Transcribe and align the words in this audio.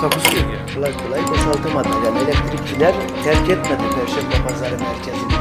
Takusu 0.00 0.36
yok 0.36 0.44
kolay 0.74 0.92
kolay 0.92 1.20
boşaltamadı. 1.28 1.88
Yani 2.06 2.18
elektrikçiler 2.18 2.94
terk 3.24 3.50
etmedi 3.50 3.82
Perşembe 3.94 4.48
Pazarı 4.48 4.78
merkezini. 4.80 5.32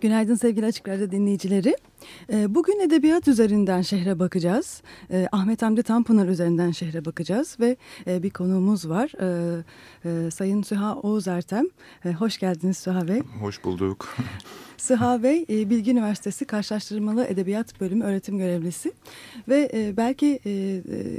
Günaydın 0.00 0.34
sevgili 0.34 0.66
Açık 0.66 0.88
Radyo 0.88 1.10
dinleyicileri. 1.10 1.76
Ee, 2.32 2.54
Bugün 2.54 2.80
edebiyat 2.80 3.28
üzerinden 3.28 3.82
şehre 3.82 4.18
bakacağız. 4.18 4.82
Ee, 5.10 5.28
Ahmet 5.32 5.62
Hamdi 5.62 5.82
Tanpınar 5.82 6.28
üzerinden 6.28 6.70
şehre 6.70 7.04
bakacağız 7.04 7.56
ve 7.60 7.76
e, 8.06 8.22
bir 8.22 8.30
konuğumuz 8.30 8.88
var. 8.88 9.12
Ee, 9.20 9.62
e, 10.04 10.30
Sayın 10.30 10.62
Süha 10.62 10.94
Oğuz 10.96 11.28
Ertem. 11.28 11.66
Hoş 12.18 12.38
geldiniz 12.38 12.78
Süha 12.78 13.08
Bey. 13.08 13.22
Hoş 13.40 13.64
bulduk. 13.64 14.16
Süha 14.76 15.22
Bey, 15.22 15.44
e, 15.50 15.70
Bilgi 15.70 15.90
Üniversitesi 15.90 16.44
Karşılaştırmalı 16.44 17.24
Edebiyat 17.24 17.80
Bölümü 17.80 18.04
öğretim 18.04 18.38
görevlisi 18.38 18.92
ve 19.48 19.92
belki 19.96 20.40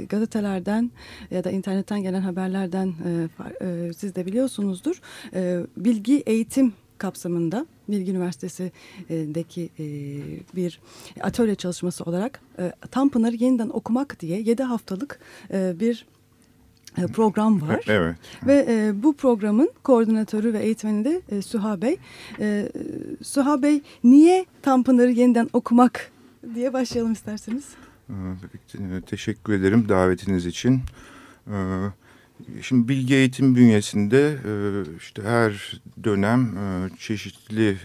gazetelerden 0.08 0.90
ya 1.30 1.44
da 1.44 1.50
internetten 1.50 2.02
gelen 2.02 2.20
haberlerden 2.20 2.94
siz 3.96 4.14
de 4.14 4.26
biliyorsunuzdur. 4.26 5.00
Bilgi 5.76 6.16
eğitim 6.26 6.72
kapsamında 7.00 7.66
Bilgi 7.88 8.10
Üniversitesi'deki 8.10 9.70
e, 9.78 9.86
bir 10.56 10.80
atölye 11.20 11.54
çalışması 11.54 12.04
olarak 12.04 12.40
e, 12.58 12.72
Tanpınar'ı 12.90 13.36
yeniden 13.36 13.68
okumak 13.68 14.20
diye 14.20 14.40
7 14.40 14.62
haftalık 14.62 15.20
e, 15.52 15.80
bir 15.80 16.06
program 17.12 17.60
var. 17.68 17.84
Evet. 17.88 18.16
Ve 18.46 18.66
e, 18.68 19.02
bu 19.02 19.12
programın 19.12 19.70
koordinatörü 19.82 20.52
ve 20.52 20.58
eğitmeni 20.58 21.04
de 21.04 21.20
e, 21.28 21.42
Süha 21.42 21.82
Bey. 21.82 21.96
E, 22.40 22.72
Süha 23.22 23.62
Bey 23.62 23.82
niye 24.04 24.46
Tanpınar'ı 24.62 25.10
yeniden 25.10 25.50
okumak 25.52 26.10
diye 26.54 26.72
başlayalım 26.72 27.12
isterseniz. 27.12 27.64
Ee, 28.10 29.00
Teşekkür 29.06 29.52
ederim 29.52 29.88
davetiniz 29.88 30.46
için. 30.46 30.80
Şimdi 32.62 32.88
bilgi 32.88 33.14
eğitim 33.14 33.56
bünyesinde 33.56 34.38
e, 34.46 34.52
işte 34.96 35.22
her 35.22 35.80
dönem 36.04 36.56
e, 36.56 36.90
çeşitli 36.98 37.68
e, 37.68 37.78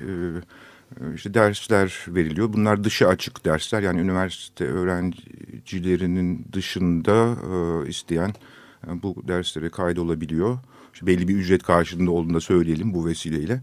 işte 1.15 1.33
dersler 1.33 2.05
veriliyor. 2.07 2.53
Bunlar 2.53 2.83
dışı 2.83 3.07
açık 3.07 3.45
dersler 3.45 3.81
yani 3.81 4.01
üniversite 4.01 4.65
öğrencilerinin 4.65 6.45
dışında 6.53 7.35
isteyen 7.87 8.33
bu 9.03 9.23
derslere 9.27 9.69
kaydolabiliyor. 9.69 10.57
İşte 10.93 11.07
belli 11.07 11.27
bir 11.27 11.35
ücret 11.35 11.63
karşılığında 11.63 12.11
olduğunu 12.11 12.33
da 12.33 12.39
söyleyelim 12.39 12.93
bu 12.93 13.05
vesileyle. 13.05 13.61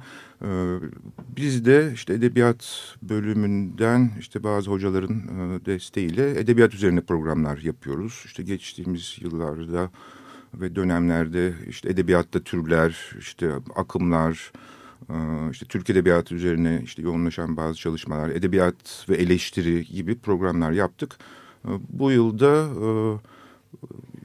Biz 1.37 1.65
de 1.65 1.91
işte 1.95 2.15
edebiyat 2.15 2.95
bölümünden 3.03 4.11
işte 4.21 4.43
bazı 4.43 4.71
hocaların 4.71 5.23
desteğiyle 5.67 6.41
edebiyat 6.41 6.75
üzerine 6.75 7.01
programlar 7.01 7.59
yapıyoruz. 7.59 8.23
İşte 8.27 8.43
geçtiğimiz 8.43 9.17
yıllarda 9.21 9.91
ve 10.55 10.77
dönemlerde 10.77 11.55
işte 11.69 11.91
edebiyatta 11.91 12.41
türler, 12.41 13.11
işte 13.19 13.51
akımlar, 13.77 14.53
işte 15.51 15.67
Türk 15.67 15.91
Edebiyatı 15.91 16.35
üzerine 16.35 16.81
işte 16.85 17.03
yoğunlaşan 17.03 17.57
bazı 17.57 17.79
çalışmalar, 17.79 18.31
edebiyat 18.31 19.07
ve 19.09 19.17
eleştiri 19.17 19.85
gibi 19.85 20.19
programlar 20.19 20.73
yaptık. 20.73 21.19
Bu 21.89 22.11
yılda 22.11 22.69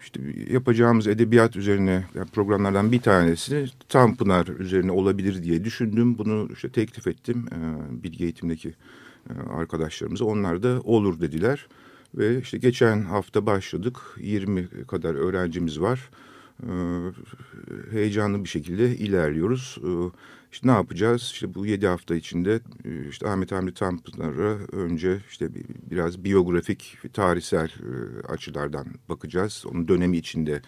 işte 0.01 0.21
yapacağımız 0.49 1.07
edebiyat 1.07 1.55
üzerine 1.55 2.03
yani 2.15 2.27
programlardan 2.27 2.91
bir 2.91 3.01
tanesi 3.01 3.65
Tanpınar 3.89 4.47
üzerine 4.47 4.91
olabilir 4.91 5.43
diye 5.43 5.63
düşündüm. 5.63 6.17
Bunu 6.17 6.49
işte 6.53 6.69
teklif 6.69 7.07
ettim 7.07 7.45
bilgi 7.91 8.23
eğitimdeki 8.23 8.73
arkadaşlarımıza. 9.49 10.25
Onlar 10.25 10.63
da 10.63 10.81
olur 10.83 11.21
dediler. 11.21 11.67
Ve 12.17 12.41
işte 12.41 12.57
geçen 12.57 13.01
hafta 13.01 13.45
başladık. 13.45 13.97
20 14.17 14.67
kadar 14.87 15.15
öğrencimiz 15.15 15.81
var. 15.81 16.09
Ee, 16.63 16.67
heyecanlı 17.91 18.43
bir 18.43 18.49
şekilde 18.49 18.97
ilerliyoruz. 18.97 19.77
Ee, 19.83 19.87
işte 20.51 20.67
ne 20.67 20.71
yapacağız? 20.71 21.21
İşte 21.21 21.53
bu 21.55 21.65
7 21.65 21.87
hafta 21.87 22.15
içinde 22.15 22.59
e, 22.85 23.09
işte 23.09 23.27
Ahmet 23.29 23.51
Hamdi 23.51 23.73
Tanpınar'a 23.73 24.57
önce 24.71 25.21
işte 25.29 25.49
biraz 25.91 26.23
biyografik, 26.23 26.97
tarihsel 27.13 27.67
e, 27.67 28.27
açılardan 28.27 28.87
bakacağız. 29.09 29.63
Onun 29.71 29.87
dönemi 29.87 30.17
içinde 30.17 30.61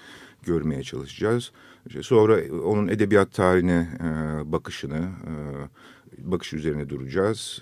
görmeye 0.44 0.84
çalışacağız. 0.84 1.52
İşte 1.88 2.04
sonra 2.04 2.38
onun 2.64 2.88
edebiyat 2.88 3.34
tarihine 3.34 3.88
e, 4.00 4.52
bakışını, 4.52 5.10
bakış 6.18 6.54
üzerine 6.54 6.90
duracağız. 6.90 7.62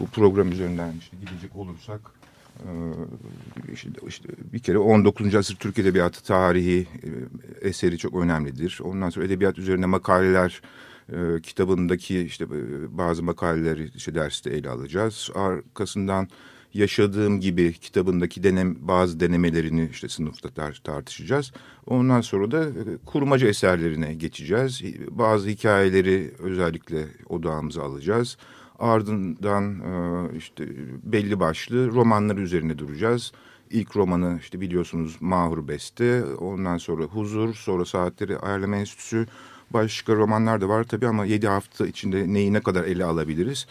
Bu 0.00 0.06
program 0.06 0.52
üzerinden 0.52 0.94
işte 1.00 1.16
gidecek 1.16 1.56
olursak 1.56 2.00
işte, 3.72 3.88
işte 4.08 4.28
bir 4.52 4.58
kere 4.58 4.78
19. 4.78 5.34
asır 5.34 5.56
Türk 5.56 5.78
Edebiyatı 5.78 6.24
tarihi 6.24 6.86
eseri 7.60 7.98
çok 7.98 8.14
önemlidir. 8.14 8.80
Ondan 8.84 9.10
sonra 9.10 9.26
edebiyat 9.26 9.58
üzerine 9.58 9.86
makaleler 9.86 10.62
e, 11.12 11.40
kitabındaki 11.42 12.20
işte 12.20 12.46
bazı 12.98 13.22
makaleleri 13.22 13.90
işte 13.96 14.14
derste 14.14 14.50
ele 14.50 14.70
alacağız. 14.70 15.30
Arkasından 15.34 16.28
yaşadığım 16.74 17.40
gibi 17.40 17.72
kitabındaki 17.72 18.42
denem 18.42 18.76
bazı 18.80 19.20
denemelerini 19.20 19.88
işte 19.92 20.08
sınıfta 20.08 20.48
tar 20.48 20.80
tartışacağız. 20.84 21.52
Ondan 21.86 22.20
sonra 22.20 22.50
da 22.50 22.66
kurmaca 23.06 23.48
eserlerine 23.48 24.14
geçeceğiz. 24.14 24.82
Bazı 25.10 25.48
hikayeleri 25.48 26.34
özellikle 26.38 27.04
odağımıza 27.28 27.82
alacağız. 27.82 28.36
Ardından 28.78 29.82
işte 30.36 30.66
belli 31.02 31.40
başlı 31.40 31.90
romanları 31.90 32.40
üzerine 32.40 32.78
duracağız. 32.78 33.32
İlk 33.70 33.96
romanı 33.96 34.38
işte 34.40 34.60
biliyorsunuz 34.60 35.16
Mahur 35.20 35.68
Beste, 35.68 36.24
ondan 36.24 36.78
sonra 36.78 37.04
Huzur, 37.04 37.54
sonra 37.54 37.84
Saatleri 37.84 38.38
Ayarlama 38.38 38.76
Enstitüsü. 38.76 39.26
Başka 39.70 40.14
romanlar 40.14 40.60
da 40.60 40.68
var 40.68 40.84
tabii 40.84 41.06
ama 41.06 41.24
yedi 41.24 41.48
hafta 41.48 41.86
içinde 41.86 42.32
neyi 42.32 42.52
ne 42.52 42.60
kadar 42.60 42.84
ele 42.84 43.04
alabiliriz. 43.04 43.66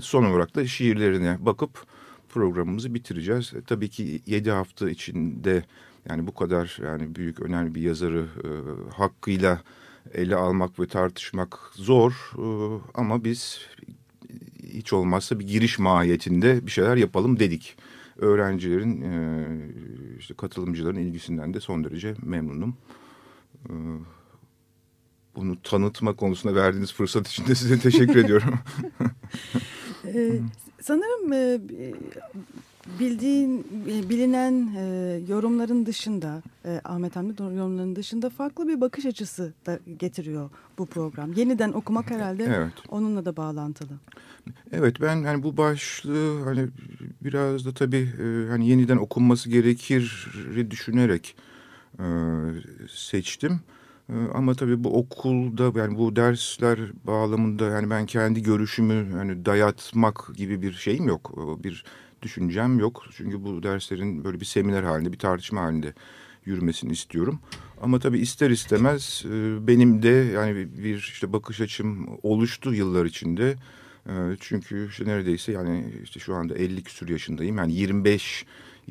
Son 0.00 0.24
olarak 0.24 0.54
da 0.54 0.66
şiirlerine 0.66 1.36
bakıp 1.40 1.84
programımızı 2.28 2.94
bitireceğiz. 2.94 3.52
Tabii 3.66 3.88
ki 3.88 4.22
yedi 4.26 4.50
hafta 4.50 4.90
içinde 4.90 5.64
yani 6.08 6.26
bu 6.26 6.34
kadar 6.34 6.78
yani 6.82 7.14
büyük 7.14 7.40
önemli 7.40 7.74
bir 7.74 7.80
yazarı 7.80 8.26
e, 8.44 8.48
hakkıyla 8.96 9.60
ele 10.14 10.36
almak 10.36 10.80
ve 10.80 10.86
tartışmak 10.86 11.58
zor. 11.74 12.32
E, 12.38 12.44
ama 12.94 13.24
biz 13.24 13.60
hiç 14.68 14.92
olmazsa 14.92 15.38
bir 15.38 15.46
giriş 15.46 15.78
mahiyetinde 15.78 16.66
bir 16.66 16.70
şeyler 16.70 16.96
yapalım 16.96 17.38
dedik. 17.38 17.76
Öğrencilerin, 18.16 19.02
e, 19.02 19.46
işte 20.18 20.34
katılımcıların 20.34 20.98
ilgisinden 20.98 21.54
de 21.54 21.60
son 21.60 21.84
derece 21.84 22.14
memnunum. 22.22 22.76
E, 23.68 23.72
bunu 25.36 25.62
tanıtma 25.62 26.16
konusunda 26.16 26.54
verdiğiniz 26.54 26.92
fırsat 26.92 27.28
için 27.28 27.46
de 27.46 27.54
size 27.54 27.78
teşekkür 27.78 28.16
ediyorum. 28.16 28.54
ee, 30.04 30.40
sanırım 30.80 31.32
e, 31.32 31.60
bildiğin, 33.00 33.66
bilinen 33.86 34.70
e, 34.76 35.20
yorumların 35.28 35.86
dışında, 35.86 36.42
e, 36.64 36.80
Ahmet 36.84 37.16
Hamdi 37.16 37.42
yorumlarının 37.42 37.96
dışında 37.96 38.30
farklı 38.30 38.68
bir 38.68 38.80
bakış 38.80 39.06
açısı 39.06 39.52
da 39.66 39.78
getiriyor 39.98 40.50
bu 40.78 40.86
program. 40.86 41.32
Yeniden 41.32 41.72
okumak 41.72 42.10
herhalde 42.10 42.44
evet. 42.44 42.72
onunla 42.88 43.24
da 43.24 43.36
bağlantılı. 43.36 43.92
Evet 44.72 45.00
ben 45.00 45.24
hani 45.24 45.42
bu 45.42 45.56
başlığı 45.56 46.44
hani 46.44 46.68
biraz 47.22 47.64
da 47.64 47.74
tabii 47.74 48.08
e, 48.22 48.48
hani 48.50 48.68
yeniden 48.68 48.96
okunması 48.96 49.50
gerekir 49.50 50.28
düşünerek 50.70 51.36
e, 51.98 52.04
seçtim. 52.90 53.60
E, 54.08 54.14
ama 54.34 54.54
tabii 54.54 54.84
bu 54.84 54.98
okulda 54.98 55.78
yani 55.78 55.98
bu 55.98 56.16
dersler 56.16 56.78
bağlamında 57.04 57.64
yani 57.64 57.90
ben 57.90 58.06
kendi 58.06 58.42
görüşümü 58.42 59.12
hani 59.12 59.44
dayatmak 59.44 60.30
gibi 60.36 60.62
bir 60.62 60.72
şeyim 60.72 61.08
yok. 61.08 61.34
Bir 61.64 61.84
düşüncem 62.22 62.78
yok. 62.78 63.04
Çünkü 63.16 63.44
bu 63.44 63.62
derslerin 63.62 64.24
böyle 64.24 64.40
bir 64.40 64.44
seminer 64.44 64.82
halinde, 64.82 65.12
bir 65.12 65.18
tartışma 65.18 65.60
halinde 65.60 65.94
yürümesini 66.44 66.92
istiyorum. 66.92 67.40
Ama 67.82 67.98
tabii 67.98 68.18
ister 68.18 68.50
istemez 68.50 69.24
e, 69.26 69.66
benim 69.66 70.02
de 70.02 70.08
yani 70.08 70.68
bir 70.78 70.96
işte 70.96 71.32
bakış 71.32 71.60
açım 71.60 72.18
oluştu 72.22 72.74
yıllar 72.74 73.04
içinde. 73.04 73.56
E, 74.06 74.12
çünkü 74.40 74.88
işte 74.88 75.04
neredeyse 75.04 75.52
yani 75.52 75.84
işte 76.04 76.20
şu 76.20 76.34
anda 76.34 76.54
50 76.54 76.82
küsur 76.82 77.08
yaşındayım. 77.08 77.56
Yani 77.58 77.72
25 77.72 78.46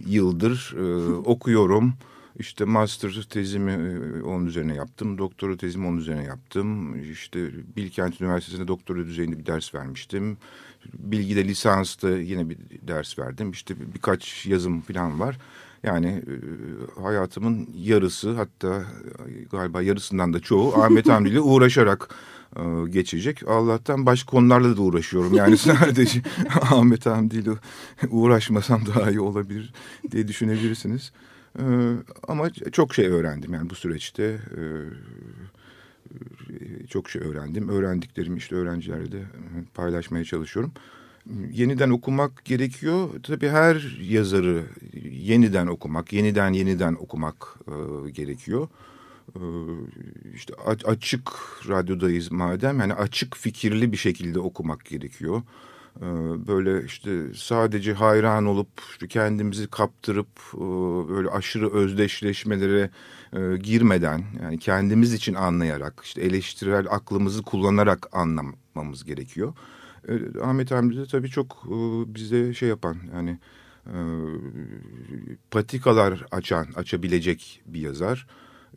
yıldır 0.05 0.75
e, 0.77 1.05
okuyorum. 1.25 1.93
İşte 2.39 2.65
master 2.65 3.27
tezimi 3.29 3.71
e, 3.71 4.21
onun 4.23 4.45
üzerine 4.45 4.75
yaptım. 4.75 5.17
Doktora 5.17 5.57
tezimi 5.57 5.87
onun 5.87 5.97
üzerine 5.97 6.23
yaptım. 6.23 6.99
İşte 7.11 7.39
Bilkent 7.75 8.21
Üniversitesi'nde 8.21 8.67
doktora 8.67 9.05
düzeyinde 9.05 9.39
bir 9.39 9.45
ders 9.45 9.75
vermiştim. 9.75 10.37
Bilgide 10.93 11.47
lisansta 11.47 12.09
yine 12.09 12.49
bir 12.49 12.57
ders 12.81 13.19
verdim. 13.19 13.51
İşte 13.51 13.75
birkaç 13.93 14.45
yazım 14.45 14.81
falan 14.81 15.19
var. 15.19 15.37
Yani 15.83 16.07
e, 16.07 17.01
hayatımın 17.01 17.69
yarısı 17.75 18.33
hatta 18.33 18.83
galiba 19.51 19.81
yarısından 19.81 20.33
da 20.33 20.39
çoğu 20.39 20.75
Ahmet 20.75 21.09
Hamdi 21.09 21.29
ile 21.29 21.39
uğraşarak 21.39 22.15
e, 22.55 22.61
geçecek. 22.89 23.47
Allah'tan 23.47 24.05
başka 24.05 24.31
konularla 24.31 24.77
da 24.77 24.81
uğraşıyorum. 24.81 25.33
Yani 25.33 25.57
sadece 25.57 26.21
Ahmet 26.61 27.05
Hamdi 27.05 27.37
ile 27.37 27.51
uğraşmasam 28.09 28.81
daha 28.85 29.09
iyi 29.09 29.19
olabilir 29.19 29.73
diye 30.11 30.27
düşünebilirsiniz. 30.27 31.11
E, 31.57 31.63
ama 32.27 32.49
çok 32.49 32.95
şey 32.95 33.07
öğrendim 33.07 33.53
yani 33.53 33.69
bu 33.69 33.75
süreçte. 33.75 34.23
E, 34.23 34.61
çok 36.87 37.09
şey 37.09 37.21
öğrendim. 37.21 37.69
Öğrendiklerimi 37.69 38.37
işte 38.37 38.55
öğrencilerle 38.55 39.11
de 39.11 39.23
paylaşmaya 39.73 40.23
çalışıyorum 40.23 40.71
yeniden 41.51 41.89
okumak 41.89 42.45
gerekiyor. 42.45 43.09
Tabii 43.23 43.49
her 43.49 43.97
yazarı 44.01 44.63
yeniden 45.11 45.67
okumak, 45.67 46.13
yeniden 46.13 46.53
yeniden 46.53 46.93
okumak 46.93 47.55
e, 47.67 48.09
gerekiyor. 48.11 48.67
E, 49.35 49.41
işte 50.35 50.53
açık 50.85 51.31
radyodayız 51.67 52.31
madem 52.31 52.79
yani 52.79 52.93
açık 52.93 53.37
fikirli 53.37 53.91
bir 53.91 53.97
şekilde 53.97 54.39
okumak 54.39 54.85
gerekiyor. 54.85 55.41
E, 56.01 56.07
böyle 56.47 56.85
işte 56.85 57.33
sadece 57.35 57.93
hayran 57.93 58.45
olup 58.45 58.67
kendimizi 59.09 59.67
kaptırıp 59.67 60.27
e, 60.53 60.59
böyle 61.09 61.29
aşırı 61.29 61.73
özdeşleşmelere 61.73 62.89
e, 63.33 63.57
girmeden 63.57 64.23
yani 64.43 64.59
kendimiz 64.59 65.13
için 65.13 65.33
anlayarak 65.33 66.01
işte 66.03 66.21
eleştirel 66.21 66.87
aklımızı 66.89 67.43
kullanarak 67.43 68.07
anlamamız 68.11 69.03
gerekiyor. 69.05 69.53
E, 70.07 70.39
Ahmet 70.41 70.71
Hamdi 70.71 70.97
de 70.97 71.05
tabii 71.05 71.29
çok 71.29 71.63
bize 72.07 72.53
şey 72.53 72.69
yapan 72.69 72.97
yani 73.13 73.39
patikalar 75.51 76.25
açan, 76.31 76.67
açabilecek 76.75 77.61
bir 77.65 77.79
yazar. 77.79 78.27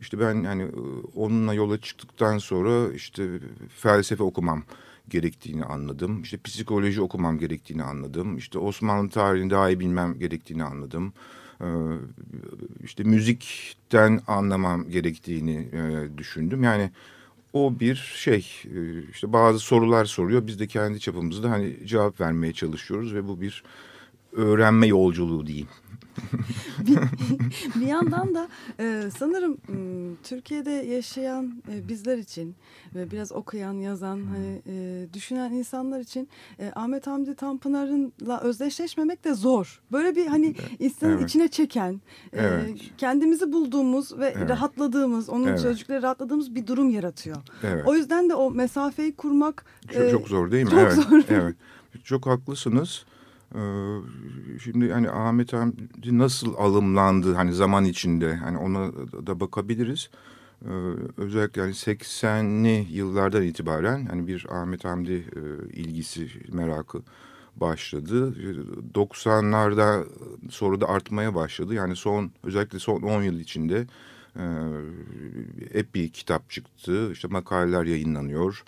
İşte 0.01 0.19
ben 0.19 0.43
yani 0.43 0.67
onunla 1.15 1.53
yola 1.53 1.77
çıktıktan 1.77 2.37
sonra 2.37 2.93
işte 2.93 3.39
felsefe 3.77 4.23
okumam 4.23 4.63
gerektiğini 5.11 5.63
anladım. 5.65 6.21
İşte 6.21 6.37
psikoloji 6.43 7.01
okumam 7.01 7.37
gerektiğini 7.37 7.83
anladım. 7.83 8.37
İşte 8.37 8.59
Osmanlı 8.59 9.09
tarihini 9.09 9.49
daha 9.49 9.69
iyi 9.69 9.79
bilmem 9.79 10.19
gerektiğini 10.19 10.63
anladım. 10.63 11.13
Ee, 11.61 11.65
işte 12.83 13.03
müzikten 13.03 14.21
anlamam 14.27 14.89
gerektiğini 14.89 15.69
e, 15.73 16.17
düşündüm. 16.17 16.63
Yani 16.63 16.91
o 17.53 17.79
bir 17.79 17.95
şey 18.15 18.47
e, 18.65 19.03
işte 19.11 19.33
bazı 19.33 19.59
sorular 19.59 20.05
soruyor 20.05 20.47
biz 20.47 20.59
de 20.59 20.67
kendi 20.67 20.99
çapımızda 20.99 21.51
hani 21.51 21.87
cevap 21.87 22.21
vermeye 22.21 22.53
çalışıyoruz 22.53 23.13
ve 23.13 23.27
bu 23.27 23.41
bir 23.41 23.63
öğrenme 24.31 24.87
yolculuğu 24.87 25.47
diyeyim. 25.47 25.67
bir, 27.75 27.87
yandan 27.87 28.35
da 28.35 28.47
e, 28.79 29.09
sanırım 29.17 29.57
Türkiye'de 30.23 30.71
yaşayan 30.71 31.63
e, 31.71 31.87
bizler 31.87 32.17
için 32.17 32.55
ve 32.95 33.11
biraz 33.11 33.31
okuyan, 33.31 33.73
yazan, 33.73 34.21
hani 34.25 34.61
e, 34.67 35.07
düşünen 35.13 35.51
insanlar 35.51 35.99
için 35.99 36.29
e, 36.59 36.71
Ahmet 36.75 37.07
Hamdi 37.07 37.35
Tanpınar'ınla 37.35 38.41
özdeşleşmemek 38.41 39.23
de 39.23 39.33
zor. 39.33 39.81
Böyle 39.91 40.15
bir 40.15 40.27
hani 40.27 40.55
insanın 40.79 41.17
evet. 41.17 41.29
içine 41.29 41.47
çeken, 41.47 42.01
e, 42.33 42.41
evet. 42.41 42.79
kendimizi 42.97 43.51
bulduğumuz 43.53 44.19
ve 44.19 44.33
evet. 44.37 44.49
rahatladığımız, 44.49 45.29
onun 45.29 45.47
evet. 45.47 45.59
sözcükleri 45.59 46.01
rahatladığımız 46.01 46.55
bir 46.55 46.67
durum 46.67 46.89
yaratıyor. 46.89 47.37
Evet. 47.63 47.87
O 47.87 47.95
yüzden 47.95 48.29
de 48.29 48.35
o 48.35 48.51
mesafeyi 48.51 49.15
kurmak 49.15 49.65
çok, 49.93 50.03
e, 50.03 50.11
çok 50.11 50.27
zor 50.27 50.51
değil 50.51 50.63
mi? 50.63 50.69
Çok 50.69 50.79
evet. 50.79 50.93
zor. 50.93 51.23
Evet. 51.29 51.55
Çok 52.03 52.25
haklısınız. 52.25 53.05
Ee, 53.55 53.59
şimdi 54.63 54.93
hani 54.93 55.09
Ahmet 55.09 55.53
Hamdi 55.53 56.17
nasıl 56.17 56.53
alımlandı 56.57 57.33
hani 57.33 57.53
zaman 57.53 57.85
içinde 57.85 58.35
hani 58.35 58.57
ona 58.57 58.91
da 59.27 59.39
bakabiliriz. 59.39 60.09
Ee, 60.65 60.69
özellikle 61.17 61.61
yani 61.61 61.73
80'li 61.73 62.87
yıllardan 62.91 63.43
itibaren 63.43 64.05
hani 64.05 64.27
bir 64.27 64.45
Ahmet 64.49 64.85
Hamdi 64.85 65.13
e, 65.13 65.73
ilgisi 65.73 66.27
merakı 66.51 67.01
başladı. 67.55 68.33
90'larda 68.93 70.05
sonra 70.49 70.81
da 70.81 70.89
artmaya 70.89 71.35
başladı. 71.35 71.73
Yani 71.73 71.95
son 71.95 72.31
özellikle 72.43 72.79
son 72.79 73.01
10 73.01 73.21
yıl 73.21 73.39
içinde 73.39 73.87
e, 75.73 75.93
bir 75.93 76.09
kitap 76.09 76.49
çıktı. 76.49 77.11
İşte 77.11 77.27
makaleler 77.27 77.83
yayınlanıyor. 77.83 78.63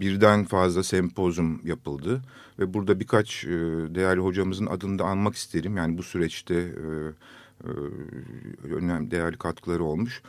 Birden 0.00 0.44
fazla 0.44 0.82
sempozum 0.82 1.60
yapıldı 1.64 2.22
ve 2.58 2.74
burada 2.74 3.00
birkaç 3.00 3.44
e, 3.44 3.50
değerli 3.94 4.20
hocamızın 4.20 4.66
adını 4.66 4.98
da 4.98 5.04
anmak 5.04 5.34
isterim. 5.34 5.76
Yani 5.76 5.98
bu 5.98 6.02
süreçte 6.02 6.54
e, 6.54 6.62
e, 7.64 8.74
önemli 8.74 9.10
değerli 9.10 9.36
katkıları 9.36 9.84
olmuş. 9.84 10.22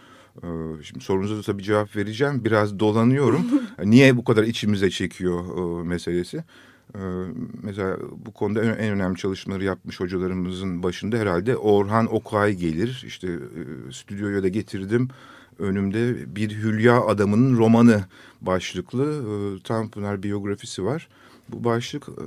Ee, 0.43 0.47
şimdi 0.83 1.03
sorunuza 1.03 1.37
da 1.37 1.41
tabii 1.41 1.63
cevap 1.63 1.95
vereceğim. 1.95 2.45
Biraz 2.45 2.79
dolanıyorum. 2.79 3.45
Niye 3.83 4.17
bu 4.17 4.23
kadar 4.23 4.43
içimize 4.43 4.89
çekiyor 4.89 5.83
meselesi? 5.83 6.43
Ee, 6.95 6.99
mesela 7.63 7.97
bu 8.25 8.31
konuda 8.31 8.63
en, 8.63 8.89
önemli 8.89 9.17
çalışmaları 9.17 9.63
yapmış 9.63 9.99
hocalarımızın 9.99 10.83
başında 10.83 11.17
herhalde 11.17 11.57
Orhan 11.57 12.13
Okay 12.13 12.53
gelir. 12.53 13.03
İşte 13.07 13.39
stüdyoya 13.91 14.43
da 14.43 14.47
getirdim 14.47 15.09
önümde 15.59 16.35
bir 16.35 16.51
Hülya 16.51 17.01
Adamı'nın 17.01 17.57
romanı 17.57 18.03
başlıklı 18.41 19.03
e, 19.03 19.63
Tanpınar 19.63 20.23
biyografisi 20.23 20.85
var. 20.85 21.09
Bu 21.49 21.63
başlık 21.63 22.03
e, 22.09 22.25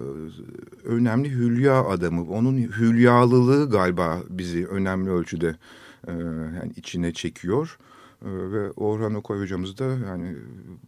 önemli 0.88 1.30
Hülya 1.30 1.84
Adamı. 1.84 2.30
Onun 2.30 2.56
hülyalılığı 2.56 3.70
galiba 3.70 4.22
bizi 4.28 4.66
önemli 4.66 5.10
ölçüde 5.10 5.56
e, 6.08 6.12
yani 6.60 6.72
içine 6.76 7.12
çekiyor. 7.12 7.78
E, 8.22 8.28
ve 8.28 8.70
Orhan 8.70 9.14
Okay 9.14 9.38
hocamız 9.38 9.78
da 9.78 9.84
yani 9.84 10.36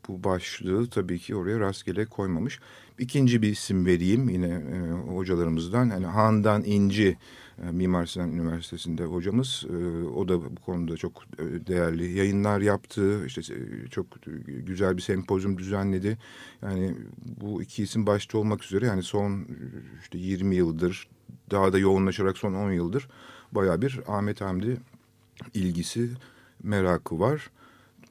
bu 0.09 0.25
başlığı 0.25 0.91
tabii 0.91 1.19
ki 1.19 1.37
oraya 1.37 1.61
rastgele 1.61 2.07
koymamış. 2.07 2.61
İkinci 2.99 3.43
bir 3.43 3.49
isim 3.49 3.87
vereyim 3.87 4.29
yine 4.29 4.49
e, 4.49 4.91
hocalarımızdan. 4.91 5.91
Yani 5.91 6.07
Handan 6.07 6.65
İnci 6.65 7.17
e, 7.63 7.71
Mimar 7.71 8.07
Sinan 8.07 8.33
Üniversitesi'nde 8.33 9.05
hocamız. 9.05 9.65
E, 9.71 10.05
o 10.05 10.29
da 10.29 10.43
bu 10.57 10.61
konuda 10.67 10.97
çok 10.97 11.13
e, 11.39 11.67
değerli 11.67 12.19
yayınlar 12.19 12.61
yaptı. 12.61 13.27
İşte 13.27 13.43
çok 13.91 14.07
güzel 14.47 14.97
bir 14.97 15.03
sempozyum 15.03 15.59
düzenledi. 15.59 16.19
Yani 16.63 16.95
bu 17.41 17.63
iki 17.63 17.83
isim 17.83 18.07
başta 18.07 18.39
olmak 18.39 18.65
üzere 18.65 18.87
yani 18.87 19.03
son 19.03 19.47
işte 20.03 20.19
20 20.19 20.57
yıldır 20.57 21.09
daha 21.51 21.73
da 21.73 21.79
yoğunlaşarak 21.79 22.39
son 22.39 22.55
10 22.55 22.71
yıldır 22.71 23.09
baya 23.53 23.83
bir 23.83 24.01
Ahmet 24.07 24.41
Hamdi 24.41 24.77
ilgisi, 25.55 26.11
merakı 26.63 27.21
var. 27.21 27.51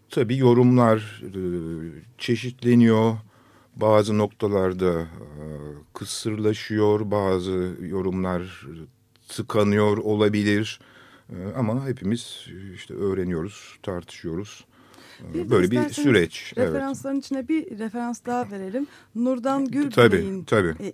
Tabii 0.09 0.37
yorumlar 0.37 1.23
çeşitleniyor. 2.17 3.17
Bazı 3.81 4.17
noktalarda 4.17 5.07
kısırlaşıyor, 5.93 7.11
bazı 7.11 7.75
yorumlar 7.81 8.67
tıkanıyor 9.27 9.97
olabilir. 9.97 10.79
Ee, 11.29 11.35
ama 11.57 11.87
hepimiz 11.87 12.47
işte 12.75 12.93
öğreniyoruz, 12.93 13.77
tartışıyoruz. 13.83 14.65
Ee, 15.21 15.33
bir 15.33 15.49
Böyle 15.49 15.71
bir 15.71 15.89
süreç. 15.89 16.53
Referansların 16.57 17.15
evet. 17.15 17.25
içine 17.25 17.47
bir 17.47 17.79
referans 17.79 18.25
daha 18.25 18.51
verelim. 18.51 18.87
Nurdan 19.15 19.65
Gülbey'in. 19.65 20.45
E, 20.79 20.87
e, 20.87 20.93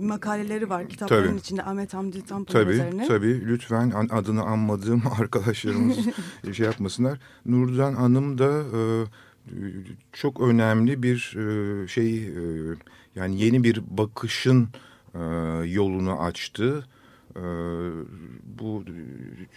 makaleleri 0.00 0.70
var 0.70 0.88
kitapların 0.88 1.28
tabii. 1.28 1.38
içinde 1.38 1.62
Ahmet 1.62 1.94
Hamdi 1.94 2.24
Tanpınar 2.26 2.62
tabii, 2.62 2.72
üzerine. 2.72 3.08
Tabii 3.08 3.46
lütfen 3.46 3.90
adını 3.90 4.42
anmadığım 4.42 5.02
arkadaşlarımız 5.20 5.96
şey 6.52 6.66
yapmasınlar. 6.66 7.18
Nurdan 7.46 7.94
Hanım 7.94 8.38
da 8.38 8.62
e, 8.78 9.04
çok 10.12 10.40
önemli 10.40 11.02
bir 11.02 11.36
e, 11.36 11.88
şey 11.88 12.26
e, 12.26 12.74
yani 13.14 13.40
yeni 13.40 13.64
bir 13.64 13.82
bakışın 13.90 14.68
e, 15.14 15.20
yolunu 15.64 16.20
açtı. 16.20 16.86
Bu 18.44 18.84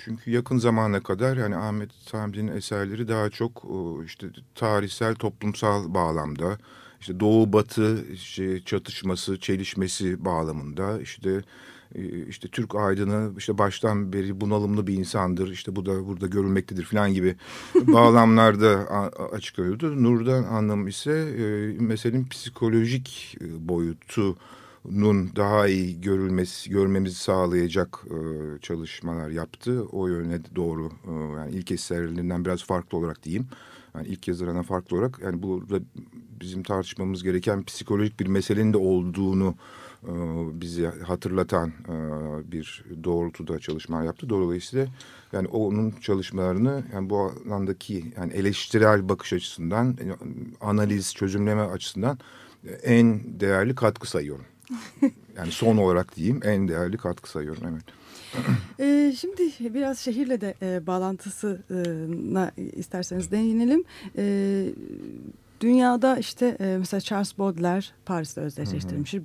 çünkü 0.05 0.31
yakın 0.31 0.57
zamana 0.57 0.99
kadar 1.03 1.37
yani 1.37 1.55
Ahmet 1.55 1.89
Hamdi'nin 2.11 2.55
eserleri 2.55 3.07
daha 3.07 3.29
çok 3.29 3.65
işte 4.05 4.27
tarihsel 4.55 5.15
toplumsal 5.15 5.93
bağlamda 5.93 6.57
işte 6.99 7.19
doğu 7.19 7.53
batı 7.53 8.05
işte 8.13 8.61
çatışması 8.61 9.39
çelişmesi 9.39 10.25
bağlamında 10.25 11.01
işte 11.01 11.41
işte 12.27 12.47
Türk 12.47 12.75
aydını 12.75 13.31
işte 13.37 13.57
baştan 13.57 14.13
beri 14.13 14.41
bunalımlı 14.41 14.87
bir 14.87 14.93
insandır 14.93 15.51
işte 15.51 15.75
bu 15.75 15.85
da 15.85 16.07
burada 16.07 16.27
görülmektedir 16.27 16.83
falan 16.83 17.13
gibi 17.13 17.35
bağlamlarda 17.75 18.69
açıklıyordu. 19.31 20.03
Nur'dan 20.03 20.43
anlam 20.43 20.87
ise 20.87 21.11
e, 21.11 21.43
meselenin 21.79 22.27
psikolojik 22.27 23.37
e, 23.41 23.67
boyutu 23.67 24.37
nun 24.91 25.29
daha 25.35 25.67
iyi 25.67 26.01
görülmesi 26.01 26.69
görmemizi 26.69 27.15
sağlayacak 27.15 27.99
e, 28.05 28.17
çalışmalar 28.61 29.29
yaptı. 29.29 29.85
O 29.91 30.07
yöne 30.07 30.39
doğru 30.55 30.91
e, 31.07 31.11
yani 31.11 31.51
ilk 31.51 31.71
eserlerinden 31.71 32.45
biraz 32.45 32.63
farklı 32.63 32.97
olarak 32.97 33.23
diyeyim. 33.23 33.47
Yani 33.95 34.07
ilk 34.07 34.27
yazarına 34.27 34.63
farklı 34.63 34.97
olarak 34.97 35.19
yani 35.23 35.43
burada 35.43 35.79
bizim 36.41 36.63
tartışmamız 36.63 37.23
gereken 37.23 37.63
psikolojik 37.63 38.19
bir 38.19 38.27
meselenin 38.27 38.73
de 38.73 38.77
olduğunu 38.77 39.55
e, 40.03 40.11
bizi 40.61 40.87
hatırlatan 40.87 41.69
e, 41.69 41.95
bir 42.51 42.85
doğrultuda 43.03 43.59
çalışmalar 43.59 44.03
yaptı. 44.03 44.29
Dolayısıyla 44.29 44.87
yani 45.31 45.47
onun 45.47 45.91
çalışmalarını 45.91 46.83
yani 46.93 47.09
bu 47.09 47.31
alandaki 47.47 48.13
yani 48.17 48.33
eleştirel 48.33 49.09
bakış 49.09 49.33
açısından, 49.33 49.97
analiz, 50.61 51.13
çözümleme 51.13 51.61
açısından 51.61 52.19
en 52.83 53.39
değerli 53.39 53.75
katkı 53.75 54.09
sayıyorum. 54.09 54.45
Yani 55.37 55.51
son 55.51 55.77
olarak 55.77 56.15
diyeyim 56.15 56.39
en 56.43 56.67
değerli 56.67 56.97
katkı 56.97 57.29
sayıyorum 57.29 57.63
evet. 57.71 57.83
Ee, 58.79 59.15
şimdi 59.19 59.73
biraz 59.73 59.99
şehirle 59.99 60.41
de 60.41 60.55
e, 60.61 60.87
bağlantısına 60.87 62.51
isterseniz 62.75 63.31
değinelim. 63.31 63.83
E, 64.17 64.65
Dünyada 65.61 66.17
işte 66.17 66.57
e, 66.59 66.77
mesela 66.79 67.01
Charles 67.01 67.37
Baudelaire 67.37 67.85
Paris'te 68.05 68.41
özdeşleştirilmiştir. 68.41 69.23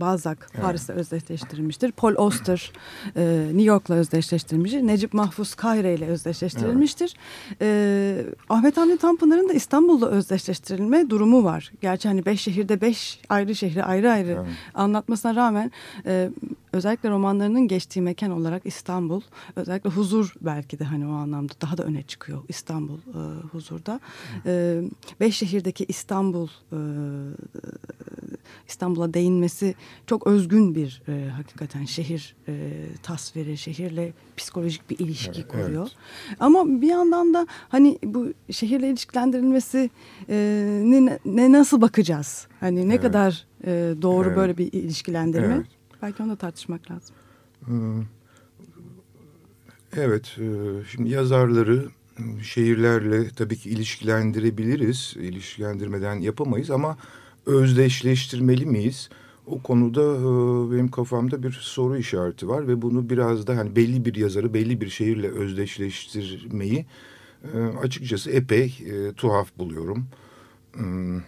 Balzac 0.00 0.38
Paris'te 0.62 0.92
evet. 0.92 1.00
özdeşleştirilmiştir. 1.00 1.92
Paul 1.92 2.14
Auster 2.16 2.72
e, 3.16 3.44
New 3.46 3.62
York'la 3.62 3.94
özdeşleştirilmiştir. 3.94 4.86
Necip 4.86 5.14
Mahfuz 5.14 5.54
Kahire 5.54 5.94
ile 5.94 6.06
özdeşleştirilmiştir. 6.06 7.14
Evet. 7.60 8.26
E, 8.30 8.34
Ahmet 8.48 8.76
Hamdi 8.76 8.96
Tanpınar'ın 8.96 9.48
da 9.48 9.52
İstanbul'da 9.52 10.10
özdeşleştirilme 10.10 11.10
durumu 11.10 11.44
var. 11.44 11.72
Gerçi 11.80 12.08
hani 12.08 12.26
beş 12.26 12.40
şehirde 12.40 12.80
beş 12.80 13.20
ayrı 13.28 13.54
şehri 13.54 13.84
ayrı 13.84 14.10
ayrı 14.10 14.30
evet. 14.30 14.46
anlatmasına 14.74 15.36
rağmen 15.36 15.72
e, 16.06 16.30
özellikle 16.72 17.10
romanlarının 17.10 17.68
geçtiği 17.68 18.00
mekan 18.00 18.30
olarak 18.30 18.62
İstanbul 18.64 19.20
özellikle 19.56 19.90
huzur 19.90 20.34
belki 20.40 20.78
de 20.78 20.84
hani 20.84 21.06
o 21.06 21.12
anlamda 21.12 21.52
daha 21.60 21.78
da 21.78 21.84
öne 21.84 22.02
çıkıyor 22.02 22.42
İstanbul 22.48 22.98
e, 22.98 23.20
huzurda. 23.52 24.00
E, 24.46 24.82
beş 25.20 25.36
şehirdeki 25.36 25.73
İstanbul 25.80 26.48
e, 26.72 26.78
İstanbul'a 28.68 29.14
değinmesi 29.14 29.74
çok 30.06 30.26
özgün 30.26 30.74
bir 30.74 31.02
e, 31.08 31.28
hakikaten 31.28 31.84
şehir 31.84 32.36
e, 32.48 32.72
tasviri, 33.02 33.56
şehirle 33.56 34.12
psikolojik 34.36 34.90
bir 34.90 34.98
ilişki 34.98 35.40
evet, 35.40 35.48
kuruyor. 35.48 35.88
Evet. 36.28 36.36
Ama 36.40 36.66
bir 36.66 36.88
yandan 36.88 37.34
da 37.34 37.46
hani 37.68 37.98
bu 38.04 38.32
şehirle 38.50 38.88
ilişkilendirilmesi 38.88 39.90
e, 40.28 40.36
ne, 40.84 41.18
ne 41.24 41.52
nasıl 41.52 41.80
bakacağız? 41.80 42.46
Hani 42.60 42.88
ne 42.88 42.94
evet. 42.94 43.02
kadar 43.02 43.46
e, 43.64 43.94
doğru 44.02 44.26
evet. 44.28 44.36
böyle 44.36 44.58
bir 44.58 44.72
ilişkilendirme? 44.72 45.54
Evet. 45.54 45.66
Belki 46.02 46.22
onu 46.22 46.30
da 46.30 46.36
tartışmak 46.36 46.80
lazım. 46.90 47.16
Evet, 49.96 50.36
e, 50.38 50.46
şimdi 50.90 51.10
yazarları 51.10 51.88
şehirlerle 52.42 53.30
tabii 53.30 53.56
ki 53.56 53.70
ilişkilendirebiliriz. 53.70 55.14
İlişkilendirmeden 55.20 56.14
yapamayız 56.14 56.70
ama 56.70 56.96
özdeşleştirmeli 57.46 58.66
miyiz? 58.66 59.08
O 59.46 59.62
konuda 59.62 60.00
e, 60.00 60.72
benim 60.72 60.90
kafamda 60.90 61.42
bir 61.42 61.52
soru 61.52 61.96
işareti 61.98 62.48
var 62.48 62.68
ve 62.68 62.82
bunu 62.82 63.10
biraz 63.10 63.46
da 63.46 63.56
hani 63.56 63.76
belli 63.76 64.04
bir 64.04 64.14
yazarı 64.14 64.54
belli 64.54 64.80
bir 64.80 64.88
şehirle 64.88 65.28
özdeşleştirmeyi 65.28 66.86
e, 67.54 67.58
açıkçası 67.82 68.30
epey 68.30 68.84
tuhaf 69.16 69.58
buluyorum. 69.58 70.06
Hmm, 70.72 71.20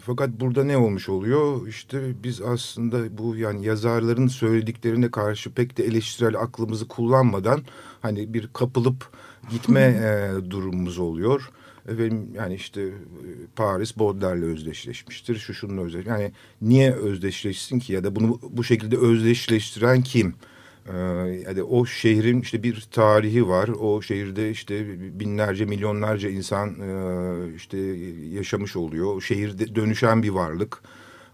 fakat 0.00 0.30
burada 0.40 0.64
ne 0.64 0.76
olmuş 0.76 1.08
oluyor? 1.08 1.68
İşte 1.68 2.22
biz 2.24 2.42
aslında 2.42 3.18
bu 3.18 3.36
yani 3.36 3.66
yazarların 3.66 4.26
söylediklerine 4.26 5.10
karşı 5.10 5.50
pek 5.50 5.78
de 5.78 5.84
eleştirel 5.84 6.36
aklımızı 6.36 6.88
kullanmadan 6.88 7.62
hani 8.02 8.34
bir 8.34 8.48
kapılıp 8.52 9.10
gitme 9.50 9.80
e, 10.40 10.50
durumumuz 10.50 10.98
oluyor. 10.98 11.50
Efendim 11.88 12.28
yani 12.34 12.54
işte 12.54 12.82
e, 12.82 12.92
Paris 13.56 13.98
Baudelaire'le 13.98 14.44
özdeşleşmiştir. 14.44 15.36
Şu 15.36 15.54
şununla 15.54 15.82
özdeş. 15.82 16.06
Yani 16.06 16.32
niye 16.62 16.92
özdeşleşsin 16.94 17.78
ki 17.78 17.92
ya 17.92 18.04
da 18.04 18.16
bunu 18.16 18.40
bu 18.50 18.64
şekilde 18.64 18.96
özdeşleştiren 18.96 20.02
kim? 20.02 20.34
Ee, 20.88 20.96
yani 21.46 21.62
o 21.62 21.86
şehrin 21.86 22.40
işte 22.40 22.62
bir 22.62 22.86
tarihi 22.90 23.48
var. 23.48 23.68
O 23.68 24.02
şehirde 24.02 24.50
işte 24.50 24.86
binlerce, 25.20 25.64
milyonlarca 25.64 26.28
insan 26.28 26.68
e, 26.68 27.54
işte 27.56 27.78
yaşamış 28.32 28.76
oluyor. 28.76 29.16
O 29.16 29.20
şehirde 29.20 29.74
dönüşen 29.74 30.22
bir 30.22 30.30
varlık. 30.30 30.82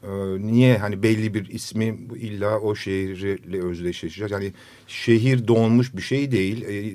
Ee, 0.02 0.08
niye 0.38 0.78
hani 0.78 1.02
belli 1.02 1.34
bir 1.34 1.48
ismi 1.48 1.98
illa 2.16 2.58
o 2.60 2.74
şehirle 2.74 3.62
özdeşleşecek? 3.62 4.30
Yani 4.30 4.52
şehir 4.86 5.48
doğmuş 5.48 5.96
bir 5.96 6.02
şey 6.02 6.32
değil. 6.32 6.62
Ee, 6.62 6.94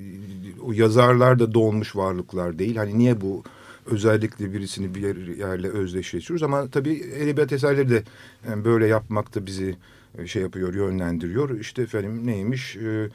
o 0.62 0.72
yazarlar 0.72 1.40
da 1.40 1.54
doğmuş 1.54 1.96
varlıklar 1.96 2.60
değil. 2.60 2.76
Hani 2.76 2.98
niye 2.98 3.22
bu 3.22 3.44
özellikle 3.86 4.54
birisini 4.54 4.96
bir 4.96 5.38
yerle 5.38 5.68
özdeşleştiriyoruz? 5.70 6.44
Ama 6.44 6.68
tabii 6.68 7.04
edebiyat 7.16 7.52
eserleri 7.54 7.90
de 7.90 8.04
yani 8.50 8.66
böyle 8.66 8.88
yapmakta 8.88 9.46
bizi 9.46 9.70
e, 9.70 9.76
şey 10.26 10.42
yapıyor, 10.42 10.74
yönlendiriyor. 10.74 11.60
İşte 11.60 11.82
efendim 11.82 12.28
neymiş? 12.28 12.76
E, 12.76 13.10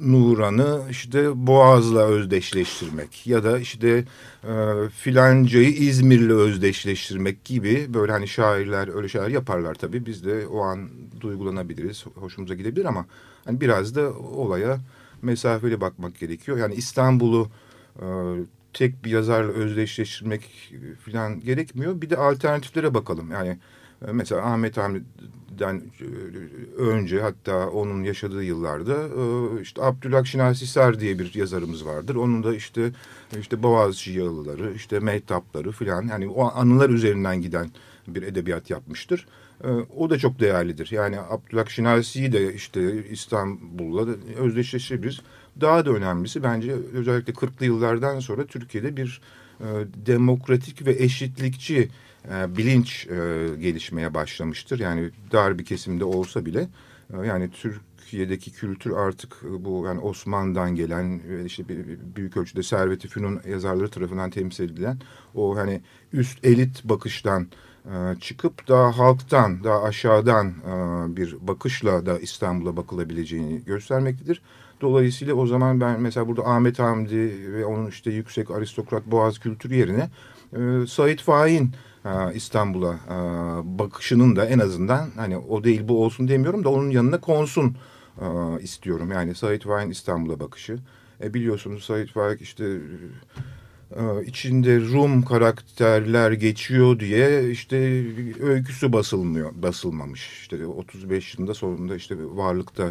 Nuran'ı 0.00 0.82
işte 0.90 1.46
Boğaz'la 1.46 2.04
özdeşleştirmek 2.04 3.26
ya 3.26 3.44
da 3.44 3.58
işte 3.58 4.04
e, 4.44 4.54
filancayı 4.88 5.70
İzmir'le 5.70 6.30
özdeşleştirmek 6.30 7.44
gibi 7.44 7.94
böyle 7.94 8.12
hani 8.12 8.28
şairler 8.28 8.96
öyle 8.96 9.08
şeyler 9.08 9.28
yaparlar 9.28 9.74
tabii. 9.74 10.06
Biz 10.06 10.24
de 10.24 10.46
o 10.46 10.60
an 10.60 10.88
duygulanabiliriz, 11.20 12.06
hoşumuza 12.14 12.54
gidebilir 12.54 12.84
ama 12.84 13.06
hani 13.44 13.60
biraz 13.60 13.94
da 13.94 14.12
olaya 14.18 14.78
mesafeli 15.22 15.80
bakmak 15.80 16.18
gerekiyor. 16.18 16.58
Yani 16.58 16.74
İstanbul'u 16.74 17.50
e, 17.96 18.06
tek 18.72 19.04
bir 19.04 19.10
yazarla 19.10 19.52
özdeşleştirmek 19.52 20.72
falan 21.04 21.40
gerekmiyor. 21.40 22.00
Bir 22.02 22.10
de 22.10 22.16
alternatiflere 22.16 22.94
bakalım. 22.94 23.30
Yani 23.30 23.58
e, 24.08 24.12
mesela 24.12 24.42
Ahmet 24.42 24.76
Hamdi 24.76 25.02
den 25.58 25.82
e, 26.00 26.04
önce 26.82 27.20
hatta 27.20 27.68
onun 27.68 28.02
yaşadığı 28.02 28.44
yıllarda 28.44 28.94
e, 28.94 29.62
işte 29.62 29.82
Abdülhak 29.82 30.26
Şinasi 30.26 31.00
diye 31.00 31.18
bir 31.18 31.34
yazarımız 31.34 31.86
vardır. 31.86 32.14
Onun 32.14 32.42
da 32.42 32.54
işte 32.54 32.90
işte 33.40 33.62
Boğaziçi 33.62 34.12
Yalıları, 34.12 34.72
işte 34.74 35.00
Mehtapları 35.00 35.72
filan 35.72 36.06
yani 36.06 36.28
o 36.28 36.52
anılar 36.54 36.90
üzerinden 36.90 37.42
giden 37.42 37.70
bir 38.08 38.22
edebiyat 38.22 38.70
yapmıştır. 38.70 39.26
E, 39.64 39.68
o 39.96 40.10
da 40.10 40.18
çok 40.18 40.40
değerlidir. 40.40 40.88
Yani 40.90 41.20
Abdülhak 41.20 41.70
Şinasi'yi 41.70 42.32
de 42.32 42.54
işte 42.54 43.06
İstanbul'la 43.08 44.14
özdeşleşebiliriz. 44.38 45.20
Daha 45.60 45.86
da 45.86 45.90
önemlisi 45.90 46.42
bence 46.42 46.74
özellikle 46.92 47.32
40'lı 47.32 47.66
yıllardan 47.66 48.20
sonra 48.20 48.46
Türkiye'de 48.46 48.96
bir 48.96 49.20
demokratik 50.06 50.86
ve 50.86 50.92
eşitlikçi 50.92 51.88
e, 52.30 52.56
bilinç 52.56 53.06
e, 53.06 53.10
gelişmeye 53.60 54.14
başlamıştır. 54.14 54.80
Yani 54.80 55.10
dar 55.32 55.58
bir 55.58 55.64
kesimde 55.64 56.04
olsa 56.04 56.46
bile 56.46 56.68
e, 57.14 57.26
yani 57.26 57.50
Türkiye'deki 57.50 58.52
kültür 58.52 58.90
artık 58.90 59.36
e, 59.44 59.64
bu 59.64 59.84
yani 59.86 60.00
Osmanlı'dan 60.00 60.74
gelen 60.74 61.20
e, 61.30 61.44
işte 61.44 61.64
büyük 62.16 62.36
ölçüde 62.36 62.62
Servet-i 62.62 63.08
Fünun 63.08 63.40
yazarları 63.48 63.90
tarafından 63.90 64.30
temsil 64.30 64.64
edilen 64.64 64.98
o 65.34 65.56
hani 65.56 65.80
üst 66.12 66.44
elit 66.44 66.84
bakıştan 66.84 67.48
e, 67.84 68.20
çıkıp 68.20 68.68
daha 68.68 68.98
halktan 68.98 69.64
daha 69.64 69.82
aşağıdan 69.82 70.48
e, 70.48 71.16
bir 71.16 71.36
bakışla 71.40 72.06
da 72.06 72.18
İstanbul'a 72.18 72.76
bakılabileceğini 72.76 73.64
göstermektedir. 73.64 74.42
Dolayısıyla 74.82 75.34
o 75.34 75.46
zaman 75.46 75.80
ben 75.80 76.00
mesela 76.00 76.28
burada 76.28 76.46
Ahmet 76.46 76.78
Hamdi 76.78 77.52
ve 77.52 77.64
onun 77.64 77.86
işte 77.86 78.10
yüksek 78.10 78.50
aristokrat 78.50 79.06
boğaz 79.06 79.38
kültürü 79.38 79.74
yerine 79.74 80.10
e, 80.52 80.86
Said 80.86 81.18
Faik'in 81.18 81.70
İstanbul'a 82.34 82.98
bakışının 83.64 84.36
da 84.36 84.46
en 84.46 84.58
azından 84.58 85.08
hani 85.16 85.38
o 85.38 85.64
değil 85.64 85.88
bu 85.88 86.04
olsun 86.04 86.28
demiyorum 86.28 86.64
da 86.64 86.68
onun 86.68 86.90
yanına 86.90 87.20
konsun 87.20 87.76
istiyorum. 88.60 89.10
Yani 89.12 89.34
Said 89.34 89.62
Faik'in 89.62 89.90
İstanbul'a 89.90 90.40
bakışı. 90.40 90.78
E 91.22 91.34
biliyorsunuz 91.34 91.84
Said 91.84 92.08
Faik 92.08 92.40
işte 92.40 92.64
içinde 94.26 94.80
Rum 94.80 95.22
karakterler 95.22 96.32
geçiyor 96.32 97.00
diye 97.00 97.50
işte 97.50 97.76
öyküsü 98.42 98.92
basılmıyor 98.92 99.50
basılmamış. 99.54 100.40
İşte 100.40 100.66
35 100.66 101.34
yılında 101.34 101.54
sonunda 101.54 101.96
işte 101.96 102.16
varlıkta 102.18 102.90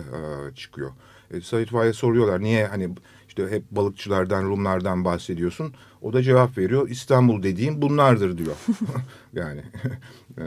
çıkıyor. 0.56 0.92
E, 1.34 1.42
Said 1.42 1.68
Faik'e 1.68 1.94
soruyorlar 1.94 2.42
niye 2.42 2.68
hani 2.68 2.90
işte 3.28 3.50
hep 3.50 3.72
balıkçılardan, 3.72 4.44
Rumlardan 4.44 5.06
bahsediyorsun. 5.06 5.74
O 6.02 6.14
da 6.14 6.24
cevap 6.24 6.58
veriyor. 6.58 6.90
İstanbul 6.90 7.44
dediğim 7.44 7.82
bunlardır 7.82 8.38
diyor. 8.38 8.56
yani 9.34 9.62
e, 10.38 10.44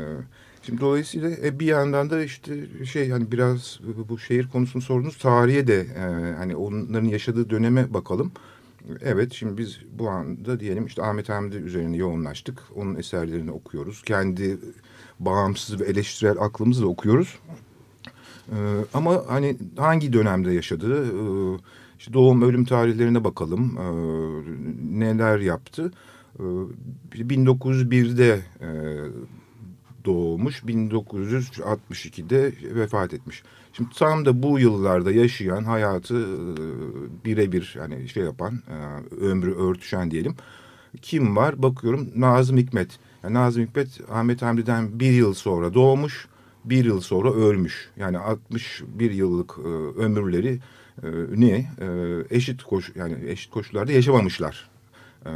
şimdi 0.63 0.81
dolayısıyla 0.81 1.31
e, 1.31 1.59
bir 1.59 1.67
yandan 1.67 2.11
da 2.11 2.23
işte 2.23 2.85
şey 2.85 3.11
hani 3.11 3.33
biraz 3.33 3.81
bu 4.09 4.19
şehir 4.19 4.49
konusunu 4.49 4.83
sorunuz 4.83 5.19
tarihe 5.19 5.67
de 5.67 5.81
e, 5.81 6.35
hani 6.39 6.57
onların 6.57 7.09
yaşadığı 7.09 7.51
döneme 7.51 7.95
bakalım. 7.95 8.33
Evet 9.01 9.33
şimdi 9.33 9.59
biz 9.59 9.79
bu 9.99 10.09
anda 10.09 10.61
diyelim 10.61 10.87
işte 10.87 11.03
Ahmet 11.03 11.29
Hamdi 11.29 11.57
üzerine 11.57 11.97
yoğunlaştık. 11.97 12.59
Onun 12.75 12.95
eserlerini 12.95 13.51
okuyoruz. 13.51 14.03
Kendi 14.03 14.59
bağımsız 15.21 15.81
ve 15.81 15.85
eleştirel 15.85 16.37
aklımızla 16.41 16.87
okuyoruz. 16.87 17.39
E, 18.49 18.57
ama 18.95 19.25
hani 19.29 19.57
hangi 19.77 20.13
dönemde 20.13 20.53
yaşadığı, 20.53 21.07
e, 21.07 21.13
işte 21.99 22.13
doğum 22.13 22.43
ölüm 22.43 22.65
tarihlerine 22.65 23.25
bakalım, 23.25 23.79
e, 23.79 23.85
neler 25.01 25.39
yaptı. 25.39 25.93
E, 26.39 26.43
1901'de 27.15 28.41
e, 28.61 28.69
doğmuş, 30.05 30.63
1962'de 30.63 32.53
vefat 32.75 33.15
etmiş. 33.15 33.43
Şimdi 33.73 33.91
tam 33.99 34.25
da 34.25 34.43
bu 34.43 34.59
yıllarda 34.59 35.13
yaşayan 35.13 35.65
hayatı 35.65 36.15
e, 36.15 36.25
birebir 37.25 37.75
yani 37.79 38.09
şey 38.09 38.23
yapan, 38.23 38.63
e, 38.69 38.75
ömrü 39.15 39.55
örtüşen 39.55 40.11
diyelim. 40.11 40.35
Kim 41.03 41.37
var? 41.37 41.63
Bakıyorum 41.63 42.09
Nazım 42.17 42.57
Hikmet. 42.57 42.99
Yani 43.23 43.35
Nazım 43.35 43.63
Hikmet 43.63 44.01
Ahmet 44.13 44.43
Hamdi'den 44.43 45.01
bir 45.01 45.13
yıl 45.13 45.35
sonra 45.35 45.75
doğmuş, 45.75 46.29
bir 46.65 46.85
yıl 46.85 47.01
sonra 47.01 47.33
ölmüş. 47.33 47.91
Yani 47.97 48.19
61 48.19 49.11
yıllık 49.11 49.55
e, 49.59 49.69
ömürleri 50.01 50.59
e, 51.03 51.09
ne? 51.37 51.71
E, 51.81 51.87
eşit 52.37 52.63
koş 52.63 52.93
yani 52.95 53.17
eşit 53.27 53.51
koşullarda 53.51 53.93
yaşamamışlar. 53.93 54.71
E, 55.27 55.31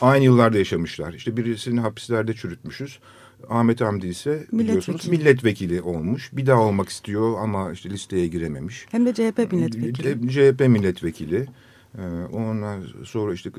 aynı 0.00 0.24
yıllarda 0.24 0.58
yaşamışlar. 0.58 1.12
İşte 1.12 1.36
birisini 1.36 1.80
hapislerde 1.80 2.34
çürütmüş. 2.34 2.98
Ahmet 3.48 3.80
Hamdi 3.80 4.06
ise 4.06 4.46
biliyorsunuz 4.52 5.08
Milletvekili. 5.08 5.82
olmuş. 5.82 6.30
Bir 6.32 6.46
daha 6.46 6.60
olmak 6.60 6.88
istiyor 6.88 7.36
ama 7.42 7.72
işte 7.72 7.90
listeye 7.90 8.26
girememiş. 8.26 8.86
Hem 8.90 9.06
de 9.06 9.14
CHP 9.14 9.52
milletvekili. 9.52 10.28
CHP 10.28 10.60
milletvekili. 10.68 11.46
Ee, 11.98 12.02
Ondan 12.32 12.82
sonra 13.04 13.34
işte 13.34 13.50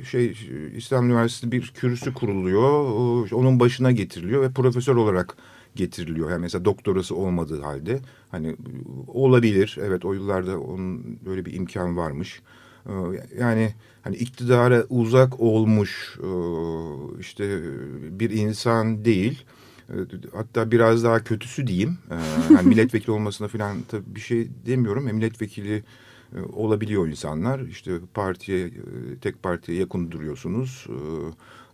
e, 0.00 0.04
şey 0.04 0.36
İslam 0.76 1.06
Üniversitesi 1.06 1.52
bir 1.52 1.72
kürsü 1.74 2.14
kuruluyor. 2.14 3.30
Onun 3.32 3.60
başına 3.60 3.92
getiriliyor 3.92 4.42
ve 4.42 4.50
profesör 4.50 4.96
olarak 4.96 5.36
getiriliyor. 5.78 6.30
Yani 6.30 6.40
mesela 6.40 6.64
doktorası 6.64 7.14
olmadığı 7.16 7.60
halde 7.62 8.00
hani 8.30 8.56
olabilir. 9.06 9.78
Evet 9.80 10.04
o 10.04 10.12
yıllarda 10.12 10.60
onun 10.60 11.18
böyle 11.26 11.44
bir 11.44 11.52
imkan 11.54 11.96
varmış. 11.96 12.42
Ee, 12.86 12.92
Yani 13.38 13.74
hani 14.02 14.16
iktidara 14.16 14.84
uzak 14.88 15.40
olmuş 15.40 16.18
e, 16.22 16.28
işte 17.20 17.60
bir 18.20 18.30
insan 18.30 19.04
değil. 19.04 19.44
E, 19.88 19.94
Hatta 20.32 20.70
biraz 20.70 21.04
daha 21.04 21.24
kötüsü 21.24 21.66
diyeyim. 21.66 21.98
Ee, 22.10 22.14
Yani 22.54 22.68
milletvekili 22.72 23.10
olmasına 23.10 23.48
falan 23.48 23.76
tabii 23.88 24.14
bir 24.14 24.20
şey 24.20 24.48
demiyorum. 24.66 25.08
E, 25.08 25.12
Milletvekili 25.12 25.82
e, 26.36 26.40
olabiliyor 26.52 27.08
insanlar. 27.08 27.60
İşte 27.60 27.92
partiye, 28.14 28.70
tek 29.20 29.42
partiye 29.42 29.78
yakın 29.78 30.10
duruyorsunuz. 30.10 30.86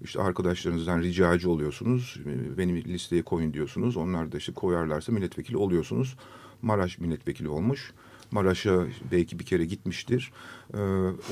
İşte 0.00 0.22
arkadaşlarınızdan 0.22 1.02
ricacı 1.02 1.50
oluyorsunuz. 1.50 2.16
E, 2.26 2.58
Beni 2.58 2.84
listeye 2.84 3.22
koyun 3.22 3.52
diyorsunuz. 3.54 3.96
Onlar 3.96 4.32
da 4.32 4.38
işte 4.38 4.52
koyarlarsa 4.52 5.12
milletvekili 5.12 5.56
oluyorsunuz. 5.56 6.16
Maraş 6.62 6.98
milletvekili 6.98 7.48
olmuş. 7.48 7.92
Maraş'a 8.30 8.84
belki 9.12 9.38
bir 9.38 9.44
kere 9.44 9.64
gitmiştir. 9.64 10.32
Ee, 10.74 10.78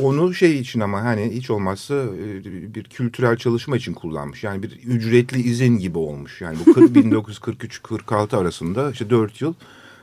onu 0.03 0.35
şey 0.35 0.59
için 0.59 0.81
ama 0.81 1.03
hani 1.05 1.31
hiç 1.31 1.51
olmazsa 1.51 1.95
e, 1.95 2.45
bir 2.75 2.85
kültürel 2.85 3.37
çalışma 3.37 3.77
için 3.77 3.95
kullanmış. 3.95 4.45
Yani 4.45 4.63
bir 4.63 4.71
ücretli 4.87 5.41
izin 5.43 5.79
gibi 5.79 5.99
olmuş. 5.99 6.41
Yani 6.41 6.59
bu 6.67 6.71
1943-46 6.71 8.37
arasında 8.41 8.91
işte 8.91 9.11
dört 9.11 9.41
yıl 9.41 9.55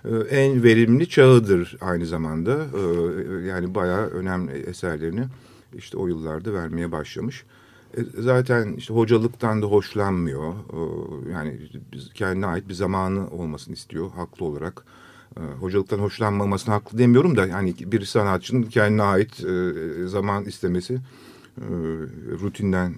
e, 0.05 0.09
en 0.29 0.63
verimli 0.63 1.09
çağıdır 1.09 1.77
aynı 1.81 2.05
zamanda. 2.05 2.51
Ee, 2.53 3.47
Yani 3.47 3.75
bayağı 3.75 4.07
önemli 4.07 4.51
eserlerini 4.51 5.25
işte 5.77 5.97
o 5.97 6.07
yıllarda 6.07 6.53
vermeye 6.53 6.91
başlamış. 6.91 7.43
E, 7.97 8.01
Zaten 8.21 8.73
işte 8.73 8.93
hocalıktan 8.93 9.61
da 9.61 9.65
hoşlanmıyor. 9.65 10.53
Ee, 10.53 11.31
Yani 11.31 11.59
kendine 12.13 12.45
ait 12.45 12.69
bir 12.69 12.73
zamanı 12.73 13.29
olmasını 13.29 13.73
istiyor 13.73 14.11
haklı 14.11 14.45
olarak. 14.45 14.85
Ee, 15.37 15.41
Hocalıktan 15.59 15.99
hoşlanmamasına 15.99 16.75
haklı 16.75 16.97
demiyorum 16.97 17.37
da 17.37 17.47
yani 17.47 17.75
bir 17.79 18.05
sanatçının 18.05 18.63
kendine 18.63 19.03
ait 19.03 19.43
e, 19.45 20.07
zaman 20.07 20.45
istemesi, 20.45 20.93
e, 21.57 21.65
rutinden 22.41 22.95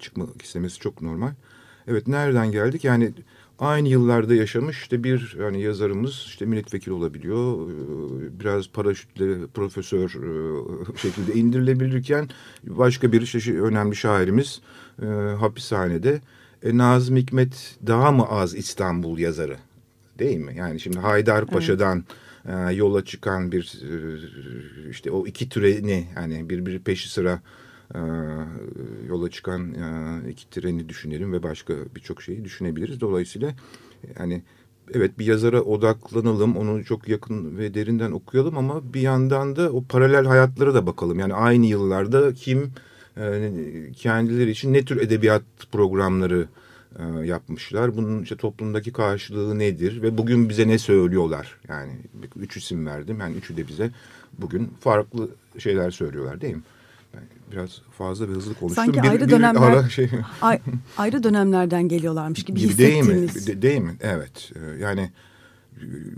çıkmak 0.00 0.42
istemesi 0.42 0.78
çok 0.80 1.02
normal. 1.02 1.32
Evet 1.86 2.08
nereden 2.08 2.52
geldik? 2.52 2.84
Yani 2.84 3.12
aynı 3.58 3.88
yıllarda 3.88 4.34
yaşamış 4.34 4.78
işte 4.78 5.04
bir 5.04 5.36
yani 5.40 5.62
yazarımız 5.62 6.24
işte 6.26 6.46
milletvekili 6.46 6.94
olabiliyor. 6.94 7.70
Ee, 7.70 8.40
Biraz 8.40 8.68
paraşütle 8.68 9.46
profesör 9.46 10.08
e, 10.08 10.96
şekilde 10.98 11.34
indirilebilirken 11.34 12.28
başka 12.64 13.12
bir 13.12 13.22
işte 13.22 13.62
önemli 13.62 13.96
şairimiz 13.96 14.60
e, 15.02 15.06
hapishanede. 15.40 16.20
E, 16.62 16.76
Nazım 16.78 17.16
Hikmet 17.16 17.76
daha 17.86 18.12
mı 18.12 18.26
az 18.28 18.54
İstanbul 18.54 19.18
yazarı? 19.18 19.56
Değil 20.18 20.38
mi? 20.38 20.54
Yani 20.56 20.80
şimdi 20.80 20.98
Haydarpaşa'dan 20.98 22.04
e, 22.48 22.74
yola 22.74 23.04
çıkan 23.04 23.52
bir 23.52 23.82
işte 24.90 25.10
o 25.10 25.26
iki 25.26 25.48
treni 25.48 26.06
yani 26.16 26.50
birbiri 26.50 26.78
peşi 26.78 27.10
sıra 27.10 27.40
e, 27.94 28.00
yola 29.08 29.30
çıkan 29.30 29.74
e, 29.74 30.30
iki 30.30 30.50
treni 30.50 30.88
düşünelim 30.88 31.32
ve 31.32 31.42
başka 31.42 31.74
birçok 31.96 32.22
şeyi 32.22 32.44
düşünebiliriz. 32.44 33.00
Dolayısıyla 33.00 33.54
yani 34.18 34.42
evet 34.94 35.18
bir 35.18 35.26
yazara 35.26 35.62
odaklanalım, 35.62 36.56
onu 36.56 36.84
çok 36.84 37.08
yakın 37.08 37.58
ve 37.58 37.74
derinden 37.74 38.10
okuyalım 38.12 38.58
ama 38.58 38.94
bir 38.94 39.00
yandan 39.00 39.56
da 39.56 39.72
o 39.72 39.84
paralel 39.84 40.24
hayatlara 40.24 40.74
da 40.74 40.86
bakalım. 40.86 41.18
Yani 41.18 41.34
aynı 41.34 41.66
yıllarda 41.66 42.34
kim 42.34 42.72
e, 43.16 43.52
kendileri 43.96 44.50
için 44.50 44.72
ne 44.72 44.84
tür 44.84 45.00
edebiyat 45.00 45.42
programları 45.72 46.48
e, 46.98 47.26
yapmışlar. 47.26 47.96
Bunun 47.96 48.22
işte 48.22 48.36
toplumdaki 48.36 48.92
karşılığı 48.92 49.58
nedir 49.58 50.02
ve 50.02 50.18
bugün 50.18 50.48
bize 50.48 50.68
ne 50.68 50.78
söylüyorlar? 50.78 51.56
Yani 51.68 51.92
üç 52.36 52.56
isim 52.56 52.86
verdim. 52.86 53.20
Yani 53.20 53.36
üçü 53.36 53.56
de 53.56 53.68
bize 53.68 53.90
bugün 54.38 54.70
farklı 54.80 55.28
şeyler 55.58 55.90
söylüyorlar 55.90 56.40
değil 56.40 56.54
mi? 56.54 56.62
Biraz 57.52 57.82
fazla 57.98 58.28
ve 58.28 58.32
hızlı 58.32 58.54
konuştum. 58.54 58.84
Sanki 58.84 59.02
Bir- 59.02 59.08
ayrı 59.08 59.26
bir 59.26 59.30
dönemler 59.30 59.60
ara 59.62 59.88
şey 59.88 60.10
ay- 60.42 60.60
ayrı 60.96 61.22
dönemlerden 61.22 61.88
geliyorlarmış 61.88 62.44
gibi, 62.44 62.60
gibi 62.60 62.78
değil 62.78 63.02
mi? 63.04 63.28
De- 63.46 63.62
değil 63.62 63.80
mi? 63.80 63.96
Evet. 64.00 64.52
Ee, 64.56 64.82
Yani 64.82 65.10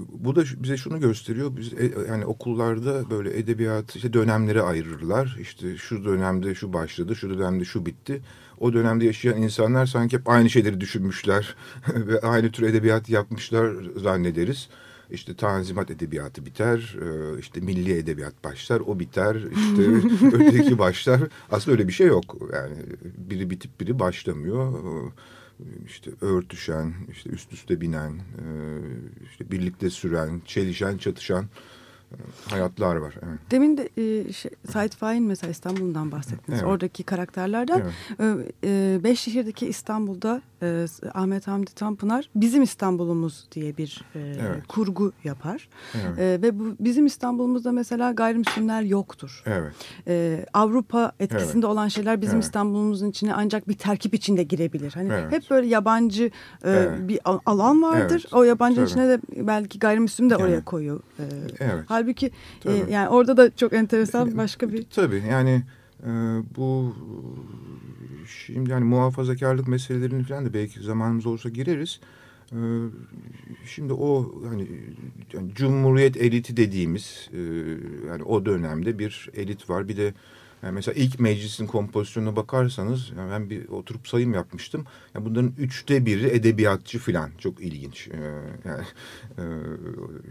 bu 0.09 0.37
da 0.37 0.43
bize 0.57 0.77
şunu 0.77 1.01
gösteriyor. 1.01 1.57
Biz 1.57 1.73
e, 1.73 1.93
yani 2.09 2.27
okullarda 2.27 3.11
böyle 3.11 3.39
edebiyat 3.39 3.97
işte 3.97 4.13
dönemlere 4.13 4.63
ayırırlar. 4.63 5.37
İşte 5.41 5.77
şu 5.77 6.05
dönemde 6.05 6.55
şu 6.55 6.73
başladı, 6.73 7.17
şu 7.17 7.39
dönemde 7.39 7.65
şu 7.65 7.87
bitti. 7.87 8.21
O 8.61 8.73
dönemde 8.73 9.05
yaşayan 9.05 9.43
insanlar 9.43 9.87
sanki 9.87 10.17
hep 10.19 10.29
aynı 10.29 10.51
şeyleri 10.51 10.81
düşünmüşler 10.81 11.55
ve 11.95 12.21
aynı 12.21 12.51
tür 12.53 12.63
edebiyat 12.63 13.09
yapmışlar 13.09 13.73
zannederiz. 14.03 14.69
İşte 15.11 15.35
Tanzimat 15.35 15.91
edebiyatı 15.91 16.47
biter, 16.47 16.97
e, 17.03 17.39
işte 17.39 17.61
milli 17.61 17.93
edebiyat 17.93 18.45
başlar, 18.45 18.81
o 18.81 18.99
biter, 18.99 19.35
işte 19.35 19.83
öteki 20.37 20.79
başlar. 20.79 21.21
Aslında 21.51 21.73
öyle 21.73 21.89
bir 21.89 21.93
şey 21.93 22.07
yok. 22.07 22.37
Yani 22.53 22.77
biri 23.19 23.51
bitip 23.51 23.81
biri 23.81 23.99
başlamıyor. 23.99 24.75
E, 24.75 25.65
işte 25.87 26.11
örtüşen, 26.21 26.95
işte 27.13 27.31
üst 27.31 27.53
üste 27.53 27.81
binen, 27.81 28.11
e, 28.13 28.47
işte 29.31 29.51
birlikte 29.51 29.91
süren, 29.91 30.43
çelişen, 30.47 30.99
çatışan 30.99 31.45
hayatlar 32.49 32.97
var. 32.97 33.15
Evet. 33.23 33.39
Demin 33.51 33.77
de 33.77 33.89
e, 33.97 34.33
şey, 34.33 34.51
Sait 34.73 34.97
Fahin 34.97 35.23
mesela 35.23 35.51
İstanbul'dan 35.51 36.13
bahsettiniz. 36.13 36.59
Evet. 36.61 36.71
Oradaki 36.71 37.03
karakterlerden. 37.03 37.83
Evet. 38.21 38.55
E, 38.65 38.69
e, 38.95 39.05
Beşşehir'deki 39.05 39.67
İstanbul'da 39.67 40.43
e, 40.63 40.87
Ahmet 41.15 41.47
Hamdi 41.47 41.75
Tanpınar 41.75 42.31
bizim 42.35 42.63
İstanbul'umuz 42.63 43.47
diye 43.53 43.77
bir 43.77 44.05
e, 44.15 44.19
Evet. 44.21 44.67
kurgu 44.69 45.13
yapar. 45.25 45.69
Evet. 45.95 46.19
E, 46.19 46.43
ve 46.43 46.59
bu 46.59 46.77
bizim 46.81 47.07
İstanbul'umuzda 47.07 47.73
mesela 47.73 48.13
gayrimüslimler 48.13 48.83
yoktur. 48.83 49.43
Evet. 49.47 49.73
E, 50.09 50.47
Avrupa 50.55 51.13
etkisinde 51.21 51.67
Evet. 51.67 51.73
olan 51.73 51.89
şeyler 51.89 52.21
bizim 52.23 52.35
Evet. 52.35 52.45
İstanbul'umuzun 52.45 53.11
içine 53.11 53.35
ancak 53.35 53.69
bir 53.69 53.75
terkip 53.75 54.15
içinde 54.15 54.43
girebilir. 54.43 54.93
Hani 54.95 55.09
Evet. 55.13 55.33
hep 55.33 55.51
böyle 55.51 55.67
yabancı 55.67 56.25
e, 56.25 56.31
Evet. 56.71 57.09
bir 57.09 57.21
al- 57.25 57.41
alan 57.47 57.83
vardır. 57.83 58.21
Evet. 58.25 58.35
O 58.35 58.43
yabancı 58.43 58.77
Tabii. 58.77 58.87
içine 58.87 59.09
de 59.09 59.21
belki 59.37 59.79
gayrimüslim 59.79 60.31
de 60.31 60.37
oraya 60.37 60.55
Evet. 60.55 60.65
koyuyor. 60.65 61.01
E, 61.19 61.23
Evet. 61.61 61.85
Halbuki 61.87 62.31
e, 62.65 62.73
yani 62.91 63.09
orada 63.09 63.37
da 63.37 63.57
çok 63.57 63.73
enteresan 63.73 64.37
başka 64.37 64.73
bir 64.73 64.85
Tabii 64.85 65.23
yani 65.31 65.63
e, 66.03 66.09
bu 66.57 66.95
şimdi 68.27 68.71
yani 68.71 68.85
muhafazakarlık 68.85 69.69
meselelerini 69.69 70.25
falan 70.25 70.47
da 70.47 70.55
belki 70.55 70.81
zamanımız 70.81 71.27
olursa 71.27 71.49
gireriz. 71.49 72.01
E, 72.53 72.59
şimdi 73.67 73.93
o 73.93 74.35
hani 74.49 74.69
yani 75.33 75.55
Cumhuriyet 75.55 76.17
eliti 76.17 76.57
dediğimiz 76.57 77.31
e, 77.33 77.39
yani 78.09 78.23
o 78.23 78.47
dönemde 78.47 78.99
bir 78.99 79.31
elit 79.35 79.71
var. 79.71 79.89
Bir 79.89 79.97
de 79.97 80.15
yani 80.63 80.75
mesela 80.75 80.95
ilk 80.95 81.21
meclisin 81.21 81.67
kompozisyonuna 81.67 82.37
bakarsanız 82.37 83.13
yani 83.19 83.31
ben 83.31 83.51
bir 83.51 83.69
oturup 83.69 84.09
sayım 84.09 84.35
yapmıştım. 84.35 84.85
Yani 85.15 85.25
bunların 85.27 85.53
üçte 85.59 86.07
biri 86.07 86.27
edebiyatçı 86.27 86.99
falan. 86.99 87.31
Çok 87.39 87.61
ilginç. 87.61 88.09
E, 88.09 88.19
yani 88.65 88.85
e, 89.39 89.45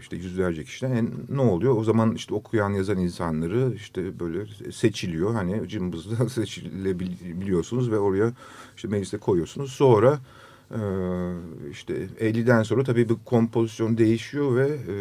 işte 0.00 0.16
yüzlerce 0.16 0.64
kişiden 0.64 0.94
yani 0.94 1.10
ne 1.28 1.40
oluyor? 1.40 1.76
O 1.76 1.84
zaman 1.84 2.14
işte 2.14 2.34
okuyan 2.34 2.70
yazan 2.70 2.98
insanları 2.98 3.72
işte 3.76 4.20
böyle 4.20 4.72
seçiliyor. 4.72 5.34
Hani 5.34 5.68
cımbızla 5.68 6.28
seçilebiliyorsunuz 6.28 7.90
ve 7.90 7.98
oraya 7.98 8.32
işte 8.76 8.88
mecliste 8.88 9.18
koyuyorsunuz. 9.18 9.72
Sonra 9.72 10.18
Ee, 10.18 10.39
işte 11.70 11.94
50'den 12.20 12.62
sonra 12.62 12.84
tabii 12.84 13.08
bu 13.08 13.24
kompozisyon 13.24 13.98
değişiyor 13.98 14.56
ve 14.56 14.66
e, 14.68 14.96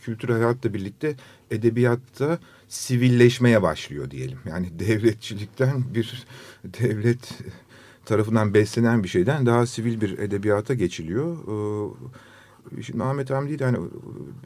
kültürel 0.00 0.36
hayatla 0.36 0.74
birlikte 0.74 1.16
edebiyatta 1.50 2.38
sivilleşmeye 2.68 3.62
başlıyor 3.62 4.10
diyelim. 4.10 4.38
Yani 4.48 4.78
devletçilikten 4.78 5.94
bir 5.94 6.26
devlet 6.64 7.38
tarafından 8.04 8.54
beslenen 8.54 9.02
bir 9.02 9.08
şeyden 9.08 9.46
daha 9.46 9.66
sivil 9.66 10.00
bir 10.00 10.18
edebiyata 10.18 10.74
geçiliyor. 10.74 11.36
Ee, 12.78 12.82
şimdi 12.82 13.04
Ahmet 13.04 13.30
Hamdi'yi 13.30 13.58
de 13.58 13.64
hani 13.64 13.78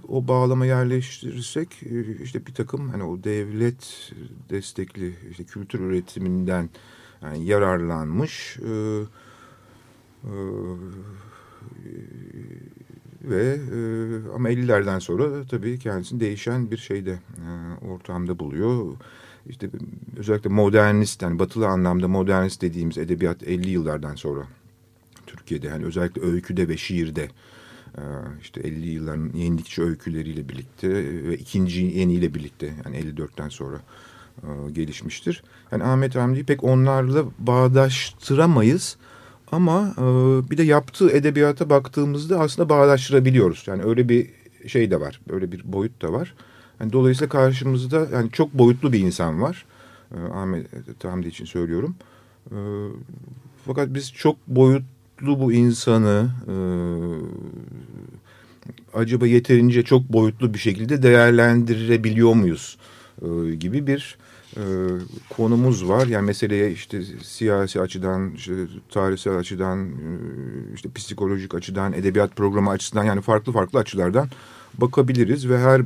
o 0.09 0.29
bağlama 0.29 0.67
yerleştirirsek 0.67 1.83
e, 1.83 2.23
işte 2.23 2.47
bir 2.47 2.55
takım 2.55 2.89
hani 2.89 3.03
o 3.03 3.25
devlet 3.25 4.13
destekli 4.51 5.15
işte 5.31 5.45
kültür 5.45 5.81
üretiminden 5.81 6.71
yani 7.23 7.45
yararlanmış 7.45 8.57
e, 8.57 9.03
ve 13.23 13.59
e, 13.73 13.79
ama 14.35 14.51
50'lerden 14.51 14.99
sonra 14.99 15.47
tabii 15.51 15.79
kendisini 15.79 16.21
değişen 16.21 16.71
bir 16.71 16.77
şeyde 16.77 17.11
e, 17.11 17.87
ortamda 17.87 18.39
buluyor. 18.39 18.97
İşte 19.49 19.71
özellikle 20.17 20.51
modernist 20.51 21.23
yani 21.23 21.39
batılı 21.39 21.67
anlamda 21.67 22.09
modernist 22.09 22.63
dediğimiz 22.63 22.99
edebiyat 22.99 23.43
50 23.43 23.71
yıllardan 23.71 24.15
sonra 24.15 24.41
Türkiye'de 25.27 25.67
yani 25.67 25.85
özellikle 25.85 26.23
öyküde 26.23 26.69
ve 26.69 26.77
şiirde 26.77 27.29
e, 27.97 28.03
işte 28.43 28.61
50 28.61 28.89
yılların 28.89 29.33
yenilikçi 29.35 29.83
öyküleriyle 29.83 30.49
birlikte 30.49 30.89
ve 31.29 31.37
ikinci 31.37 31.81
yeniyle 31.81 32.35
birlikte 32.35 32.75
yani 32.85 32.97
54'ten 32.97 33.49
sonra 33.49 33.81
e, 34.43 34.71
gelişmiştir. 34.71 35.43
Yani 35.73 35.85
Ahmet 35.85 36.17
Hamdi'yi 36.17 36.45
pek 36.45 36.65
onlarla 36.65 37.25
bağdaştıramayız. 37.39 38.97
Ama 39.53 39.95
e, 39.99 40.03
bir 40.51 40.59
de 40.59 40.63
yaptığı 40.63 41.11
edebiyata 41.11 41.71
baktığımızda 41.71 42.41
aslında 42.41 42.69
bağdaştırabiliyoruz. 42.69 43.65
Yani 43.67 43.83
öyle 43.83 44.09
bir 44.09 44.31
şey 44.67 44.91
de 44.91 45.01
var. 45.01 45.21
Öyle 45.31 45.53
bir 45.53 45.73
boyut 45.73 46.03
da 46.03 46.13
var. 46.13 46.35
Yani 46.81 46.93
dolayısıyla 46.93 47.29
karşımızda 47.29 48.07
yani 48.13 48.31
çok 48.31 48.55
boyutlu 48.55 48.93
bir 48.93 49.01
insan 49.01 49.43
var. 49.43 49.65
E, 50.15 50.19
Ahmet 50.33 50.67
Hamdi 51.05 51.29
için 51.29 51.45
söylüyorum. 51.45 51.97
E, 52.51 52.57
fakat 53.67 53.95
biz 53.95 54.13
çok 54.13 54.47
boyutlu 54.47 55.41
bu 55.41 55.53
insanı 55.53 56.31
e, 56.49 56.55
acaba 58.95 59.27
yeterince 59.27 59.83
çok 59.83 60.13
boyutlu 60.13 60.55
bir 60.55 60.59
şekilde 60.59 61.03
değerlendirebiliyor 61.03 62.35
muyuz 62.35 62.79
e, 63.23 63.55
gibi 63.55 63.87
bir 63.87 64.19
e, 64.59 64.65
konumuz 65.31 65.89
var. 65.89 66.07
Yani 66.07 66.27
meseleye 66.27 66.73
işte 66.73 67.03
siyasi 67.23 67.81
açıdan, 67.81 68.31
işte 68.31 68.53
tarihsel 68.89 69.37
açıdan, 69.37 69.89
e, 69.89 70.11
işte 70.75 70.89
psikolojik 70.95 71.55
açıdan, 71.55 71.93
edebiyat 71.93 72.37
programı 72.37 72.71
açısından 72.71 73.05
yani 73.05 73.21
farklı 73.21 73.53
farklı 73.53 73.79
açılardan 73.79 74.29
bakabiliriz 74.75 75.49
ve 75.49 75.59
her 75.59 75.83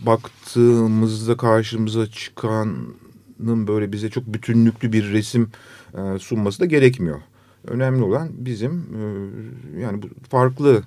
baktığımızda 0.00 1.36
karşımıza 1.36 2.06
çıkanın 2.06 3.66
böyle 3.68 3.92
bize 3.92 4.10
çok 4.10 4.26
bütünlüklü 4.26 4.92
bir 4.92 5.12
resim 5.12 5.50
e, 5.94 6.18
sunması 6.18 6.60
da 6.60 6.66
gerekmiyor. 6.66 7.20
Önemli 7.66 8.02
olan 8.02 8.28
bizim 8.32 8.72
e, 8.72 9.80
yani 9.80 10.02
bu 10.02 10.06
farklı 10.30 10.82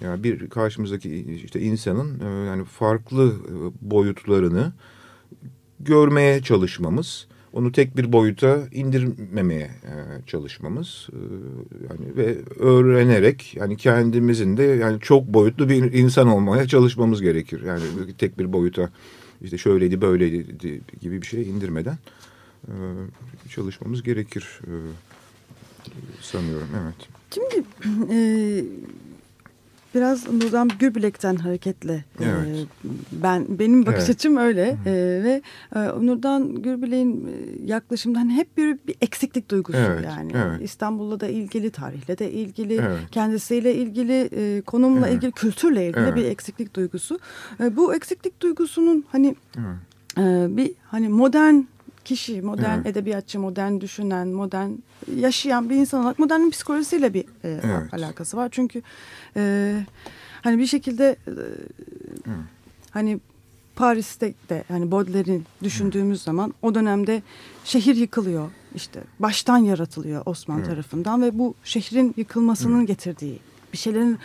yani 0.00 0.24
bir 0.24 0.50
karşımızdaki 0.50 1.40
işte 1.44 1.60
insanın 1.60 2.20
e, 2.20 2.46
yani 2.46 2.64
farklı 2.64 3.32
e, 3.32 3.90
boyutlarını 3.90 4.72
görmeye 5.80 6.42
çalışmamız, 6.42 7.26
onu 7.52 7.72
tek 7.72 7.96
bir 7.96 8.12
boyuta 8.12 8.58
indirmemeye 8.72 9.70
e, 9.84 9.92
çalışmamız 10.26 11.08
e, 11.12 11.18
yani 11.90 12.16
ve 12.16 12.36
öğrenerek 12.58 13.56
yani 13.56 13.76
kendimizin 13.76 14.56
de 14.56 14.62
yani 14.62 15.00
çok 15.00 15.26
boyutlu 15.26 15.68
bir 15.68 15.92
insan 15.92 16.28
olmaya 16.28 16.68
çalışmamız 16.68 17.22
gerekir. 17.22 17.62
Yani 17.62 17.82
tek 18.18 18.38
bir 18.38 18.52
boyuta 18.52 18.90
işte 19.42 19.58
şöyleydi 19.58 20.00
böyleydi 20.00 20.80
gibi 21.00 21.22
bir 21.22 21.26
şey 21.26 21.42
indirmeden 21.42 21.98
e, 22.68 22.74
çalışmamız 23.48 24.02
gerekir 24.02 24.60
sanıyorum. 26.20 26.68
Evet. 26.82 27.08
Şimdi 27.34 27.64
e, 28.12 28.18
biraz 29.94 30.32
Nurdan 30.32 30.70
Gürbilek'ten 30.78 31.36
hareketle 31.36 32.04
evet. 32.20 32.28
e, 32.48 32.88
ben 33.12 33.46
benim 33.48 33.86
bakış 33.86 34.04
evet. 34.04 34.16
açım 34.16 34.36
öyle 34.36 34.76
e, 34.86 34.92
ve 35.24 35.42
e, 35.76 35.80
Nurdan 35.80 36.62
Gürbilek'in 36.62 37.30
yaklaşımdan 37.64 38.20
hani 38.20 38.32
hep 38.32 38.56
bir, 38.56 38.78
bir 38.86 38.96
eksiklik 39.00 39.50
duygusu 39.50 39.78
evet. 39.78 40.04
yani 40.04 40.32
evet. 40.34 40.62
İstanbul'la 40.62 41.20
da 41.20 41.28
ilgili 41.28 41.70
tarihle 41.70 42.18
de 42.18 42.32
ilgili 42.32 42.74
evet. 42.74 42.98
kendisiyle 43.10 43.74
ilgili 43.74 44.30
e, 44.36 44.60
konumla 44.60 45.08
evet. 45.08 45.16
ilgili 45.16 45.32
kültürle 45.32 45.88
ilgili 45.88 46.04
evet. 46.04 46.16
bir 46.16 46.24
eksiklik 46.24 46.74
duygusu 46.76 47.18
e, 47.60 47.76
bu 47.76 47.94
eksiklik 47.94 48.40
duygusunun 48.42 49.04
hani 49.12 49.36
evet. 49.58 49.66
e, 50.18 50.56
bir 50.56 50.74
hani 50.90 51.08
modern 51.08 51.60
kişi, 52.04 52.42
modern 52.42 52.76
evet. 52.76 52.86
edebiyatçı, 52.86 53.40
modern 53.40 53.80
düşünen, 53.80 54.28
modern 54.28 54.70
yaşayan 55.16 55.70
bir 55.70 55.76
insan 55.76 56.02
olarak 56.02 56.18
modernin 56.18 56.50
psikolojisiyle 56.50 57.14
bir 57.14 57.24
e, 57.44 57.60
evet. 57.64 57.94
alakası 57.94 58.36
var. 58.36 58.48
Çünkü 58.52 58.82
e, 59.36 59.74
hani 60.42 60.58
bir 60.58 60.66
şekilde 60.66 61.16
e, 61.26 61.32
hani 62.90 63.20
Paris'te 63.76 64.34
de 64.48 64.64
hani 64.68 64.90
Baudelaire'in 64.90 65.44
düşündüğümüz 65.62 66.20
Hı. 66.20 66.24
zaman 66.24 66.54
o 66.62 66.74
dönemde 66.74 67.22
şehir 67.64 67.96
yıkılıyor. 67.96 68.50
işte 68.74 69.00
baştan 69.18 69.58
yaratılıyor 69.58 70.22
Osmanlı 70.26 70.62
Hı. 70.62 70.66
tarafından 70.66 71.22
ve 71.22 71.38
bu 71.38 71.54
şehrin 71.64 72.14
yıkılmasının 72.16 72.82
Hı. 72.82 72.86
getirdiği 72.86 73.38
bir 73.74 73.78
şeylerin 73.78 74.18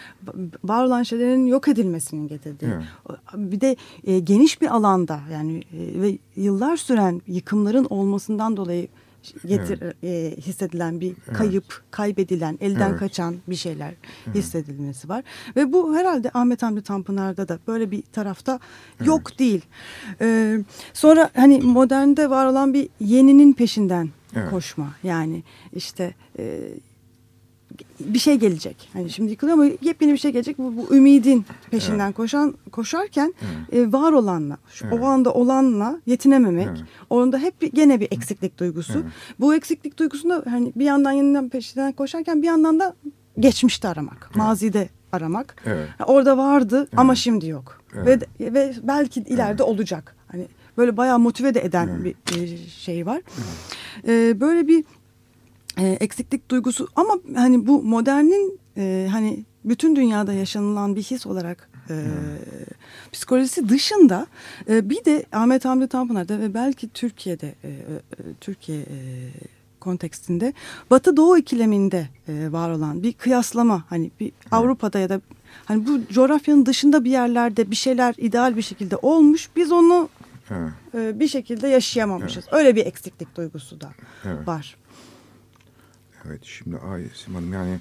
var 0.63 0.83
olan 0.83 1.03
şeylerin 1.03 1.45
yok 1.45 1.67
edilmesinin 1.67 2.27
getirdiği. 2.27 2.65
Evet. 2.65 3.17
Bir 3.33 3.61
de 3.61 3.75
e, 4.03 4.19
geniş 4.19 4.61
bir 4.61 4.75
alanda 4.75 5.19
yani 5.31 5.57
e, 5.57 6.01
ve 6.01 6.17
yıllar 6.35 6.77
süren 6.77 7.21
yıkımların 7.27 7.87
olmasından 7.89 8.57
dolayı 8.57 8.87
getir 9.45 9.79
evet. 9.81 10.03
e, 10.03 10.41
hissedilen 10.41 10.99
bir 10.99 11.15
kayıp, 11.33 11.65
evet. 11.67 11.91
kaybedilen, 11.91 12.57
elden 12.61 12.89
evet. 12.89 12.99
kaçan 12.99 13.35
bir 13.47 13.55
şeyler 13.55 13.93
evet. 14.25 14.35
hissedilmesi 14.35 15.09
var. 15.09 15.23
Ve 15.55 15.73
bu 15.73 15.95
herhalde 15.95 16.31
Ahmet 16.33 16.63
Hamdi 16.63 16.81
Tanpınar'da 16.81 17.47
da 17.47 17.59
böyle 17.67 17.91
bir 17.91 18.01
tarafta 18.01 18.59
evet. 18.97 19.07
yok 19.07 19.39
değil. 19.39 19.65
Ee, 20.21 20.59
sonra 20.93 21.29
hani 21.35 21.59
modernde 21.59 22.29
var 22.29 22.45
olan 22.45 22.73
bir 22.73 22.89
yeninin 22.99 23.53
peşinden 23.53 24.09
evet. 24.35 24.49
koşma. 24.49 24.93
Yani 25.03 25.43
işte 25.73 26.13
e, 26.39 26.73
bir 27.99 28.19
şey 28.19 28.35
gelecek. 28.35 28.89
Hani 28.93 29.09
şimdi 29.09 29.31
yıkılıyor 29.31 29.57
ama 29.57 29.71
yepyeni 29.81 30.13
bir 30.13 30.17
şey 30.17 30.31
gelecek. 30.31 30.57
Bu, 30.57 30.77
bu 30.77 30.95
ümidin 30.95 31.45
peşinden 31.71 32.05
evet. 32.05 32.15
koşan 32.15 32.55
koşarken 32.71 33.33
evet. 33.41 33.87
e, 33.87 33.93
var 33.93 34.11
olanla, 34.11 34.57
evet. 34.83 34.93
o 34.93 35.05
anda 35.05 35.33
olanla 35.33 36.01
yetinememek. 36.05 36.67
Evet. 36.67 36.81
Onda 37.09 37.37
hep 37.37 37.75
gene 37.75 37.99
bir 37.99 38.07
eksiklik 38.11 38.59
duygusu. 38.59 38.93
Evet. 38.93 39.11
Bu 39.39 39.55
eksiklik 39.55 39.99
duygusunda 39.99 40.43
hani 40.49 40.73
bir 40.75 40.85
yandan 40.85 41.11
yeniden 41.11 41.49
peşinden 41.49 41.91
koşarken 41.91 42.41
bir 42.41 42.47
yandan 42.47 42.79
da 42.79 42.95
geçmişte 43.39 43.87
aramak, 43.87 44.17
evet. 44.25 44.35
mazide 44.35 44.89
aramak. 45.11 45.55
Evet. 45.65 45.89
Yani 45.99 46.07
orada 46.07 46.37
vardı 46.37 46.77
evet. 46.77 46.99
ama 46.99 47.15
şimdi 47.15 47.47
yok. 47.47 47.81
Evet. 47.95 48.23
Ve 48.39 48.53
ve 48.53 48.73
belki 48.83 49.19
ileride 49.19 49.51
evet. 49.51 49.61
olacak. 49.61 50.15
Hani 50.27 50.47
böyle 50.77 50.97
bayağı 50.97 51.19
motive 51.19 51.53
de 51.53 51.65
eden 51.65 51.87
evet. 51.87 52.15
bir 52.35 52.67
şey 52.67 53.05
var. 53.05 53.21
Evet. 53.37 53.79
Ee, 54.07 54.39
böyle 54.39 54.67
bir 54.67 54.85
e, 55.79 55.87
eksiklik 55.87 56.51
duygusu 56.51 56.87
ama 56.95 57.13
hani 57.35 57.67
bu 57.67 57.83
modernin 57.83 58.59
e, 58.77 59.07
hani 59.11 59.45
bütün 59.65 59.95
dünyada 59.95 60.33
yaşanılan 60.33 60.95
bir 60.95 61.03
his 61.03 61.25
olarak 61.25 61.69
e, 61.89 61.93
hmm. 61.93 62.03
psikolojisi 63.11 63.69
dışında 63.69 64.27
e, 64.69 64.89
bir 64.89 65.05
de 65.05 65.25
Ahmet 65.31 65.65
Hamdi 65.65 65.87
Tanpınar'da 65.87 66.39
ve 66.39 66.53
belki 66.53 66.89
Türkiye'de 66.89 67.55
e, 67.63 67.67
e, 67.67 67.73
Türkiye 68.41 68.79
e, 68.79 68.87
kontekstinde 69.79 70.53
Batı 70.91 71.17
Doğu 71.17 71.37
ikileminde 71.37 72.07
e, 72.27 72.51
var 72.51 72.69
olan 72.69 73.03
bir 73.03 73.13
kıyaslama 73.13 73.83
hani 73.89 74.11
bir 74.19 74.27
hmm. 74.27 74.33
Avrupa'da 74.51 74.99
ya 74.99 75.09
da 75.09 75.21
hani 75.65 75.87
bu 75.87 76.13
coğrafyanın 76.13 76.65
dışında 76.65 77.03
bir 77.03 77.11
yerlerde 77.11 77.71
bir 77.71 77.75
şeyler 77.75 78.15
ideal 78.17 78.57
bir 78.57 78.61
şekilde 78.61 78.95
olmuş 78.95 79.49
biz 79.55 79.71
onu 79.71 80.09
e, 80.93 81.19
bir 81.19 81.27
şekilde 81.27 81.67
yaşayamamışız. 81.67 82.43
Evet. 82.43 82.53
Öyle 82.53 82.75
bir 82.75 82.85
eksiklik 82.85 83.35
duygusu 83.35 83.81
da 83.81 83.89
evet. 84.25 84.47
var. 84.47 84.75
Evet 86.27 86.43
şimdi 86.43 86.77
Aysim 86.77 87.35
Hanım 87.35 87.53
yani 87.53 87.79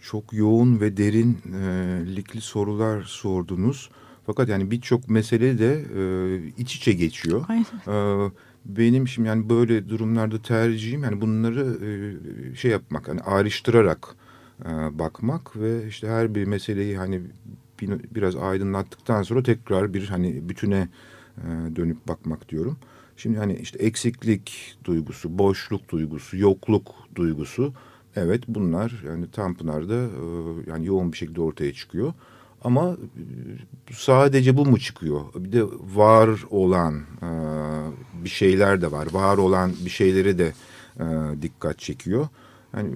çok 0.00 0.32
yoğun 0.32 0.80
ve 0.80 0.96
derinlikli 0.96 2.40
sorular 2.40 3.02
sordunuz. 3.02 3.90
Fakat 4.26 4.48
yani 4.48 4.70
birçok 4.70 5.08
mesele 5.10 5.58
de 5.58 5.84
e, 5.96 6.02
iç 6.58 6.76
içe 6.76 6.92
geçiyor. 6.92 7.44
Aynen. 7.48 8.26
E, 8.26 8.30
benim 8.64 9.08
şimdi 9.08 9.28
yani 9.28 9.48
böyle 9.48 9.88
durumlarda 9.88 10.42
tercihim 10.42 11.02
yani 11.02 11.20
bunları 11.20 11.78
e, 11.86 12.56
şey 12.56 12.70
yapmak 12.70 13.08
hani 13.08 13.20
ayrıştırarak 13.20 14.16
e, 14.64 14.98
bakmak 14.98 15.56
ve 15.56 15.88
işte 15.88 16.08
her 16.08 16.34
bir 16.34 16.44
meseleyi 16.44 16.96
hani 16.96 17.20
bir, 17.80 17.90
biraz 18.14 18.36
aydınlattıktan 18.36 19.22
sonra 19.22 19.42
tekrar 19.42 19.94
bir 19.94 20.08
hani 20.08 20.48
bütüne 20.48 20.88
e, 21.38 21.76
dönüp 21.76 22.08
bakmak 22.08 22.48
diyorum. 22.48 22.76
Şimdi 23.16 23.38
hani 23.38 23.54
işte 23.54 23.78
eksiklik 23.78 24.76
duygusu, 24.84 25.38
boşluk 25.38 25.90
duygusu, 25.90 26.36
yokluk 26.36 26.94
duygusu 27.14 27.72
Evet 28.16 28.42
bunlar 28.48 29.02
yani 29.06 29.30
Tanpınar'da 29.30 29.94
e, 29.94 30.70
yani 30.70 30.86
yoğun 30.86 31.12
bir 31.12 31.16
şekilde 31.16 31.40
ortaya 31.40 31.72
çıkıyor. 31.72 32.12
Ama 32.64 32.90
e, 32.90 33.22
sadece 33.92 34.56
bu 34.56 34.66
mu 34.66 34.78
çıkıyor? 34.78 35.20
Bir 35.34 35.52
de 35.52 35.64
var 35.94 36.28
olan 36.50 36.94
e, 37.22 37.28
bir 38.24 38.28
şeyler 38.28 38.82
de 38.82 38.92
var. 38.92 39.12
Var 39.12 39.38
olan 39.38 39.72
bir 39.84 39.90
şeyleri 39.90 40.38
de 40.38 40.52
e, 41.00 41.04
dikkat 41.42 41.78
çekiyor. 41.78 42.28
Yani 42.76 42.90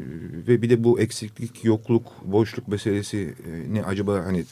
ve 0.49 0.63
bir 0.63 0.71
de 0.71 0.85
bu 0.85 1.01
eksiklik, 1.01 1.65
yokluk, 1.65 2.25
boşluk 2.25 2.69
meselesi 2.69 3.35
e, 3.47 3.75
ne 3.75 3.83
acaba 3.85 4.25
hani 4.25 4.45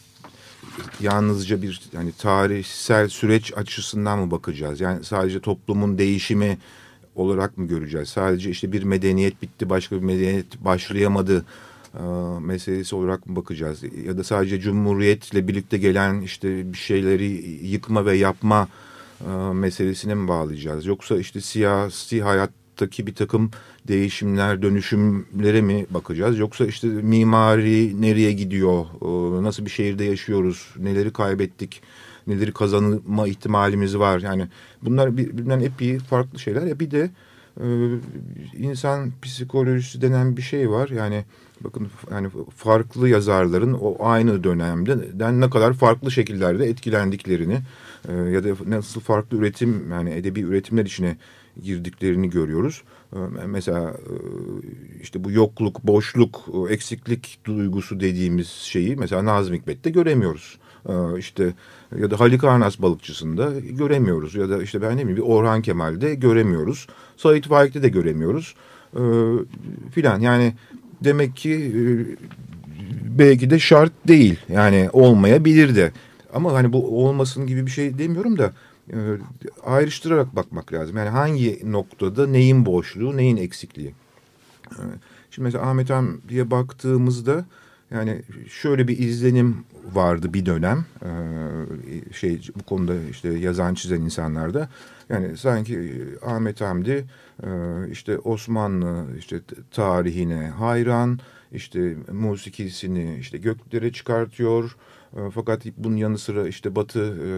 yalnızca 1.00 1.62
bir 1.62 1.81
yani 1.92 2.12
tarihsel 2.12 3.09
süreç 3.09 3.53
açısından 3.57 4.18
mı 4.18 4.31
bakacağız? 4.31 4.81
Yani 4.81 5.05
sadece 5.05 5.40
toplumun 5.40 5.98
değişimi 5.98 6.59
olarak 7.14 7.59
mı 7.59 7.68
göreceğiz? 7.68 8.09
Sadece 8.09 8.50
işte 8.50 8.72
bir 8.72 8.83
medeniyet 8.83 9.42
bitti, 9.42 9.70
başka 9.70 9.96
bir 9.96 10.03
medeniyet 10.03 10.64
başlayamadı 10.64 11.44
e, 11.94 12.03
meselesi 12.40 12.96
olarak 12.96 13.27
mı 13.27 13.37
bakacağız? 13.37 13.83
Ya 14.07 14.18
da 14.18 14.24
sadece 14.24 14.61
cumhuriyetle 14.61 15.48
birlikte 15.48 15.79
gelen 15.79 16.20
işte 16.20 16.72
bir 16.72 16.79
şeyleri 16.79 17.27
yıkma 17.66 18.07
ve 18.07 18.16
yapma 18.16 18.68
e, 19.20 19.31
meselesine 19.53 20.14
mi 20.14 20.29
bağlayacağız? 20.29 20.87
Yoksa 20.87 21.16
işte 21.16 21.40
siyasi 21.40 22.22
hayattaki 22.22 23.07
bir 23.07 23.14
takım 23.14 23.50
değişimler, 23.88 24.62
dönüşümlere 24.62 25.61
mi 25.61 25.87
bakacağız? 25.90 26.38
Yoksa 26.38 26.66
işte 26.66 26.87
mimari 26.87 28.03
nereye 28.03 28.33
gidiyor? 28.33 28.85
E, 29.03 29.42
nasıl 29.42 29.64
bir 29.64 29.70
şehirde 29.70 30.05
yaşıyoruz? 30.05 30.75
Neleri 30.79 31.12
kaybettik? 31.12 31.83
Neleri 32.27 32.53
kazanma 32.53 33.29
ihtimalimiz 33.29 33.99
var? 33.99 34.20
Yani 34.20 34.49
bunlar 34.83 35.16
birbirinden 35.16 35.61
epey 35.61 35.99
farklı 35.99 36.38
şeyler. 36.38 36.81
Bir 36.81 36.90
de 36.90 37.11
e, 37.61 37.66
insan 38.57 39.12
psikolojisi 39.23 40.03
denen 40.03 40.37
bir 40.37 40.42
şey 40.42 40.70
var. 40.70 40.88
Yani 40.88 41.25
bakın 41.61 41.88
yani 42.11 42.29
farklı 42.57 43.09
yazarların 43.09 43.73
o 43.73 43.97
aynı 44.01 44.44
dönemde 44.44 44.97
ne 45.40 45.51
kadar 45.51 45.73
farklı 45.73 46.11
şekillerde 46.11 46.66
etkilendiklerini 46.66 47.59
e, 48.09 48.14
ya 48.14 48.44
da 48.44 48.49
nasıl 48.66 49.01
farklı 49.01 49.37
üretim 49.37 49.90
yani 49.90 50.11
edebi 50.11 50.40
üretimler 50.40 50.85
içine 50.85 51.16
girdiklerini 51.62 52.31
görüyoruz. 52.31 52.83
E, 53.14 53.46
mesela 53.46 53.90
e, 53.90 54.14
işte 55.03 55.24
bu 55.24 55.31
yokluk, 55.31 55.83
boşluk, 55.85 56.44
eksiklik 56.70 57.38
duygusu 57.44 58.00
dediğimiz 58.00 58.48
şeyi 58.48 58.96
mesela 58.96 59.24
Nazım 59.24 59.55
Hikmet'te 59.55 59.90
göremiyoruz. 59.90 60.59
E, 60.88 61.18
işte 61.18 61.55
ya 61.98 62.11
da 62.11 62.20
Halikarnas 62.20 62.83
balıkçısında 62.83 63.53
göremiyoruz. 63.61 64.35
Ya 64.35 64.50
da 64.50 64.62
işte 64.62 64.83
ben 64.83 64.96
ne 64.96 65.00
bileyim 65.00 65.16
bir 65.16 65.22
Orhan 65.22 65.62
Kemal'de 65.62 66.14
göremiyoruz. 66.14 66.87
Sait 67.16 67.48
Faik'te 67.48 67.83
de 67.83 67.88
göremiyoruz. 67.88 68.55
Filan 69.90 70.20
yani 70.20 70.55
demek 71.05 71.37
ki 71.37 71.72
belki 73.18 73.50
de 73.50 73.59
şart 73.59 73.92
değil. 74.09 74.38
Yani 74.48 74.88
olmayabilir 74.92 75.77
de. 75.77 75.92
Ama 76.35 76.53
hani 76.53 76.72
bu 76.72 77.07
olmasın 77.07 77.46
gibi 77.46 77.66
bir 77.66 77.70
şey 77.70 77.98
demiyorum 77.98 78.38
da 78.38 78.53
e, 78.92 78.99
ayrıştırarak 79.64 80.37
bakmak 80.37 80.73
lazım. 80.73 80.97
Yani 80.97 81.09
hangi 81.09 81.73
noktada 81.73 82.27
neyin 82.27 82.66
boşluğu, 82.66 83.16
neyin 83.16 83.37
eksikliği. 83.37 83.94
E, 84.70 84.83
şimdi 85.31 85.44
mesela 85.44 85.70
Ahmet 85.70 85.90
Han 85.90 86.20
diye 86.29 86.51
baktığımızda 86.51 87.44
yani 87.90 88.23
şöyle 88.49 88.88
bir 88.88 88.99
izlenim 88.99 89.64
vardı 89.92 90.35
bir 90.35 90.47
dönem 90.47 90.85
e, 91.03 91.12
şey 92.12 92.40
bu 92.57 92.62
konuda 92.62 92.94
işte 93.11 93.29
yazan 93.29 93.75
çizen 93.75 94.01
insanlarda 94.01 94.68
yani 95.09 95.37
sanki 95.37 96.05
Ahmet 96.27 96.61
Hamdi 96.61 97.05
e, 97.42 97.49
işte 97.90 98.18
Osmanlı 98.18 99.07
işte 99.18 99.40
tarihine 99.70 100.47
hayran 100.49 101.18
işte 101.53 101.97
musikisini 102.12 103.16
işte 103.20 103.38
göklere 103.38 103.92
çıkartıyor 103.92 104.64
e, 104.64 105.04
fakat 105.35 105.66
bunun 105.77 105.96
yanı 105.96 106.18
sıra 106.18 106.48
işte 106.48 106.77
Batı 106.77 107.00
e, 107.00 107.29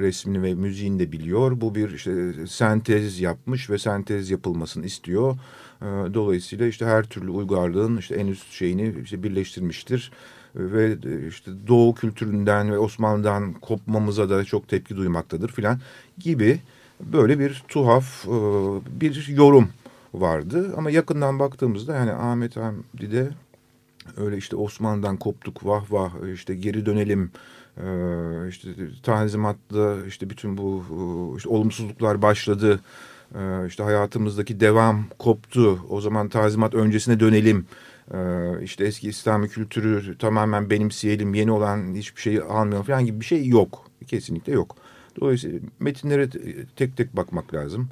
resmini 0.00 0.42
ve 0.42 0.54
müziğini 0.54 0.98
de 0.98 1.12
biliyor. 1.12 1.60
Bu 1.60 1.74
bir 1.74 1.90
işte 1.90 2.32
sentez 2.46 3.20
yapmış 3.20 3.70
ve 3.70 3.78
sentez 3.78 4.30
yapılmasını 4.30 4.86
istiyor. 4.86 5.38
E, 5.82 5.86
dolayısıyla 6.14 6.66
işte 6.66 6.86
her 6.86 7.04
türlü 7.04 7.30
uygarlığın 7.30 7.96
işte 7.96 8.14
en 8.14 8.26
üst 8.26 8.52
şeyini 8.52 8.94
işte 9.02 9.22
birleştirmiştir. 9.22 10.12
Ve 10.54 10.96
işte 11.28 11.50
Doğu 11.68 11.94
kültüründen 11.94 12.72
ve 12.72 12.78
Osmanlı'dan 12.78 13.52
kopmamıza 13.52 14.30
da 14.30 14.44
çok 14.44 14.68
tepki 14.68 14.96
duymaktadır 14.96 15.48
filan 15.48 15.80
gibi 16.18 16.60
böyle 17.00 17.38
bir 17.38 17.62
tuhaf 17.68 18.26
bir 19.00 19.28
yorum 19.28 19.68
vardı. 20.14 20.74
Ama 20.76 20.90
yakından 20.90 21.38
baktığımızda 21.38 21.94
yani 21.94 22.12
Ahmet 22.12 22.56
Hamdi'de 22.56 23.30
öyle 24.16 24.36
işte 24.36 24.56
Osmanlı'dan 24.56 25.16
koptuk 25.16 25.66
vah 25.66 25.92
vah 25.92 26.10
işte 26.34 26.54
geri 26.54 26.86
dönelim 26.86 27.30
ee, 27.78 28.48
işte 28.48 28.68
tanzimatla 29.02 30.06
işte 30.06 30.30
bütün 30.30 30.56
bu 30.56 30.84
işte 31.36 31.48
olumsuzluklar 31.48 32.22
başladı 32.22 32.80
işte 33.66 33.82
hayatımızdaki 33.82 34.60
devam 34.60 35.04
koptu 35.18 35.78
o 35.88 36.00
zaman 36.00 36.28
tanzimat 36.28 36.74
öncesine 36.74 37.20
dönelim 37.20 37.66
işte 38.62 38.84
eski 38.84 39.08
İslami 39.08 39.48
kültürü 39.48 40.18
tamamen 40.18 40.70
benimseyelim 40.70 41.34
yeni 41.34 41.50
olan 41.52 41.94
hiçbir 41.94 42.20
şeyi 42.20 42.42
almayalım 42.42 42.86
falan 42.86 43.06
gibi 43.06 43.20
bir 43.20 43.24
şey 43.24 43.46
yok 43.46 43.84
kesinlikle 44.06 44.52
yok. 44.52 44.76
Dolayısıyla 45.20 45.60
metinlere 45.80 46.28
tek 46.76 46.96
tek 46.96 47.16
bakmak 47.16 47.54
lazım 47.54 47.88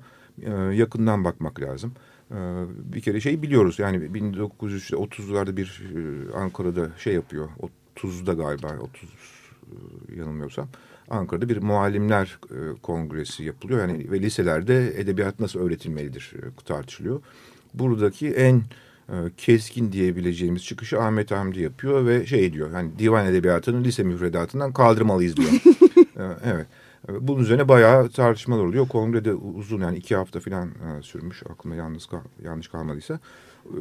yakından 0.73 1.25
bakmak 1.25 1.61
lazım. 1.61 1.93
Ee, 2.31 2.65
bir 2.69 3.01
kere 3.01 3.21
şey 3.21 3.43
biliyoruz 3.43 3.79
yani 3.79 3.97
1930'larda 3.97 5.57
bir 5.57 5.83
e, 5.95 6.33
Ankara'da 6.33 6.91
şey 6.99 7.15
yapıyor 7.15 7.49
30'da 7.97 8.33
galiba 8.33 8.69
30 8.81 9.03
e, 9.03 10.19
yanılmıyorsam 10.19 10.69
Ankara'da 11.11 11.49
bir 11.49 11.63
muallimler 11.63 12.39
e, 12.51 12.57
kongresi 12.83 13.45
yapılıyor 13.45 13.81
yani 13.81 14.11
ve 14.11 14.21
liselerde 14.21 15.01
edebiyat 15.01 15.41
nasıl 15.41 15.61
öğretilmelidir 15.61 16.33
tartışılıyor. 16.65 17.21
Buradaki 17.75 18.29
en 18.31 18.63
keskin 19.37 19.93
diyebileceğimiz 19.93 20.65
çıkışı 20.65 21.01
Ahmet 21.01 21.31
Hamdi 21.31 21.61
yapıyor 21.61 22.07
ve 22.07 22.27
şey 22.27 22.53
diyor 22.53 22.71
hani 22.71 22.99
divan 22.99 23.27
edebiyatının 23.27 23.85
lise 23.85 24.03
müfredatından 24.03 24.73
kaldırmalıyız 24.73 25.37
diyor. 25.37 25.51
evet. 26.45 26.67
Bunun 27.09 27.41
üzerine 27.41 27.69
bayağı 27.69 28.09
tartışmalar 28.09 28.65
oluyor. 28.65 28.89
Kongrede 28.89 29.35
uzun 29.35 29.81
yani 29.81 29.97
iki 29.97 30.17
hafta 30.17 30.41
falan 30.41 30.69
e, 30.69 31.03
sürmüş 31.03 31.43
aklımda 31.51 31.77
yalnız 31.77 32.07
kal 32.07 32.21
yanlış 32.45 32.69
kalmadıysa. 32.69 33.21
E, 33.65 33.81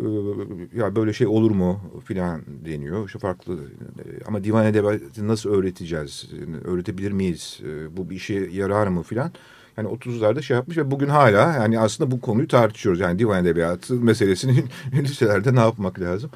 ya 0.73 0.95
böyle 0.95 1.13
şey 1.13 1.27
olur 1.27 1.51
mu 1.51 1.81
filan 2.05 2.41
deniyor. 2.65 3.09
Şu 3.09 3.19
farklı 3.19 3.53
e, 3.53 4.23
ama 4.27 4.43
divan 4.43 4.65
edebiyatı 4.65 5.27
nasıl 5.27 5.49
öğreteceğiz? 5.49 6.29
Öğretebilir 6.63 7.11
miyiz? 7.11 7.59
Bu 7.91 8.09
bir 8.09 8.15
işe 8.15 8.33
yarar 8.33 8.87
mı 8.87 9.03
filan? 9.03 9.31
Yani 9.77 9.89
30'larda 9.89 10.41
şey 10.41 10.57
yapmış 10.57 10.77
ve 10.77 10.91
bugün 10.91 11.09
hala 11.09 11.53
yani 11.53 11.79
aslında 11.79 12.11
bu 12.11 12.21
konuyu 12.21 12.47
tartışıyoruz. 12.47 13.01
Yani 13.01 13.19
divan 13.19 13.45
edebiyatı 13.45 13.93
meselesini 13.93 14.63
liselerde 14.93 15.55
ne 15.55 15.59
yapmak 15.59 15.99
lazım? 15.99 16.31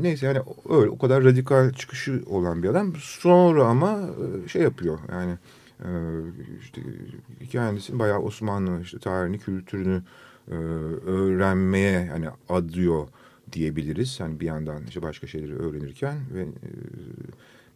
Neyse 0.00 0.26
yani 0.26 0.38
öyle 0.68 0.90
o 0.90 0.98
kadar 0.98 1.24
radikal 1.24 1.72
çıkışı 1.72 2.22
olan 2.26 2.62
bir 2.62 2.68
adam. 2.68 2.92
Sonra 2.98 3.64
ama 3.64 4.00
şey 4.48 4.62
yapıyor 4.62 4.98
yani 5.12 5.34
e, 5.84 5.90
işte 6.60 6.82
kendisini 7.50 7.98
bayağı 7.98 8.18
Osmanlı 8.18 8.80
işte 8.80 8.98
tarihini, 8.98 9.38
kültürünü 9.38 10.02
e, 10.48 10.54
öğrenmeye 11.06 12.08
hani 12.08 12.28
adıyor 12.48 13.08
diyebiliriz. 13.52 14.20
Hani 14.20 14.40
bir 14.40 14.46
yandan 14.46 14.86
işte 14.86 15.02
başka 15.02 15.26
şeyleri 15.26 15.56
öğrenirken 15.56 16.16
ve 16.34 16.42
e, 16.42 16.70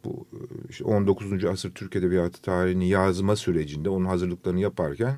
bu 0.05 0.27
işte 0.69 0.85
19. 0.85 1.45
asır 1.45 1.71
Türk 1.71 1.97
Edebiyatı 1.97 2.43
tarihini 2.43 2.89
yazma 2.89 3.37
sürecinde 3.37 3.89
onun 3.89 4.05
hazırlıklarını 4.05 4.61
yaparken 4.61 5.17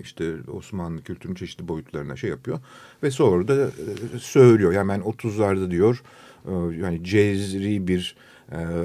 işte 0.00 0.34
Osmanlı 0.52 1.02
kültürünün 1.02 1.34
çeşitli 1.34 1.68
boyutlarına 1.68 2.16
şey 2.16 2.30
yapıyor 2.30 2.60
ve 3.02 3.10
sonra 3.10 3.48
da 3.48 3.70
söylüyor. 4.18 4.72
Yani 4.72 4.88
ben 4.88 5.00
30'larda 5.00 5.70
diyor 5.70 6.02
yani 6.80 7.04
cezri 7.04 7.88
bir 7.88 8.16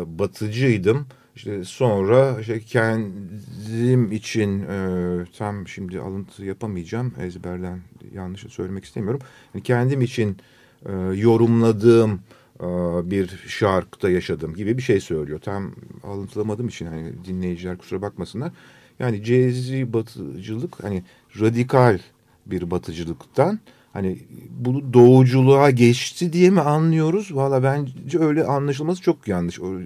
batıcıydım 0.06 1.08
işte 1.36 1.63
sonra 1.63 2.39
işte 2.39 2.60
kendim 2.60 4.12
için 4.12 4.62
e, 4.62 5.26
tam 5.38 5.67
şimdi 5.67 6.00
alıntı 6.00 6.46
yapamayacağım 6.46 7.13
ezberden 7.22 7.80
yanlış 8.13 8.41
söylemek 8.41 8.86
istemiyorum. 8.86 9.22
Yani 9.54 9.63
kendim 9.63 10.02
için 10.02 10.38
e, 10.86 10.91
yorumladığım 11.15 12.22
e, 12.60 12.65
bir 13.12 13.28
şarkıda 13.48 14.10
yaşadım 14.10 14.56
gibi 14.56 14.78
bir 14.78 14.84
şey 14.84 15.00
söylüyor. 15.00 15.39
Tam 15.39 15.72
alıntılamadığım 16.04 16.67
için 16.67 16.86
hani 16.86 17.26
dinleyiciler 17.26 17.78
kusura 17.78 18.02
bakmasınlar. 18.02 18.52
Yani 19.00 19.24
cezi 19.24 19.94
batıcılık 19.94 20.84
hani 20.84 21.04
radikal 21.39 22.00
bir 22.46 22.72
batıcılıktan 22.72 23.60
hani 23.93 24.19
bunu 24.49 24.93
doğuculuğa 24.93 25.71
geçti 25.71 26.34
diye 26.34 26.49
mi 26.49 26.62
anlıyoruz? 26.62 27.36
Valla 27.36 27.63
bence 27.63 28.19
öyle 28.19 28.43
anlaşılması 28.43 29.01
çok 29.01 29.27
yanlış. 29.27 29.60
O, 29.60 29.80
e, 29.80 29.84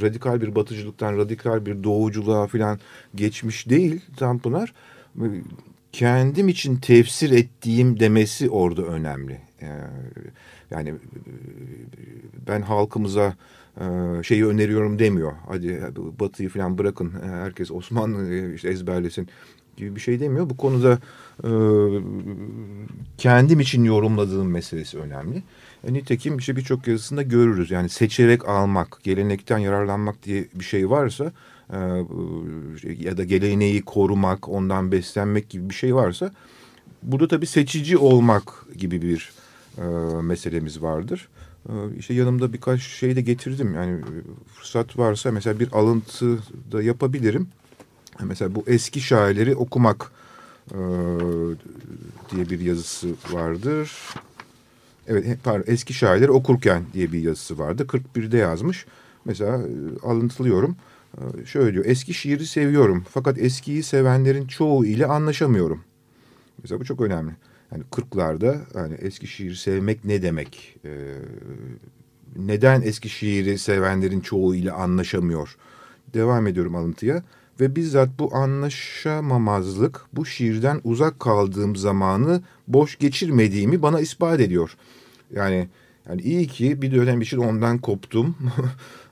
radikal 0.00 0.40
bir 0.40 0.54
batıcılıktan 0.54 1.16
radikal 1.16 1.66
bir 1.66 1.84
doğuculuğa 1.84 2.46
falan 2.46 2.78
geçmiş 3.14 3.68
değil 3.68 4.00
Tanpınar. 4.16 4.74
Kendim 5.92 6.48
için 6.48 6.76
tefsir 6.76 7.30
ettiğim 7.30 8.00
demesi 8.00 8.50
orada 8.50 8.82
önemli. 8.82 9.40
Yani 10.70 10.88
e, 10.88 10.94
ben 12.46 12.62
halkımıza 12.62 13.34
e, 13.80 13.84
şeyi 14.22 14.46
öneriyorum 14.46 14.98
demiyor. 14.98 15.32
Hadi 15.48 15.82
Batı'yı 16.20 16.48
falan 16.48 16.78
bırakın 16.78 17.12
herkes 17.22 17.70
Osmanlı 17.70 18.52
işte 18.54 18.68
ezberlesin 18.68 19.28
gibi 19.76 19.96
bir 19.96 20.00
şey 20.00 20.20
demiyor. 20.20 20.50
Bu 20.50 20.56
konuda 20.56 20.98
e, 21.44 21.50
kendim 23.18 23.60
için 23.60 23.84
yorumladığım 23.84 24.50
meselesi 24.50 24.98
önemli. 24.98 25.42
E, 25.88 25.92
nitekim 25.92 26.38
işte 26.38 26.56
birçok 26.56 26.86
yazısında 26.86 27.22
görürüz. 27.22 27.70
Yani 27.70 27.88
seçerek 27.88 28.48
almak, 28.48 28.98
gelenekten 29.02 29.58
yararlanmak 29.58 30.22
diye 30.22 30.48
bir 30.54 30.64
şey 30.64 30.90
varsa 30.90 31.32
e, 31.70 31.78
ya 32.98 33.16
da 33.16 33.24
geleneği 33.24 33.82
korumak, 33.82 34.48
ondan 34.48 34.92
beslenmek 34.92 35.50
gibi 35.50 35.70
bir 35.70 35.74
şey 35.74 35.94
varsa 35.94 36.32
burada 37.02 37.28
tabii 37.28 37.46
seçici 37.46 37.98
olmak 37.98 38.66
gibi 38.76 39.02
bir 39.02 39.32
e, 39.78 39.82
meselemiz 40.22 40.82
vardır. 40.82 41.28
E, 41.68 41.72
işte 41.98 42.14
yanımda 42.14 42.52
birkaç 42.52 42.82
şey 42.82 43.16
de 43.16 43.20
getirdim. 43.20 43.74
Yani 43.74 44.00
fırsat 44.54 44.98
varsa 44.98 45.32
mesela 45.32 45.60
bir 45.60 45.72
alıntı 45.72 46.38
da 46.72 46.82
yapabilirim. 46.82 47.48
Mesela 48.20 48.54
bu 48.54 48.64
eski 48.66 49.00
şairleri 49.00 49.56
okumak 49.56 50.12
e, 50.70 50.78
diye 52.30 52.50
bir 52.50 52.60
yazısı 52.60 53.08
vardır. 53.30 53.92
Evet 55.06 55.38
pardon 55.44 55.64
eski 55.66 55.94
şairleri 55.94 56.30
okurken 56.30 56.82
diye 56.94 57.12
bir 57.12 57.22
yazısı 57.22 57.58
vardı. 57.58 57.86
41'de 58.14 58.36
yazmış. 58.36 58.86
Mesela 59.24 59.58
e, 59.58 60.06
alıntılıyorum. 60.06 60.76
E, 61.18 61.46
şöyle 61.46 61.72
diyor. 61.72 61.84
Eski 61.84 62.14
şiiri 62.14 62.46
seviyorum 62.46 63.04
fakat 63.10 63.38
eskiyi 63.38 63.82
sevenlerin 63.82 64.46
çoğu 64.46 64.86
ile 64.86 65.06
anlaşamıyorum. 65.06 65.84
Mesela 66.62 66.80
bu 66.80 66.84
çok 66.84 67.00
önemli. 67.00 67.32
Yani 67.72 67.84
40'larda 67.90 68.58
hani 68.74 68.94
eski 68.94 69.26
şiiri 69.26 69.56
sevmek 69.56 70.04
ne 70.04 70.22
demek? 70.22 70.76
Ee, 70.84 70.90
neden 72.36 72.82
eski 72.82 73.08
şiiri 73.08 73.58
sevenlerin 73.58 74.20
çoğu 74.20 74.54
ile 74.54 74.72
anlaşamıyor? 74.72 75.56
Devam 76.14 76.46
ediyorum 76.46 76.74
alıntıya. 76.74 77.22
Ve 77.62 77.76
bizzat 77.76 78.08
bu 78.18 78.34
anlaşamamazlık 78.34 80.00
bu 80.12 80.26
şiirden 80.26 80.80
uzak 80.84 81.20
kaldığım 81.20 81.76
zamanı 81.76 82.42
boş 82.68 82.98
geçirmediğimi 82.98 83.82
bana 83.82 84.00
ispat 84.00 84.40
ediyor. 84.40 84.76
Yani 85.34 85.68
yani 86.08 86.22
iyi 86.22 86.46
ki 86.46 86.82
bir 86.82 86.94
dönem 86.94 87.20
için 87.20 87.38
ondan 87.38 87.78
koptum. 87.78 88.36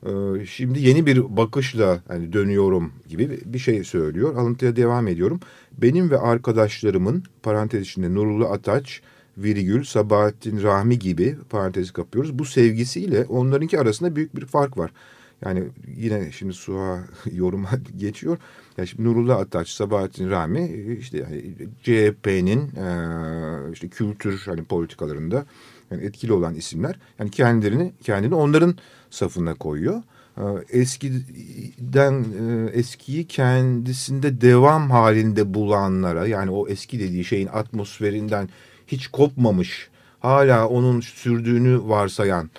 Ee, 0.06 0.46
şimdi 0.46 0.80
yeni 0.80 1.06
bir 1.06 1.36
bakışla 1.36 2.02
hani 2.08 2.32
dönüyorum 2.32 2.92
gibi 3.08 3.40
bir 3.44 3.58
şey 3.58 3.84
söylüyor. 3.84 4.36
Alıntıya 4.36 4.76
devam 4.76 5.08
ediyorum. 5.08 5.40
Benim 5.78 6.10
ve 6.10 6.18
arkadaşlarımın 6.18 7.24
parantez 7.42 7.82
içinde 7.82 8.14
Nurullah 8.14 8.50
Ataç, 8.50 9.00
virgül 9.38 9.84
Sabahattin 9.84 10.62
Rahmi 10.62 10.98
gibi 10.98 11.36
parantez 11.50 11.90
kapıyoruz. 11.90 12.38
Bu 12.38 12.44
sevgisiyle 12.44 13.24
onlarınki 13.24 13.80
arasında 13.80 14.16
büyük 14.16 14.36
bir 14.36 14.46
fark 14.46 14.78
var. 14.78 14.90
Yani 15.44 15.64
yine 15.96 16.33
şimdi 16.33 16.53
Suha 16.53 16.98
yoruma 17.33 17.68
geçiyor. 17.96 18.38
Yani 18.76 18.88
şimdi 18.88 19.05
Nurullah 19.05 19.38
Ataç, 19.38 19.68
Sabahattin 19.68 20.31
Rami 20.31 20.96
işte 21.00 21.18
yani 21.18 21.42
CHP'nin 21.83 22.61
e, 22.76 23.72
işte 23.72 23.88
kültür 23.88 24.42
hani 24.46 24.64
politikalarında 24.64 25.46
yani 25.90 26.05
etkili 26.05 26.33
olan 26.33 26.55
isimler. 26.55 26.98
Yani 27.18 27.31
kendilerini 27.31 27.92
kendini 28.03 28.35
onların 28.35 28.74
safına 29.11 29.55
koyuyor. 29.55 30.03
E, 30.38 30.42
eskiden 30.68 32.24
e, 32.24 32.70
eskiyi 32.72 33.26
kendisinde 33.26 34.40
devam 34.40 34.90
halinde 34.90 35.55
bulanlara 35.55 36.26
yani 36.26 36.50
o 36.50 36.68
eski 36.68 37.00
dediği 37.00 37.24
şeyin 37.24 37.46
atmosferinden 37.53 38.48
hiç 38.87 39.09
kopmamış 39.09 39.90
hala 40.20 40.68
onun 40.68 41.00
sürdüğünü 41.00 41.81
varsayan 41.83 42.50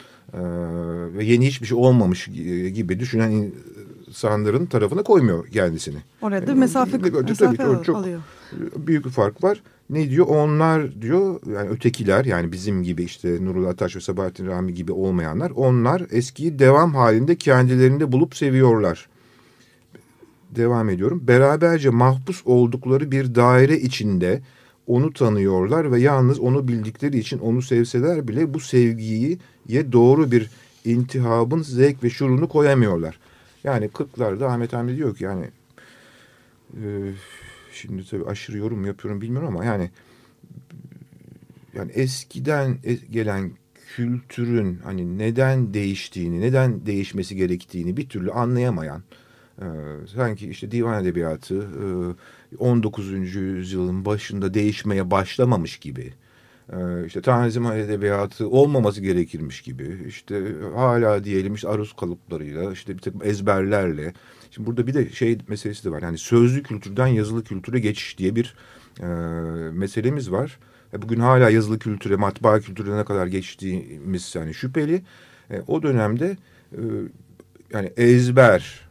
ve 1.17 1.26
yeni 1.26 1.48
hiçbir 1.48 1.67
şey 1.67 1.78
olmamış 1.78 2.26
gibi 2.74 3.00
düşünen 3.00 3.52
insanların 4.08 4.65
tarafına 4.65 5.04
koymuyor 5.04 5.48
kendisini. 5.48 5.98
Orada 6.22 6.36
yani, 6.36 6.60
mesafe, 6.60 6.98
mesafe 6.98 7.58
tabii, 7.58 7.84
çok 7.84 7.96
alıyor. 7.96 8.22
Büyük 8.78 9.06
bir 9.06 9.10
fark 9.10 9.44
var. 9.44 9.62
Ne 9.89 10.10
diyor? 10.10 10.26
Onlar 10.28 11.02
diyor 11.02 11.39
yani 11.56 11.70
ötekiler 11.70 12.26
yani 12.26 12.52
bizim 12.52 12.84
gibi 12.84 13.04
işte 13.04 13.46
Nurullah 13.46 13.70
Ataş 13.70 13.96
ve 13.96 14.00
Sabahattin 14.00 14.48
Rami 14.48 14.74
gibi 14.74 14.91
olmayanlar 14.91 15.52
onlar 15.56 16.04
eskiyi 16.12 16.60
devam 16.60 16.96
halinde 16.96 17.36
kendilerinde 17.36 18.12
bulup 18.12 18.36
seviyorlar. 18.36 19.10
Devam 20.56 20.89
ediyorum. 20.89 21.24
Beraberce 21.28 21.89
mahpus 21.89 22.41
oldukları 22.46 23.12
bir 23.12 23.36
daire 23.36 23.80
içinde 23.80 24.41
onu 24.88 25.13
tanıyorlar 25.13 25.91
ve 25.91 26.00
yalnız 26.00 26.39
onu 26.39 26.67
bildikleri 26.67 27.20
için 27.20 27.39
onu 27.39 27.62
sevseler 27.62 28.28
bile 28.28 28.54
bu 28.54 28.60
sevgiyi 28.60 29.39
ye 29.67 29.91
doğru 29.91 30.32
bir 30.32 30.50
intihabın 30.86 31.62
zevk 31.62 32.04
ve 32.04 32.10
şurunu 32.10 32.50
koyamıyorlar. 32.50 33.20
Yani 33.63 33.86
40'larda 33.86 34.46
Ahmet 34.46 34.74
Hamdi 34.74 34.98
diyor 34.98 35.15
ki 35.15 35.24
yani 35.24 35.46
e, 36.84 37.13
şimdi 37.74 38.10
tabii 38.10 38.26
aşırı 38.26 38.58
yorum 38.58 38.86
yapıyorum 38.86 39.22
bilmiyorum 39.22 39.48
ama 39.48 39.65
yani 39.65 39.89
yani 41.74 41.91
eskiden 41.91 42.78
gelen 43.12 43.52
kültürün 43.96 44.80
hani 44.84 45.17
neden 45.17 45.74
değiştiğini, 45.74 46.41
neden 46.41 46.86
değişmesi 46.86 47.36
gerektiğini 47.36 47.98
bir 47.98 48.10
türlü 48.10 48.32
anlayamayan 48.32 49.04
e, 49.62 49.67
sanki 50.15 50.50
işte 50.50 50.71
divan 50.71 51.04
edebiyatı 51.04 51.67
e, 52.52 52.58
19. 52.58 53.36
yüzyılın 53.36 54.06
başında 54.06 54.54
değişmeye 54.54 55.12
başlamamış 55.12 55.78
gibi 55.78 56.13
ee, 56.74 57.06
işte 57.06 57.21
Tanzim 57.21 57.65
Edebiyatı 57.65 58.50
olmaması 58.50 59.02
gerekirmiş 59.02 59.62
gibi 59.62 59.97
işte 60.08 60.41
hala 60.76 61.24
diyelim 61.24 61.54
işte 61.54 61.67
aruz 61.67 61.93
kalıplarıyla 61.93 62.71
işte 62.71 62.97
bir 62.97 63.02
takım 63.02 63.21
ezberlerle 63.24 64.13
şimdi 64.52 64.67
burada 64.67 64.88
bir 64.88 64.93
de 64.93 65.10
şey 65.10 65.38
meselesi 65.47 65.86
de 65.86 65.91
var 65.91 66.02
yani 66.02 66.17
sözlü 66.17 66.63
kültürden 66.63 67.08
yazılı 67.08 67.43
kültüre 67.43 67.80
geçiş 67.80 68.17
diye 68.17 68.36
bir 68.36 68.56
e, 69.00 69.06
meselemiz 69.71 70.32
var. 70.32 70.60
E, 70.93 71.02
bugün 71.02 71.19
hala 71.19 71.50
yazılı 71.50 71.80
kültüre 71.80 72.15
matbaa 72.15 72.60
kültürüne 72.60 72.97
ne 72.97 73.06
kadar 73.06 73.28
geçtiğimiz 73.28 74.36
yani 74.36 74.54
şüpheli. 74.54 75.02
E, 75.52 75.62
o 75.67 75.84
dönemde 75.84 76.38
e, 76.71 76.82
yani 77.74 77.91
ezber 77.97 78.90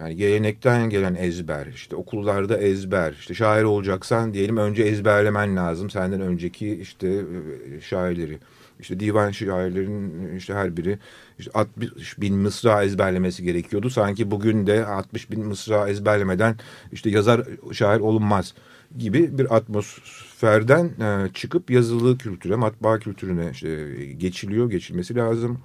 yani 0.00 0.16
gelenekten 0.16 0.90
gelen 0.90 1.14
ezber, 1.14 1.66
işte 1.66 1.96
okullarda 1.96 2.58
ezber, 2.58 3.12
işte 3.12 3.34
şair 3.34 3.64
olacaksan 3.64 4.34
diyelim 4.34 4.56
önce 4.56 4.82
ezberlemen 4.82 5.56
lazım 5.56 5.90
senden 5.90 6.20
önceki 6.20 6.74
işte 6.74 7.08
e, 7.08 7.80
şairleri. 7.80 8.38
İşte 8.80 9.00
divan 9.00 9.30
şairlerin 9.30 10.36
işte 10.36 10.54
her 10.54 10.76
biri 10.76 10.98
işte 11.38 11.50
60 11.54 12.20
bin 12.20 12.34
mısra 12.36 12.84
ezberlemesi 12.84 13.44
gerekiyordu. 13.44 13.90
Sanki 13.90 14.30
bugün 14.30 14.66
de 14.66 14.86
60 14.86 15.30
bin 15.30 15.46
mısra 15.46 15.88
ezberlemeden 15.88 16.56
işte 16.92 17.10
yazar 17.10 17.44
şair 17.72 18.00
olunmaz 18.00 18.54
gibi 18.98 19.38
bir 19.38 19.56
atmosferden 19.56 20.84
e, 20.84 21.32
çıkıp 21.34 21.70
yazılı 21.70 22.18
kültüre, 22.18 22.56
matbaa 22.56 22.98
kültürüne 22.98 23.50
işte 23.52 23.94
geçiliyor, 24.16 24.70
geçilmesi 24.70 25.16
lazım. 25.16 25.60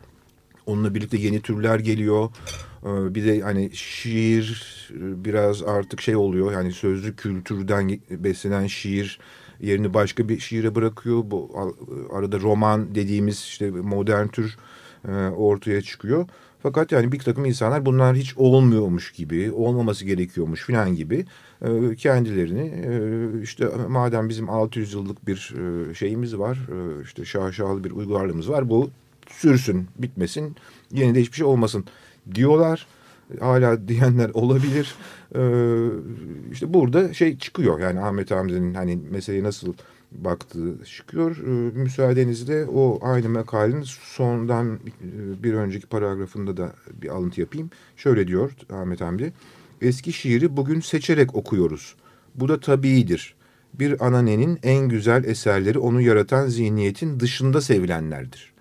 Onunla 0.66 0.96
birlikte 0.96 1.18
yeni 1.18 1.42
türler 1.42 1.80
geliyor. 1.80 2.30
Ee, 2.86 3.15
bir 3.15 3.26
de 3.26 3.41
hani 3.41 3.69
şiir 3.74 4.65
biraz 5.00 5.63
artık 5.63 6.02
şey 6.02 6.15
oluyor. 6.15 6.52
Yani 6.52 6.71
sözlü 6.71 7.15
kültürden 7.15 8.00
beslenen 8.10 8.67
şiir 8.67 9.19
yerini 9.60 9.93
başka 9.93 10.30
bir 10.30 10.39
şiire 10.39 10.76
bırakıyor. 10.76 11.24
Bu 11.26 11.52
arada 12.13 12.39
roman 12.39 12.95
dediğimiz 12.95 13.39
işte 13.39 13.69
modern 13.71 14.28
tür 14.28 14.58
e, 15.08 15.12
ortaya 15.30 15.82
çıkıyor. 15.82 16.28
Fakat 16.63 16.91
yani 16.91 17.12
bir 17.12 17.19
takım 17.19 17.45
insanlar 17.45 17.86
bunlar 17.86 18.15
hiç 18.15 18.38
olmuyormuş 18.38 19.12
gibi, 19.12 19.52
olmaması 19.52 20.06
gerekiyormuş 20.06 20.65
falan 20.65 20.95
gibi 20.95 21.26
e, 21.62 21.95
kendilerini 21.95 22.62
e, 22.62 23.41
işte 23.41 23.69
madem 23.89 24.30
bizim 24.30 24.50
600 24.50 24.93
yıllık 24.93 25.28
bir 25.28 25.53
şeyimiz 25.95 26.38
var, 26.38 26.60
işte 27.03 27.26
şaşalı 27.26 27.84
bir 27.84 27.91
uygarlığımız 27.91 28.49
var 28.49 28.70
bu 28.70 28.89
sürsün, 29.30 29.88
bitmesin, 29.97 30.55
yeni 30.91 31.16
de 31.16 31.22
hiçbir 31.22 31.38
şey 31.38 31.45
olmasın 31.45 31.86
diyorlar. 32.36 32.88
Hala 33.39 33.88
diyenler 33.88 34.30
olabilir. 34.30 34.95
Ee, 35.36 35.89
işte 36.51 36.73
burada 36.73 37.13
şey 37.13 37.38
çıkıyor 37.38 37.80
yani 37.80 37.99
Ahmet 37.99 38.32
Hamdi'nin 38.32 38.73
hani 38.73 38.99
meseleye 39.11 39.43
nasıl 39.43 39.73
baktığı 40.11 40.86
çıkıyor. 40.86 41.38
Ee, 41.38 41.49
müsaadenizle 41.80 42.65
o 42.65 42.99
aynı 43.01 43.30
makalenin 43.30 43.84
sondan 44.01 44.80
bir 45.43 45.53
önceki 45.53 45.88
paragrafında 45.88 46.57
da 46.57 46.73
bir 47.01 47.09
alıntı 47.09 47.41
yapayım. 47.41 47.69
Şöyle 47.97 48.28
diyor 48.28 48.51
Ahmet 48.73 49.01
Hamdi. 49.01 49.34
Eski 49.82 50.13
şiiri 50.13 50.57
bugün 50.57 50.80
seçerek 50.80 51.36
okuyoruz. 51.36 51.95
Bu 52.36 52.47
da 52.47 52.59
tabiidir. 52.59 53.36
Bir 53.73 54.05
ananenin 54.07 54.59
en 54.63 54.89
güzel 54.89 55.23
eserleri 55.23 55.80
onu 55.80 56.01
yaratan 56.01 56.47
zihniyetin 56.47 57.19
dışında 57.19 57.61
sevilenlerdir. 57.61 58.53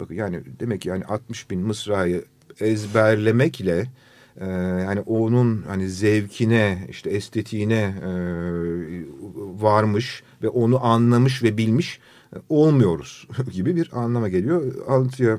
Bakın 0.00 0.14
yani 0.14 0.42
demek 0.60 0.80
ki 0.80 0.88
yani 0.88 1.04
60 1.04 1.50
bin 1.50 1.60
mısrayı 1.60 2.24
ezberlemekle 2.60 3.86
e, 4.40 4.46
yani 4.48 5.00
onun 5.00 5.62
hani 5.62 5.88
zevkine 5.88 6.86
işte 6.90 7.10
estetiğine 7.10 7.94
e, 8.04 8.10
varmış 9.62 10.22
ve 10.42 10.48
onu 10.48 10.84
anlamış 10.84 11.42
ve 11.42 11.58
bilmiş 11.58 12.00
olmuyoruz 12.48 13.28
gibi 13.52 13.76
bir 13.76 13.90
anlama 13.92 14.28
geliyor. 14.28 14.74
Alıntıya 14.88 15.38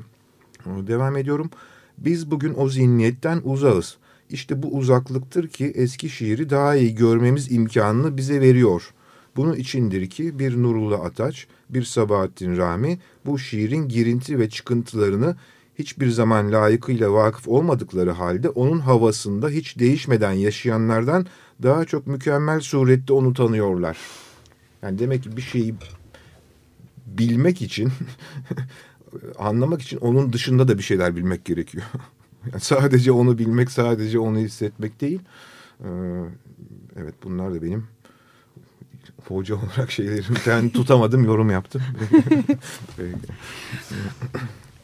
devam 0.66 1.16
ediyorum. 1.16 1.50
Biz 1.98 2.30
bugün 2.30 2.54
o 2.56 2.68
zihniyetten 2.68 3.40
uzağız. 3.44 3.96
İşte 4.30 4.62
bu 4.62 4.68
uzaklıktır 4.68 5.48
ki 5.48 5.72
eski 5.74 6.08
şiiri 6.08 6.50
daha 6.50 6.76
iyi 6.76 6.94
görmemiz 6.94 7.52
imkanını 7.52 8.16
bize 8.16 8.40
veriyor. 8.40 8.92
Bunun 9.36 9.54
içindir 9.54 10.10
ki 10.10 10.38
bir 10.38 10.62
Nurullah 10.62 11.00
Ataç, 11.00 11.46
bir 11.70 11.82
Sabahattin 11.82 12.56
Rami 12.56 12.98
bu 13.26 13.38
şiirin 13.38 13.88
girinti 13.88 14.38
ve 14.38 14.50
çıkıntılarını 14.50 15.36
hiçbir 15.78 16.10
zaman 16.10 16.52
layıkıyla 16.52 17.12
vakıf 17.12 17.48
olmadıkları 17.48 18.10
halde 18.10 18.48
onun 18.48 18.78
havasında 18.78 19.48
hiç 19.48 19.78
değişmeden 19.78 20.32
yaşayanlardan 20.32 21.26
daha 21.62 21.84
çok 21.84 22.06
mükemmel 22.06 22.60
surette 22.60 23.12
onu 23.12 23.34
tanıyorlar. 23.34 23.98
Yani 24.82 24.98
demek 24.98 25.22
ki 25.22 25.36
bir 25.36 25.42
şeyi 25.42 25.74
bilmek 27.06 27.62
için, 27.62 27.92
anlamak 29.38 29.82
için 29.82 29.96
onun 29.96 30.32
dışında 30.32 30.68
da 30.68 30.78
bir 30.78 30.82
şeyler 30.82 31.16
bilmek 31.16 31.44
gerekiyor. 31.44 31.84
Yani 32.52 32.60
sadece 32.60 33.12
onu 33.12 33.38
bilmek, 33.38 33.70
sadece 33.70 34.18
onu 34.18 34.38
hissetmek 34.38 35.00
değil. 35.00 35.20
Ee, 35.80 35.88
evet 36.96 37.14
bunlar 37.24 37.54
da 37.54 37.62
benim 37.62 37.84
hoca 39.24 39.54
olarak 39.54 39.90
şeylerimden 39.90 40.68
tutamadım, 40.68 41.24
yorum 41.24 41.50
yaptım. 41.50 41.82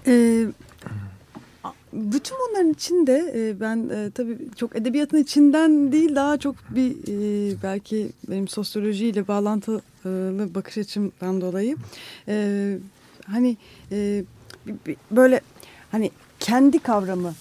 Ee, 0.07 0.47
bütün 1.93 2.37
bunların 2.49 2.73
içinde 2.73 3.33
e, 3.37 3.61
ben 3.61 3.89
e, 3.89 4.11
tabii 4.11 4.39
çok 4.57 4.77
edebiyatın 4.77 5.19
içinden 5.19 5.93
değil 5.93 6.15
daha 6.15 6.37
çok 6.37 6.57
bir 6.71 6.91
e, 6.91 7.57
belki 7.63 8.11
benim 8.31 8.49
sosyolojiyle 8.49 9.29
bağlantılı 9.29 9.81
bakış 10.55 10.79
açımdan 10.79 11.41
dolayı 11.41 11.77
e, 12.29 12.79
hani 13.27 13.57
e, 13.93 14.25
böyle 15.11 15.41
hani 15.91 16.11
kendi 16.41 16.79
kavramı 16.79 17.35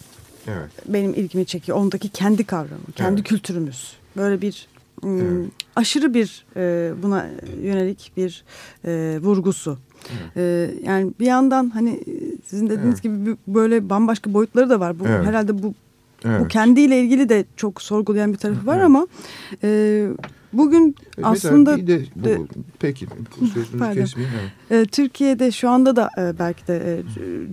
evet. 0.47 0.70
benim 0.88 1.14
ilgimi 1.14 1.45
çekiyor. 1.45 1.78
Ondaki 1.78 2.10
kendi 2.10 2.43
kavramı, 2.43 2.91
kendi 2.95 3.20
evet. 3.20 3.30
kültürümüz. 3.30 3.93
Böyle 4.18 4.41
bir 4.41 4.68
evet. 5.06 5.52
Aşırı 5.76 6.13
bir 6.13 6.45
e, 6.55 6.91
buna 7.03 7.30
yönelik 7.63 8.11
bir 8.17 8.43
e, 8.86 9.19
vurgusu. 9.22 9.78
Evet. 10.11 10.38
E, 10.38 10.74
yani 10.84 11.11
bir 11.19 11.26
yandan 11.26 11.69
hani 11.69 11.99
sizin 12.45 12.69
dediğiniz 12.69 12.93
evet. 12.93 13.03
gibi 13.03 13.38
böyle 13.47 13.89
bambaşka 13.89 14.34
boyutları 14.34 14.69
da 14.69 14.80
var. 14.80 14.99
Bu 14.99 15.07
evet. 15.07 15.26
herhalde 15.26 15.63
bu 15.63 15.74
evet. 16.26 16.41
bu 16.41 16.47
kendiyle 16.47 17.01
ilgili 17.01 17.30
de 17.30 17.45
çok 17.55 17.82
sorgulayan 17.82 18.34
bir 18.34 18.38
tarafı 18.38 18.67
var 18.67 18.76
evet. 18.76 18.86
ama 18.86 19.07
e, 19.63 20.07
Bugün 20.54 20.95
e, 21.18 21.24
aslında 21.24 21.78
bir 21.78 21.88
de 21.88 22.06
bu, 22.16 22.24
de, 22.24 22.39
peki 22.80 23.06
kesmeyeyim. 23.93 24.36
E, 24.72 24.86
Türkiye'de 24.86 25.52
şu 25.52 25.70
anda 25.70 25.95
da 25.95 26.10
e, 26.18 26.39
belki 26.39 26.68
de 26.68 27.02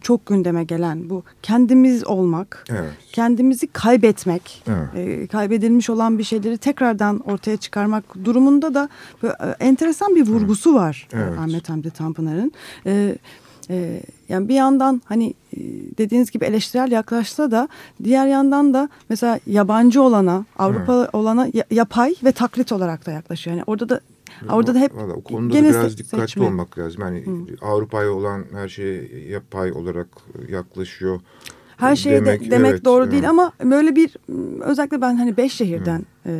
çok 0.00 0.26
gündeme 0.26 0.64
gelen 0.64 1.10
bu 1.10 1.22
kendimiz 1.42 2.06
olmak, 2.06 2.64
evet. 2.70 2.90
kendimizi 3.12 3.66
kaybetmek, 3.66 4.64
evet. 4.96 5.32
kaybedilmiş 5.32 5.90
olan 5.90 6.18
bir 6.18 6.24
şeyleri 6.24 6.58
tekrardan 6.58 7.18
ortaya 7.18 7.56
çıkarmak 7.56 8.24
durumunda 8.24 8.74
da 8.74 8.88
enteresan 9.60 10.16
bir 10.16 10.26
vurgusu 10.26 10.74
var 10.74 11.08
evet. 11.12 11.38
Ahmet 11.38 11.68
Hamdi 11.68 11.90
Tanpınar'ın. 11.90 12.52
E, 13.70 14.00
yani 14.28 14.48
bir 14.48 14.54
yandan 14.54 15.02
hani 15.04 15.34
e, 15.52 15.58
dediğiniz 15.98 16.30
gibi 16.30 16.44
eleştirel 16.44 16.92
yaklaşsa 16.92 17.50
da 17.50 17.68
diğer 18.04 18.26
yandan 18.26 18.74
da 18.74 18.88
mesela 19.08 19.40
yabancı 19.46 20.02
olana, 20.02 20.44
Avrupa 20.58 21.00
evet. 21.00 21.14
olana 21.14 21.48
yapay 21.70 22.14
ve 22.24 22.32
taklit 22.32 22.72
olarak 22.72 23.06
da 23.06 23.10
yaklaşıyor. 23.10 23.56
Yani 23.56 23.64
orada 23.66 23.88
da 23.88 24.00
Orada 24.50 24.74
da 24.74 24.78
hep 24.78 24.96
Valla, 24.96 25.12
o 25.12 25.20
konuda 25.20 25.52
gene 25.52 25.74
da 25.74 25.80
biraz 25.80 25.98
dikkatli 25.98 26.20
seçme. 26.20 26.46
olmak 26.46 26.78
lazım. 26.78 27.02
Yani 27.02 27.24
Avrupa'ya 27.62 28.12
olan 28.12 28.44
her 28.52 28.68
şey 28.68 29.12
yapay 29.30 29.72
olarak 29.72 30.08
yaklaşıyor. 30.48 31.20
Her 31.76 31.96
şey 31.96 32.12
demek, 32.12 32.40
de, 32.40 32.50
demek 32.50 32.70
evet, 32.70 32.84
doğru 32.84 33.02
evet. 33.02 33.12
değil 33.12 33.28
ama 33.28 33.52
böyle 33.64 33.96
bir 33.96 34.16
özellikle 34.60 35.00
ben 35.00 35.16
hani 35.16 35.36
beş 35.36 35.52
şehirden 35.52 36.06
e, 36.26 36.32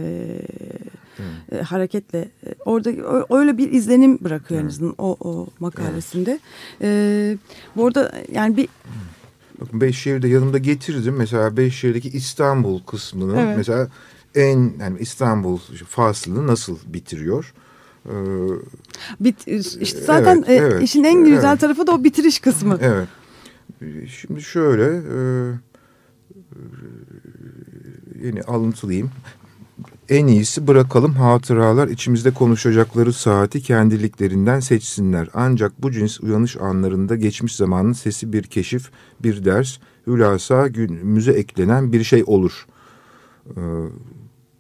e, 1.53 1.63
hareketle 1.63 2.19
e, 2.19 2.55
orada 2.65 2.91
öyle 3.37 3.59
bir 3.59 3.73
izlenim 3.73 4.19
bırakıyor 4.21 4.61
en 4.61 4.67
azından 4.67 4.95
o, 4.99 5.17
o 5.21 5.47
makalesinde. 5.61 6.41
E, 6.83 7.39
bu 7.77 7.87
arada 7.87 8.13
yani 8.33 8.57
bir 8.57 8.69
Bakın 9.61 9.81
Beyşehir'de 9.81 10.29
yanımda 10.29 10.59
getirdim. 10.59 11.15
Mesela 11.17 11.57
Beyşehir'deki 11.57 12.09
İstanbul 12.09 12.83
kısmını 12.83 13.41
evet. 13.41 13.57
mesela 13.57 13.89
en 14.35 14.73
yani 14.81 14.99
İstanbul 15.01 15.59
faslını 15.89 16.47
nasıl 16.47 16.79
bitiriyor? 16.87 17.55
Ee, 18.07 18.13
Bit, 19.21 19.49
işte 19.81 20.01
zaten 20.01 20.45
evet, 20.49 20.63
evet, 20.63 20.83
işin 20.83 21.05
en 21.05 21.25
güzel 21.25 21.51
evet. 21.51 21.61
tarafı 21.61 21.87
da 21.87 21.93
o 21.93 22.05
bitiriş 22.05 22.41
kısmı. 22.41 22.79
Evet. 22.81 23.09
Şimdi 24.09 24.43
şöyle 24.43 24.85
e, 24.85 25.19
yeni 28.27 28.43
alıntılayayım. 28.43 29.11
En 30.09 30.27
iyisi 30.27 30.67
bırakalım 30.67 31.13
hatıralar 31.13 31.89
içimizde 31.89 32.31
konuşacakları 32.31 33.13
saati 33.13 33.63
kendiliklerinden 33.63 34.61
seçsinler. 34.61 35.29
Ancak 35.35 35.83
bu 35.83 35.93
cins 35.93 36.21
uyanış 36.21 36.57
anlarında 36.57 37.17
geçmiş 37.17 37.57
zamanın 37.57 37.93
sesi 37.93 38.33
bir 38.33 38.43
keşif, 38.43 38.91
bir 39.23 39.45
ders, 39.45 39.79
hülasa 40.07 40.69
günümüze 40.69 41.33
eklenen 41.33 41.93
bir 41.93 42.05
şey 42.05 42.25
olur. 42.27 42.67
Ee, 43.47 43.61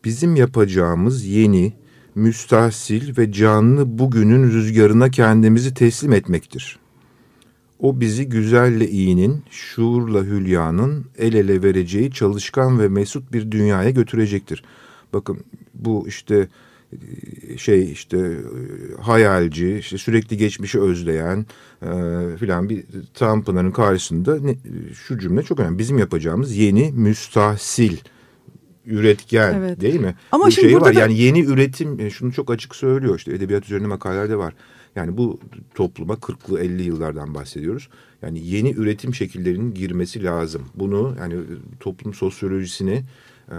bizim 0.05 0.37
yapacağımız 0.37 1.25
yeni, 1.25 1.73
müstahsil 2.15 3.19
ve 3.19 3.33
canlı 3.33 3.99
bugünün 3.99 4.51
rüzgarına 4.51 5.11
kendimizi 5.11 5.75
teslim 5.75 6.13
etmektir. 6.13 6.79
O 7.79 8.01
bizi 8.01 8.29
güzelle 8.29 8.89
iyinin, 8.89 9.43
şuurla 9.51 10.23
hülyanın 10.23 11.07
el 11.19 11.35
ele 11.35 11.63
vereceği 11.63 12.11
çalışkan 12.13 12.81
ve 12.81 12.89
mesut 12.89 13.33
bir 13.33 13.51
dünyaya 13.51 13.91
götürecektir.'' 13.91 14.88
Bakın 15.13 15.41
bu 15.75 16.09
işte 16.09 16.49
e, 16.93 17.59
şey 17.59 17.93
işte 17.93 18.19
e, 18.19 19.03
hayalci, 19.03 19.77
işte 19.79 19.99
sürekli 19.99 20.37
geçmişi 20.37 20.81
özleyen 20.81 21.47
e, 21.83 21.87
filan 22.37 22.69
bir 22.69 22.85
Tanpınar'ın 23.15 23.71
karşısında 23.71 24.41
ne, 24.41 24.57
şu 24.95 25.19
cümle 25.19 25.43
çok 25.43 25.61
önemli. 25.61 25.79
Bizim 25.79 25.99
yapacağımız 25.99 26.57
yeni 26.57 26.93
müstahsil 26.93 27.97
üretken 28.87 29.55
evet. 29.55 29.81
değil 29.81 30.01
mi? 30.01 30.15
Ama 30.33 30.47
bu 30.47 30.51
şey 30.51 30.81
var 30.81 30.95
da... 30.95 31.01
yani 31.01 31.19
yeni 31.19 31.41
üretim 31.41 32.01
e, 32.01 32.11
şunu 32.11 32.33
çok 32.33 32.51
açık 32.51 32.77
söylüyor 32.77 33.19
işte 33.19 33.33
edebiyat 33.33 33.65
üzerine 33.65 33.87
makalelerde 33.87 34.37
var. 34.37 34.55
Yani 34.97 35.17
bu 35.17 35.41
topluma 35.75 36.15
40'lı 36.15 36.61
50 36.61 36.83
yıllardan 36.83 37.35
bahsediyoruz. 37.35 37.89
Yani 38.23 38.47
yeni 38.47 38.71
üretim 38.71 39.15
şekillerinin 39.15 39.75
girmesi 39.75 40.25
lazım. 40.25 40.63
Bunu 40.75 41.17
yani 41.19 41.35
toplum 41.81 42.15
sosyolojisini 42.15 43.03
e, 43.51 43.57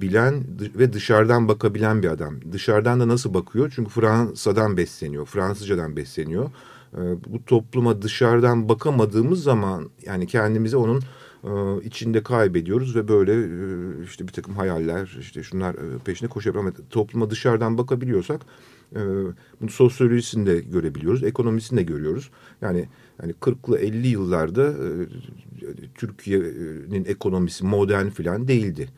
bilen 0.00 0.44
ve 0.78 0.92
dışarıdan 0.92 1.48
bakabilen 1.48 2.02
bir 2.02 2.08
adam. 2.08 2.34
Dışarıdan 2.52 3.00
da 3.00 3.08
nasıl 3.08 3.34
bakıyor? 3.34 3.72
Çünkü 3.76 3.90
Fransa'dan 3.90 4.76
besleniyor, 4.76 5.26
Fransızcadan 5.26 5.96
besleniyor. 5.96 6.50
E, 6.94 7.00
bu 7.26 7.44
topluma 7.44 8.02
dışarıdan 8.02 8.68
bakamadığımız 8.68 9.42
zaman 9.42 9.90
yani 10.06 10.26
kendimizi 10.26 10.76
onun 10.76 11.02
e, 11.44 11.82
içinde 11.84 12.22
kaybediyoruz 12.22 12.96
ve 12.96 13.08
böyle 13.08 13.32
işte 14.04 14.28
bir 14.28 14.32
takım 14.32 14.54
hayaller 14.54 15.16
işte 15.20 15.42
şunlar 15.42 15.76
peşine 16.04 16.28
koşuyor 16.28 16.56
ama 16.56 16.72
topluma 16.90 17.30
dışarıdan 17.30 17.78
bakabiliyorsak 17.78 18.40
bunu 19.60 19.70
sosyolojisinde 19.70 20.60
görebiliyoruz, 20.60 21.24
ekonomisinde 21.24 21.82
görüyoruz. 21.82 22.30
Yani 22.60 22.88
yani 23.22 23.32
40'lı 23.32 23.78
50 23.78 24.08
yıllarda 24.08 24.74
Türkiye'nin 25.94 27.04
ekonomisi 27.04 27.64
modern 27.64 28.08
falan 28.08 28.48
değildi 28.48 28.88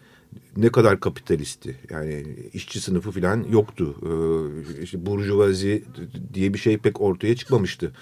ne 0.58 0.68
kadar 0.68 1.00
kapitalisti 1.00 1.76
yani 1.90 2.24
işçi 2.52 2.80
sınıfı 2.80 3.10
falan 3.10 3.44
yoktu. 3.50 3.94
Ee, 4.02 4.82
işte 4.82 5.06
burjuvazi 5.06 5.84
diye 6.34 6.54
bir 6.54 6.58
şey 6.58 6.78
pek 6.78 7.00
ortaya 7.00 7.36
çıkmamıştı. 7.36 7.92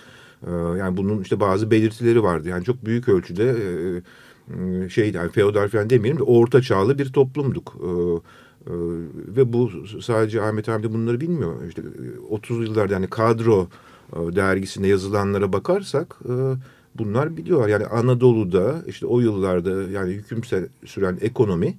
Ee, 0.47 0.51
yani 0.51 0.97
bunun 0.97 1.23
işte 1.23 1.41
bazı 1.41 1.71
belirtileri 1.71 2.23
vardı. 2.23 2.49
Yani 2.49 2.65
çok 2.65 2.85
büyük 2.85 3.09
ölçüde 3.09 3.45
e, 3.45 4.85
e 4.85 4.89
şey 4.89 5.13
yani 5.13 5.31
feodal 5.31 5.69
falan 5.69 5.91
demeyelim 5.91 6.19
de 6.19 6.23
orta 6.23 6.63
çağlı 6.63 6.99
bir 6.99 7.13
toplumduk. 7.13 7.77
Ee, 7.83 7.87
e, 8.67 8.75
ve 9.37 9.53
bu 9.53 9.71
sadece 10.03 10.43
Ahmet 10.43 10.69
Hamdi 10.69 10.93
bunları 10.93 11.21
bilmiyor. 11.21 11.65
İşte 11.69 11.83
30 12.31 12.69
yıllarda 12.69 12.95
yani 12.95 13.07
kadro 13.07 13.69
e, 14.13 14.37
dergisinde 14.37 14.89
yazılanlara 14.89 15.53
bakarsak 15.53 16.17
e, 16.25 16.33
bunlar 16.95 17.37
biliyorlar. 17.37 17.69
Yani 17.69 17.87
Anadolu'da 17.87 18.83
işte 18.87 19.07
o 19.07 19.21
yıllarda 19.21 19.83
yani 19.83 20.13
hüküm 20.13 20.41
süren 20.87 21.19
ekonomi 21.21 21.67
e, 21.67 21.75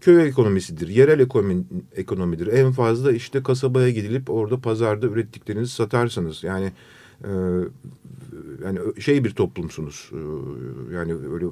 köy 0.00 0.28
ekonomisidir, 0.28 0.88
yerel 0.88 1.20
ekonomi, 1.20 1.64
ekonomidir. 1.96 2.46
En 2.46 2.72
fazla 2.72 3.12
işte 3.12 3.42
kasabaya 3.42 3.90
gidilip 3.90 4.30
orada 4.30 4.60
pazarda 4.60 5.06
ürettiklerinizi 5.06 5.72
satarsınız. 5.72 6.44
Yani 6.44 6.72
e, 7.24 7.30
yani 8.64 8.78
şey 9.00 9.24
bir 9.24 9.30
toplumsunuz. 9.30 10.10
E, 10.12 10.20
yani 10.94 11.14
öyle 11.14 11.46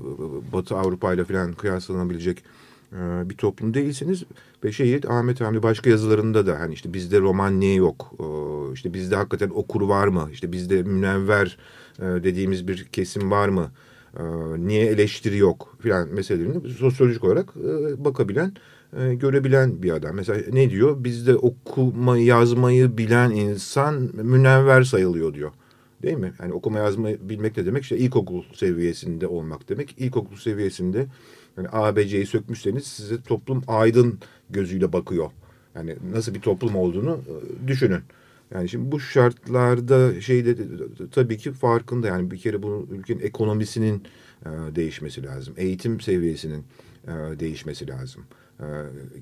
Batı 0.52 0.76
Avrupa 0.76 1.14
ile 1.14 1.24
falan 1.24 1.52
kıyaslanabilecek 1.52 2.44
e, 2.92 3.30
bir 3.30 3.36
toplum 3.36 3.74
değilseniz 3.74 4.24
ve 4.64 4.72
şey 4.72 5.00
Ahmet 5.08 5.40
Hamdi 5.40 5.62
başka 5.62 5.90
yazılarında 5.90 6.46
da 6.46 6.60
hani 6.60 6.74
işte 6.74 6.94
bizde 6.94 7.20
roman 7.20 7.60
niye 7.60 7.74
yok? 7.74 8.12
E, 8.20 8.24
işte 8.72 8.94
bizde 8.94 9.16
hakikaten 9.16 9.50
okur 9.54 9.82
var 9.82 10.08
mı? 10.08 10.28
İşte 10.32 10.52
bizde 10.52 10.82
münevver 10.82 11.58
e, 11.98 12.02
dediğimiz 12.02 12.68
bir 12.68 12.84
kesim 12.84 13.30
var 13.30 13.48
mı? 13.48 13.70
E, 14.18 14.22
niye 14.58 14.86
eleştiri 14.86 15.36
yok 15.36 15.76
filan 15.80 16.08
meselelerini 16.08 16.70
sosyolojik 16.70 17.24
olarak 17.24 17.54
e, 17.56 18.04
bakabilen 18.04 18.52
e, 18.98 19.14
görebilen 19.14 19.82
bir 19.82 19.90
adam. 19.90 20.16
Mesela 20.16 20.40
ne 20.52 20.70
diyor? 20.70 21.04
Bizde 21.04 21.36
okuma 21.36 22.18
yazmayı 22.18 22.98
bilen 22.98 23.30
insan 23.30 24.10
münevver 24.14 24.82
sayılıyor 24.82 25.34
diyor. 25.34 25.50
Değil 26.02 26.16
mi? 26.16 26.32
Yani 26.42 26.52
okuma 26.52 26.78
yazmayı 26.78 27.18
bilmek 27.28 27.56
ne 27.56 27.66
demek? 27.66 27.82
İşte 27.82 27.98
ilkokul 27.98 28.42
seviyesinde 28.54 29.26
olmak 29.26 29.68
demek. 29.68 29.94
İlkokul 29.98 30.36
seviyesinde 30.36 31.06
yani 31.56 31.68
ABC'yi 31.72 32.26
sökmüşseniz 32.26 32.86
size 32.86 33.22
toplum 33.22 33.62
aydın 33.68 34.18
gözüyle 34.50 34.92
bakıyor. 34.92 35.30
Yani 35.74 35.96
nasıl 36.12 36.34
bir 36.34 36.40
toplum 36.40 36.76
olduğunu 36.76 37.20
e, 37.28 37.68
düşünün. 37.68 38.00
Yani 38.54 38.68
şimdi 38.68 38.92
bu 38.92 39.00
şartlarda 39.00 40.20
şeyde 40.20 40.56
tabii 41.10 41.38
ki 41.38 41.52
farkında 41.52 42.06
yani 42.06 42.30
bir 42.30 42.38
kere 42.38 42.62
bu 42.62 42.88
ülkenin 42.90 43.20
ekonomisinin 43.20 44.02
e, 44.46 44.50
değişmesi 44.76 45.22
lazım. 45.22 45.54
Eğitim 45.56 46.00
seviyesinin 46.00 46.64
e, 47.04 47.40
değişmesi 47.40 47.88
lazım. 47.88 48.22
E, 48.60 48.66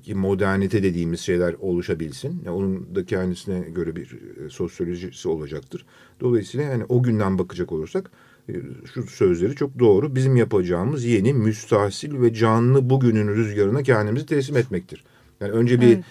ki 0.01 0.15
modernite 0.15 0.83
dediğimiz 0.83 1.19
şeyler 1.19 1.53
oluşabilsin. 1.53 2.41
Yani 2.45 2.55
onun 2.55 2.95
da 2.95 3.05
kendisine 3.05 3.59
göre 3.59 3.95
bir 3.95 4.17
e, 4.45 4.49
sosyolojisi 4.49 5.29
olacaktır. 5.29 5.85
Dolayısıyla 6.19 6.65
yani 6.65 6.85
o 6.89 7.03
günden 7.03 7.39
bakacak 7.39 7.71
olursak 7.71 8.11
e, 8.49 8.53
şu 8.93 9.03
sözleri 9.03 9.55
çok 9.55 9.79
doğru. 9.79 10.15
Bizim 10.15 10.35
yapacağımız 10.35 11.05
yeni, 11.05 11.33
müstahsil 11.33 12.21
ve 12.21 12.33
canlı 12.33 12.89
bugünün 12.89 13.27
rüzgarına 13.27 13.83
kendimizi 13.83 14.25
teslim 14.25 14.57
etmektir. 14.57 15.03
Yani 15.39 15.51
önce 15.51 15.81
bir 15.81 15.87
evet. 15.87 16.03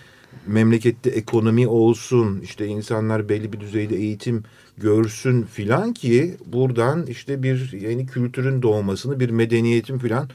Memlekette 0.47 1.11
ekonomi 1.11 1.69
olsun, 1.69 2.41
işte 2.41 2.67
insanlar 2.67 3.29
belli 3.29 3.53
bir 3.53 3.61
düzeyde 3.61 3.97
eğitim 3.97 4.43
görsün 4.79 5.43
filan 5.43 5.93
ki 5.93 6.37
buradan 6.47 7.07
işte 7.07 7.43
bir 7.43 7.73
yeni 7.73 8.07
kültürün 8.07 8.63
doğmasını, 8.63 9.21
bir 9.21 9.31
medeniyetin 9.31 9.99
filan 9.99 10.29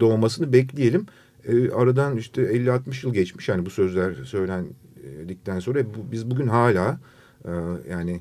doğmasını 0.00 0.52
bekleyelim. 0.52 1.06
E, 1.48 1.70
aradan 1.70 2.16
işte 2.16 2.42
50-60 2.42 3.06
yıl 3.06 3.14
geçmiş 3.14 3.48
yani 3.48 3.66
bu 3.66 3.70
sözler 3.70 4.14
söylendikten 4.24 5.60
sonra 5.60 5.84
bu, 5.84 6.12
biz 6.12 6.30
bugün 6.30 6.46
hala 6.48 7.00
e, 7.44 7.50
yani 7.90 8.20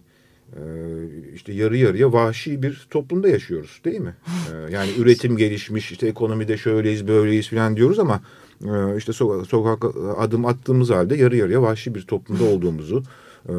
e, 0.55 0.61
işte 1.35 1.53
yarı 1.53 1.77
yarıya 1.77 2.13
vahşi 2.13 2.63
bir 2.63 2.87
toplumda 2.89 3.29
yaşıyoruz 3.29 3.81
değil 3.85 3.99
mi? 3.99 4.15
E, 4.53 4.71
yani 4.73 4.89
üretim 4.97 5.37
gelişmiş 5.37 5.91
işte 5.91 6.07
ekonomide 6.07 6.57
şöyleyiz 6.57 7.07
böyleyiz 7.07 7.49
falan 7.49 7.75
diyoruz 7.75 7.99
ama 7.99 8.21
e, 8.65 8.97
işte 8.97 9.13
so 9.13 9.45
sokak 9.45 9.83
adım 10.17 10.45
attığımız 10.45 10.89
halde 10.89 11.15
yarı 11.15 11.35
yarıya 11.35 11.61
vahşi 11.61 11.95
bir 11.95 12.01
toplumda 12.01 12.43
olduğumuzu 12.53 13.03
ee, 13.49 13.53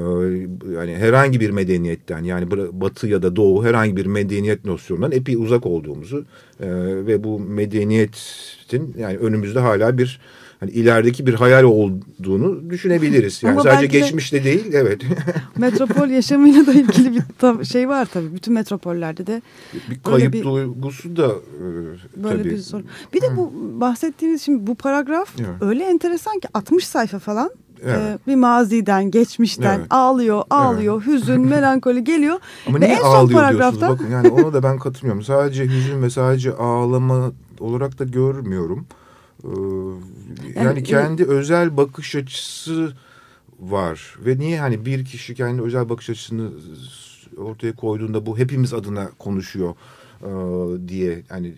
yani 0.74 0.96
herhangi 0.96 1.40
bir 1.40 1.50
medeniyetten 1.50 2.24
yani 2.24 2.50
batı 2.72 3.07
ya 3.07 3.22
da 3.22 3.36
doğu 3.36 3.64
herhangi 3.64 3.96
bir 3.96 4.07
medeniyet 4.07 4.64
nosyonundan 4.64 5.12
epey 5.12 5.34
uzak 5.34 5.66
olduğumuzu 5.66 6.24
e, 6.61 6.66
ve 7.07 7.24
bu 7.24 7.40
medeniyetin 7.40 8.94
yani 8.98 9.16
önümüzde 9.16 9.61
hala 9.61 9.98
bir 9.98 10.20
hani 10.62 10.70
ilerideki 10.70 11.26
bir 11.26 11.34
hayal 11.34 11.64
olduğunu 11.64 12.70
düşünebiliriz. 12.70 13.42
Yani 13.42 13.52
Ama 13.52 13.62
sadece 13.62 13.86
geçmişte 13.86 14.40
de, 14.40 14.44
değil, 14.44 14.72
evet. 14.72 15.02
metropol 15.56 16.08
yaşamıyla 16.08 16.66
da 16.66 16.72
ilgili 16.72 17.12
bir 17.12 17.64
şey 17.64 17.88
var 17.88 18.08
tabii. 18.12 18.34
Bütün 18.34 18.54
metropollerde 18.54 19.26
de 19.26 19.42
bir 19.90 20.00
kayıp 20.00 20.32
bir, 20.32 20.44
duygusu 20.44 21.16
da 21.16 21.26
e, 21.26 21.64
böyle 22.24 22.42
tabii. 22.42 22.50
bir 22.50 22.58
sorun. 22.58 22.86
Bir 23.14 23.20
de 23.20 23.36
bu 23.36 23.52
bahsettiğiniz 23.80 24.42
şimdi 24.42 24.66
bu 24.66 24.74
paragraf 24.74 25.28
evet. 25.38 25.48
öyle 25.60 25.84
enteresan 25.84 26.40
ki 26.40 26.48
60 26.54 26.86
sayfa 26.86 27.18
falan 27.18 27.50
Evet. 27.84 27.98
Ee, 27.98 28.18
bir 28.26 28.34
maziden, 28.34 29.10
geçmişten 29.10 29.78
evet. 29.78 29.86
ağlıyor, 29.90 30.42
ağlıyor, 30.50 31.02
evet. 31.06 31.14
hüzün, 31.14 31.40
melankoli 31.48 32.04
geliyor. 32.04 32.38
Ama 32.66 32.80
ve 32.80 32.84
niye 32.84 32.96
en 32.96 33.02
ağlıyor 33.02 33.40
paragrafta... 33.40 33.80
diyorsunuz? 33.80 34.00
Bakın 34.00 34.12
yani 34.12 34.28
ona 34.28 34.52
da 34.52 34.62
ben 34.62 34.78
katılmıyorum. 34.78 35.22
Sadece 35.22 35.64
hüzün 35.64 36.02
ve 36.02 36.10
sadece 36.10 36.52
ağlama 36.52 37.32
olarak 37.60 37.98
da 37.98 38.04
görmüyorum. 38.04 38.86
Ee, 39.45 39.49
yani, 40.55 40.66
yani 40.66 40.82
kendi 40.82 41.22
e... 41.22 41.26
özel 41.26 41.76
bakış 41.76 42.16
açısı 42.16 42.93
var. 43.61 44.16
Ve 44.26 44.38
niye 44.38 44.61
hani 44.61 44.86
bir 44.86 45.05
kişi 45.05 45.34
kendi 45.34 45.62
özel 45.62 45.88
bakış 45.88 46.11
açısını 46.11 46.51
ortaya 47.36 47.72
koyduğunda 47.72 48.26
bu 48.26 48.38
hepimiz 48.38 48.74
adına 48.74 49.11
konuşuyor 49.18 49.74
e, 50.22 50.28
diye 50.88 51.22
hani 51.28 51.55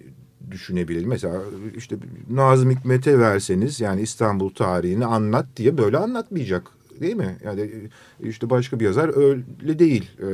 düşünebilir. 0.51 1.05
Mesela 1.05 1.41
işte 1.77 1.97
Nazım 2.31 2.71
Hikmet'e 2.71 3.19
verseniz 3.19 3.81
yani 3.81 4.01
İstanbul 4.01 4.51
tarihini 4.51 5.07
anlat 5.07 5.47
diye 5.57 5.79
böyle 5.79 5.99
anlatmayacak 5.99 6.71
değil 7.01 7.17
mi? 7.17 7.37
Yani 7.45 7.71
işte 8.21 8.51
başka 8.51 8.81
bir 8.81 8.85
yazar 8.85 9.17
öyle 9.17 9.79
değil. 9.79 10.11
Ee, 10.21 10.25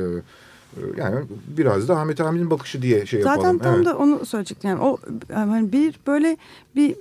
yani 0.97 1.25
biraz 1.47 1.87
da 1.87 1.97
Ahmet 1.97 2.19
Hamid'in 2.19 2.49
bakışı 2.49 2.81
diye 2.81 3.05
şey 3.05 3.21
Zaten 3.21 3.41
yapalım. 3.41 3.57
Zaten 3.57 3.71
tam 3.71 3.75
evet. 3.75 3.85
da 3.85 3.97
onu 3.97 4.25
söyleyecektim. 4.25 4.69
Yani 4.69 4.81
o 4.81 4.97
yani 5.29 5.71
bir 5.71 5.99
böyle 6.07 6.37
bir 6.75 6.95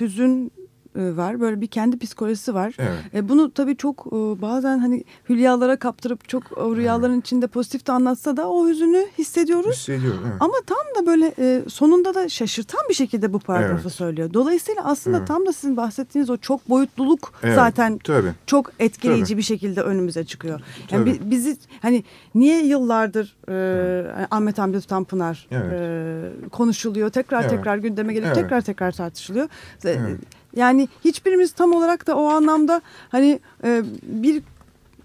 hüzün 0.00 0.46
e, 0.46 0.59
var. 0.96 1.40
Böyle 1.40 1.60
bir 1.60 1.66
kendi 1.66 1.98
psikolojisi 1.98 2.54
var. 2.54 2.74
Evet. 2.78 3.14
E, 3.14 3.28
bunu 3.28 3.50
tabii 3.50 3.76
çok 3.76 4.06
e, 4.06 4.42
bazen 4.42 4.78
hani 4.78 5.04
hülyalara 5.28 5.76
kaptırıp 5.76 6.28
çok 6.28 6.58
o 6.58 6.76
rüyaların 6.76 7.14
evet. 7.14 7.26
içinde 7.26 7.46
pozitif 7.46 7.86
de 7.86 7.92
anlatsa 7.92 8.36
da 8.36 8.48
o 8.48 8.68
hüzünü 8.68 9.06
hissediyoruz. 9.18 9.76
Hissediyorum. 9.76 10.20
Evet. 10.22 10.36
Ama 10.40 10.54
tam 10.66 11.02
da 11.02 11.06
böyle 11.06 11.34
e, 11.38 11.62
sonunda 11.68 12.14
da 12.14 12.28
şaşırtan 12.28 12.80
bir 12.88 12.94
şekilde 12.94 13.32
bu 13.32 13.38
paragrafı 13.38 13.82
evet. 13.82 13.92
söylüyor. 13.92 14.34
Dolayısıyla 14.34 14.84
aslında 14.84 15.18
evet. 15.18 15.28
tam 15.28 15.46
da 15.46 15.52
sizin 15.52 15.76
bahsettiğiniz 15.76 16.30
o 16.30 16.36
çok 16.36 16.68
boyutluluk 16.68 17.32
evet. 17.42 17.54
zaten 17.54 17.98
tabii. 17.98 18.32
çok 18.46 18.72
etkileyici 18.78 19.24
tabii. 19.24 19.38
bir 19.38 19.42
şekilde 19.42 19.82
önümüze 19.82 20.24
çıkıyor. 20.24 20.60
Yani 20.90 21.18
tabii. 21.18 21.30
bizi 21.30 21.56
hani 21.82 22.04
niye 22.34 22.64
yıllardır 22.66 23.36
e, 23.48 24.26
Ahmet 24.30 24.58
Hamdi 24.58 24.80
Tanpınar 24.80 25.48
evet. 25.50 25.72
e, 25.72 26.48
konuşuluyor. 26.48 27.10
Tekrar 27.10 27.40
evet. 27.40 27.50
tekrar 27.50 27.76
gündeme 27.76 28.12
gelip 28.12 28.26
evet. 28.26 28.36
tekrar 28.36 28.60
tekrar 28.60 28.92
tartışılıyor. 28.92 29.48
Evet. 29.84 30.20
Yani 30.56 30.88
hiçbirimiz 31.04 31.52
tam 31.52 31.72
olarak 31.72 32.06
da 32.06 32.16
o 32.16 32.24
anlamda 32.24 32.82
hani 33.08 33.40
e, 33.64 33.82
bir 34.02 34.42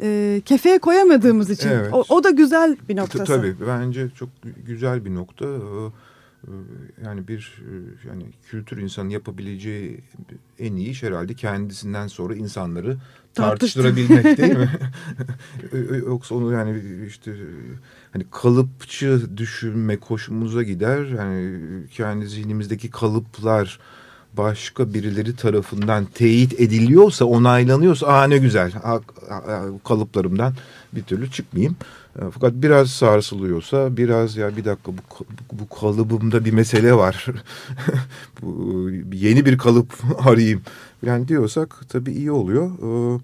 e, 0.02 0.42
kefeye 0.46 0.80
koyamadığımız 0.80 1.50
için 1.50 1.70
evet. 1.70 1.94
o, 1.94 2.06
o 2.10 2.24
da 2.24 2.30
güzel 2.30 2.78
bir 2.90 2.96
noktası. 2.96 3.26
Tabii 3.26 3.56
bence 3.68 4.10
çok 4.16 4.30
güzel 4.68 5.06
bir 5.06 5.16
nokta. 5.16 5.46
E, 5.46 6.50
yani 7.06 7.28
bir 7.28 7.62
e, 7.62 7.74
yani 8.08 8.24
kültür 8.50 8.78
insanı 8.78 9.14
yapabileceği 9.14 10.04
en 10.60 10.76
iyi 10.76 10.90
iş 10.90 11.04
herhalde 11.04 11.34
kendisinden 11.34 12.08
sonra 12.08 12.36
insanları 12.36 12.98
tartıştırabilmek 13.34 14.38
değil 14.38 14.58
mi? 14.58 14.70
Yoksa 16.08 16.36
onu 16.36 16.52
yani 16.52 16.82
işte 17.08 17.36
hani 18.14 18.26
kalıpçı 18.32 19.38
düşünme 19.38 19.98
hoşumuza 20.08 20.64
gider. 20.64 21.06
Yani 21.06 21.60
kendi 21.92 22.28
zihnimizdeki 22.28 22.90
kalıplar 22.90 23.80
başka 24.38 24.94
birileri 24.94 25.36
tarafından 25.36 26.06
teyit 26.06 26.60
ediliyorsa, 26.60 27.26
onaylanıyorsa 27.26 28.08
aa 28.08 28.28
ne 28.28 28.38
güzel 28.38 28.72
kalıplarımdan 29.84 30.54
bir 30.94 31.04
türlü 31.04 31.32
çıkmayayım. 31.32 31.76
E, 32.20 32.22
fakat 32.32 32.54
biraz 32.54 32.90
sarsılıyorsa 32.90 33.98
biraz 33.98 34.38
ya 34.38 34.58
bir 34.58 34.66
dakika 34.66 34.92
bu, 34.92 35.26
bu 35.52 35.70
kalıbımda 35.70 36.46
bir 36.46 36.54
mesele 36.54 36.94
var. 36.94 37.26
bu, 38.42 38.90
yeni 39.14 39.46
bir 39.46 39.58
kalıp 39.58 39.94
arayayım. 40.28 40.62
Yani 41.06 41.28
diyorsak 41.28 41.82
tabii 41.90 42.12
iyi 42.12 42.32
oluyor. 42.32 42.72
E, 42.72 43.20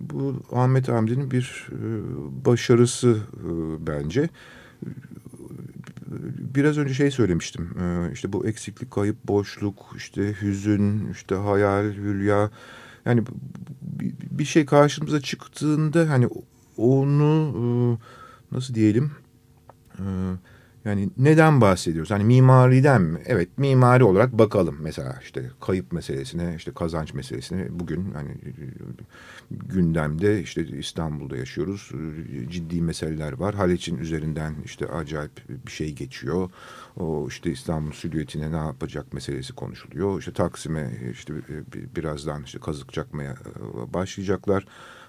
bu 0.00 0.34
Ahmet 0.52 0.88
Hamdi'nin 0.88 1.30
bir 1.30 1.66
e, 1.70 1.80
başarısı 2.44 3.18
bence 3.86 4.28
biraz 6.54 6.78
önce 6.78 6.94
şey 6.94 7.10
söylemiştim. 7.10 7.70
Ee, 7.80 8.12
işte 8.12 8.32
bu 8.32 8.46
eksiklik, 8.46 8.90
kayıp, 8.90 9.24
boşluk, 9.24 9.94
işte 9.96 10.34
hüzün, 10.42 11.10
işte 11.12 11.34
hayal, 11.34 11.84
hülya. 11.84 12.50
Yani 13.04 13.22
bir 14.30 14.44
şey 14.44 14.66
karşımıza 14.66 15.20
çıktığında 15.20 16.10
hani 16.10 16.28
onu 16.76 17.54
e, 17.56 17.64
nasıl 18.54 18.74
diyelim 18.74 19.10
e, 19.98 20.04
yani 20.86 21.10
neden 21.16 21.60
bahsediyoruz? 21.60 22.10
Hani 22.10 22.24
mimariden 22.24 23.02
mi? 23.02 23.22
Evet 23.26 23.58
mimari 23.58 24.04
olarak 24.04 24.32
bakalım 24.32 24.76
mesela 24.80 25.18
işte 25.22 25.50
kayıp 25.60 25.92
meselesine, 25.92 26.54
işte 26.56 26.72
kazanç 26.74 27.14
meselesine. 27.14 27.66
Bugün 27.70 28.12
hani 28.14 28.30
gündemde 29.50 30.42
işte 30.42 30.66
İstanbul'da 30.66 31.36
yaşıyoruz. 31.36 31.90
Ciddi 32.50 32.82
meseleler 32.82 33.32
var. 33.32 33.54
Haliç'in 33.54 33.98
üzerinden 33.98 34.54
işte 34.64 34.86
acayip 34.86 35.48
bir 35.66 35.72
şey 35.72 35.92
geçiyor. 35.92 36.50
O 36.96 37.26
işte 37.28 37.50
İstanbul 37.50 37.92
silüetine 37.92 38.52
ne 38.52 38.56
yapacak 38.56 39.12
meselesi 39.12 39.52
konuşuluyor. 39.52 40.18
İşte 40.18 40.32
Taksim'e 40.32 40.90
işte 41.12 41.34
birazdan 41.96 42.42
işte 42.42 42.58
kazık 42.58 42.92
çakmaya 42.92 43.32
e, 43.32 43.94
başlayacaklar. 43.94 44.66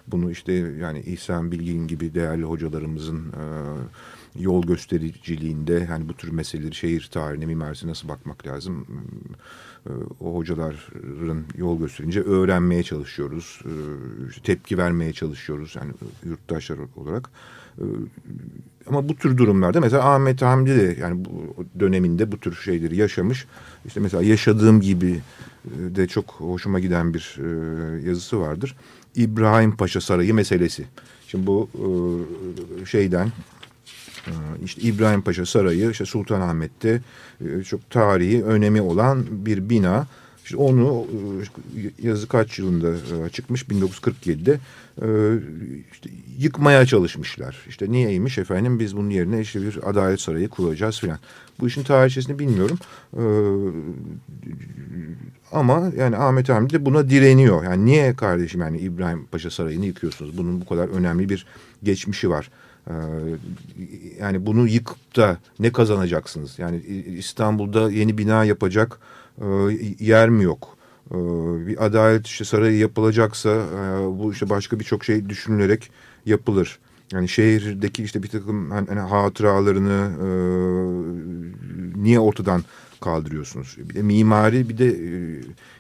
Bunu 0.08 0.32
işte 0.32 0.54
yani 0.54 1.00
İhsan 1.00 1.52
Bilgin 1.52 1.88
gibi 1.88 2.14
değerli 2.14 2.44
hocalarımızın 2.44 3.34
yol 4.40 4.64
göstericiliğinde 4.64 5.86
hani 5.86 6.10
bu 6.10 6.14
tür 6.14 6.32
meseleleri 6.32 6.76
şehir 6.76 7.10
tarihine 7.12 7.46
mimarisi 7.46 7.88
nasıl 7.88 8.08
bakmak 8.08 8.48
lazım? 8.48 8.86
E, 9.86 9.92
o 10.20 10.36
hocaların 10.36 11.44
yol 11.58 11.80
gösterince 11.80 12.22
öğrenmeye 12.22 12.84
çalışıyoruz 12.84 13.62
e, 13.66 13.74
işte 14.30 14.42
tepki 14.42 14.78
vermeye 14.78 15.14
çalışıyoruz 15.14 15.76
yani 15.76 15.92
yurttaşlar 16.26 16.78
olarak. 16.96 17.30
E, 17.78 17.84
ama 18.88 19.10
bu 19.10 19.16
tür 19.16 19.38
durumlarda 19.38 19.80
mesela 19.80 20.14
Ahmet 20.14 20.42
Hamdi 20.42 20.76
de 20.76 20.98
yani 21.00 21.26
bu 21.26 21.66
döneminde 21.80 22.32
bu 22.32 22.40
tür 22.40 22.56
şeyleri 22.56 22.98
yaşamış. 22.98 23.46
İşte 23.86 24.00
mesela 24.00 24.24
yaşadığım 24.24 24.82
gibi 24.82 25.22
de 25.66 26.08
çok 26.08 26.26
hoşuma 26.26 26.80
giden 26.80 27.14
bir 27.14 27.38
yazısı 28.06 28.40
vardır. 28.40 28.76
İbrahim 29.16 29.78
Paşa 29.78 30.02
Sarayı 30.02 30.34
meselesi. 30.34 30.86
Şimdi 31.28 31.48
bu 31.48 31.70
şeyden 32.86 33.28
ee, 33.28 33.57
işte 34.66 34.82
İbrahim 34.82 35.22
Paşa 35.22 35.46
Sarayı 35.46 35.92
işte 35.92 36.06
Sultanahmet'te 36.06 37.02
e, 37.46 37.64
çok 37.64 37.90
tarihi 37.90 38.44
önemi 38.44 38.82
olan 38.82 39.26
bir 39.32 39.70
bina. 39.70 40.08
İşte 40.44 40.58
onu 40.58 41.08
e, 41.78 42.08
yazı 42.08 42.28
kaç 42.28 42.60
yılında 42.60 42.94
e, 43.26 43.30
çıkmış 43.30 43.64
1947'de 43.64 44.60
işte 45.92 46.10
yıkmaya 46.40 46.86
çalışmışlar. 46.86 47.58
İşte 47.70 47.92
niyeymiş 47.92 48.38
efendim 48.38 48.80
biz 48.80 48.98
bunun 48.98 49.10
yerine 49.10 49.42
işte 49.42 49.62
bir 49.62 49.90
adalet 49.90 50.22
sarayı 50.22 50.50
kuracağız 50.50 51.00
filan. 51.00 51.20
Bu 51.60 51.68
işin 51.68 51.84
tarihçesini 51.84 52.40
bilmiyorum. 52.40 52.80
Ama 55.52 55.92
yani 55.98 56.18
Ahmet 56.18 56.50
Hamdi 56.50 56.74
de 56.74 56.86
buna 56.86 57.10
direniyor. 57.10 57.64
Yani 57.64 57.86
niye 57.86 58.16
kardeşim 58.16 58.62
yani 58.62 58.80
İbrahim 58.80 59.26
Paşa 59.26 59.52
Sarayı'nı 59.52 59.86
yıkıyorsunuz? 59.86 60.38
Bunun 60.38 60.62
bu 60.62 60.66
kadar 60.66 60.88
önemli 60.88 61.30
bir 61.30 61.46
geçmişi 61.84 62.30
var. 62.30 62.50
Ee, 62.90 62.94
yani 64.20 64.46
bunu 64.46 64.68
yıkıp 64.68 65.16
da 65.16 65.38
ne 65.60 65.72
kazanacaksınız? 65.72 66.60
Yani 66.60 66.82
İstanbul'da 67.18 67.92
yeni 67.92 68.18
bina 68.18 68.44
yapacak 68.44 69.00
e, 69.42 69.46
yer 70.00 70.30
mi 70.30 70.44
yok? 70.44 70.78
Ee, 71.12 71.16
bir 71.68 71.86
adalet 71.86 72.28
işte 72.28 72.46
sarayı 72.46 72.78
yapılacaksa 72.78 73.50
e, 73.50 74.06
bu 74.20 74.32
işte 74.32 74.50
başka 74.50 74.80
birçok 74.80 75.06
şey 75.06 75.30
düşünülerek 75.30 75.92
yapılır. 76.26 76.80
Yani 77.12 77.30
şehirdeki 77.30 78.04
işte 78.04 78.24
bir 78.24 78.28
takım 78.28 78.72
hani, 78.72 78.88
hani 78.88 79.00
hatıralarını 79.00 80.12
e, 80.24 80.28
niye 82.04 82.20
ortadan 82.20 82.64
kaldırıyorsunuz? 83.02 83.78
Bir 83.90 83.96
de 83.96 84.02
mimari 84.02 84.70
bir 84.70 84.78
de 84.78 84.96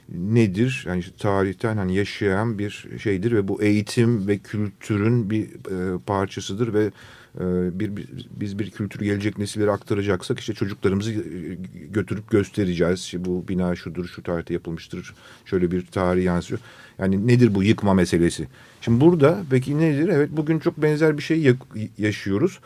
nedir? 0.09 0.85
Yani 0.87 0.99
işte 0.99 1.11
tarihten 1.17 1.77
hani 1.77 1.95
yaşayan 1.95 2.59
bir 2.59 2.87
şeydir 3.03 3.31
ve 3.31 3.47
bu 3.47 3.61
eğitim 3.61 4.27
ve 4.27 4.37
kültürün 4.37 5.29
bir 5.29 5.43
e, 5.45 5.99
parçasıdır 6.05 6.73
ve 6.73 6.91
e, 7.39 7.79
bir, 7.79 7.91
biz 8.39 8.59
bir 8.59 8.71
kültür 8.71 8.99
gelecek 8.99 9.37
nesillere 9.37 9.71
aktaracaksak 9.71 10.39
işte 10.39 10.53
çocuklarımızı 10.53 11.11
e, 11.11 11.57
götürüp 11.91 12.29
göstereceğiz. 12.31 12.99
İşte 12.99 13.25
bu 13.25 13.47
bina 13.47 13.75
şudur, 13.75 14.07
şu 14.07 14.23
tarihte 14.23 14.53
yapılmıştır. 14.53 15.13
Şöyle 15.45 15.71
bir 15.71 15.85
tarih 15.85 16.23
yansıyor. 16.23 16.59
Yani 16.99 17.27
nedir 17.27 17.55
bu 17.55 17.63
yıkma 17.63 17.93
meselesi? 17.93 18.47
Şimdi 18.81 19.01
burada 19.01 19.43
peki 19.49 19.77
nedir? 19.77 20.07
Evet 20.07 20.29
bugün 20.31 20.59
çok 20.59 20.77
benzer 20.77 21.17
bir 21.17 21.23
şey 21.23 21.55
yaşıyoruz. 21.97 22.59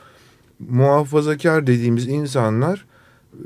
Muhafazakar 0.60 1.68
dediğimiz 1.68 2.08
insanlar 2.08 2.86
e, 3.34 3.45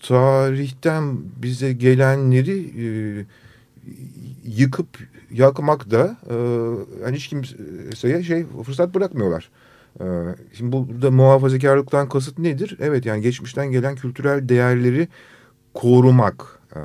tarihten 0.00 1.18
bize 1.42 1.72
gelenleri 1.72 2.58
e, 2.58 2.86
yıkıp 4.44 4.86
yakmak 5.30 5.90
da 5.90 6.16
e, 6.30 6.34
yani 7.04 7.16
hiç 7.16 7.28
kimseye 7.28 8.22
şey 8.22 8.46
fırsat 8.64 8.94
bırakmıyorlar. 8.94 9.50
E, 10.00 10.04
şimdi 10.52 10.72
burada 10.72 11.10
muhafazakarlıktan 11.10 12.08
kasıt 12.08 12.38
nedir? 12.38 12.76
Evet 12.80 13.06
yani 13.06 13.22
geçmişten 13.22 13.70
gelen 13.70 13.96
kültürel 13.96 14.48
değerleri 14.48 15.08
korumak, 15.74 16.60
e, 16.76 16.80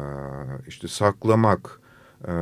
işte 0.67 0.87
saklamak, 0.87 1.79
e, 2.27 2.33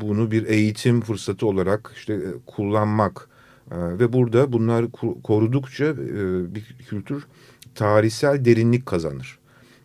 bunu 0.00 0.30
bir 0.30 0.46
eğitim 0.46 1.00
fırsatı 1.00 1.46
olarak 1.46 1.92
işte 1.96 2.14
e, 2.14 2.30
kullanmak 2.46 3.28
e, 3.70 3.76
ve 3.98 4.12
burada 4.12 4.52
bunlar 4.52 4.86
korudukça 5.24 5.84
e, 5.84 6.54
bir 6.54 6.76
kültür 6.88 7.26
tarihsel 7.74 8.44
derinlik 8.44 8.86
kazanır. 8.86 9.39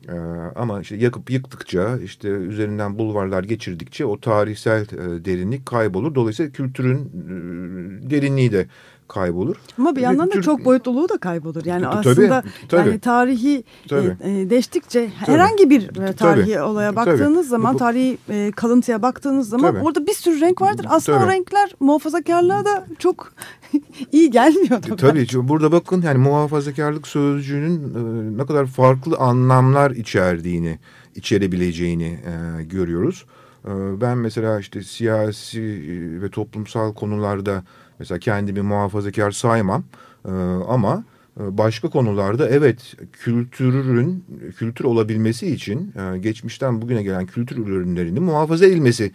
Ee, 0.09 0.13
ama 0.55 0.81
işte 0.81 0.95
yakıp 0.95 1.29
yıktıkça 1.29 1.97
işte 1.97 2.29
üzerinden 2.29 2.97
bulvarlar 2.97 3.43
geçirdikçe 3.43 4.05
o 4.05 4.19
tarihsel 4.19 4.81
e, 4.81 5.25
derinlik 5.25 5.65
kaybolur. 5.65 6.15
Dolayısıyla 6.15 6.51
kültürün 6.51 6.99
e, 6.99 8.09
derinliği 8.09 8.51
de 8.51 8.67
kaybolur. 9.07 9.55
Ama 9.77 9.95
bir 9.95 10.01
yandan 10.01 10.31
da 10.31 10.41
çok 10.41 10.65
boyutluluğu 10.65 11.09
da 11.09 11.17
kaybolur. 11.17 11.65
Yani 11.65 11.83
tabii, 11.83 12.09
aslında 12.09 12.43
tabii. 12.69 12.89
yani 12.89 12.99
tarihi 12.99 13.63
tabii. 13.89 14.15
E, 14.23 14.49
deştikçe 14.49 15.09
tabii. 15.25 15.31
herhangi 15.31 15.69
bir 15.69 15.81
e, 15.81 16.13
tarihi 16.13 16.53
tabii. 16.53 16.61
olaya 16.61 16.95
baktığınız 16.95 17.35
tabii. 17.35 17.49
zaman, 17.49 17.77
tarihi 17.77 18.17
e, 18.29 18.51
kalıntıya 18.51 19.01
baktığınız 19.01 19.49
zaman 19.49 19.71
tabii. 19.71 19.85
orada 19.85 20.07
bir 20.07 20.13
sürü 20.13 20.41
renk 20.41 20.61
vardır. 20.61 20.85
Aslında 20.89 21.17
tabii. 21.17 21.27
o 21.27 21.31
renkler 21.31 21.75
muhafazakarlığa 21.79 22.65
da 22.65 22.85
çok 22.99 23.33
iyi 24.11 24.31
gelmiyor. 24.31 24.83
Da 24.83 24.95
tabii 24.95 25.19
belki. 25.19 25.47
burada 25.47 25.71
bakın 25.71 26.01
yani 26.01 26.17
muhafazakarlık 26.17 27.07
sözcüğünün 27.07 27.77
e, 27.79 28.37
ne 28.37 28.45
kadar 28.45 28.65
farklı 28.65 29.17
anlamlar 29.17 29.91
içerdiğini, 29.91 30.79
içerebileceğini 31.15 32.19
e, 32.59 32.63
görüyoruz. 32.63 33.25
E, 33.65 34.01
ben 34.01 34.17
mesela 34.17 34.59
işte 34.59 34.83
siyasi 34.83 35.61
e, 35.61 36.21
ve 36.21 36.29
toplumsal 36.29 36.93
konularda 36.93 37.63
Mesela 37.99 38.19
kendimi 38.19 38.61
muhafazakar 38.61 39.31
saymam 39.31 39.83
e, 40.25 40.29
ama 40.67 41.03
e, 41.39 41.57
başka 41.57 41.89
konularda 41.89 42.49
evet 42.49 42.95
kültürün 43.13 44.25
kültür 44.57 44.85
olabilmesi 44.85 45.47
için 45.47 45.93
e, 45.95 46.17
geçmişten 46.17 46.81
bugüne 46.81 47.03
gelen 47.03 47.25
kültür 47.25 47.57
ürünlerinin 47.57 48.23
muhafaza 48.23 48.65
edilmesi 48.65 49.11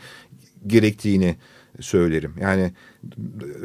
gerektiğini 0.67 1.37
söylerim. 1.81 2.33
Yani 2.41 2.73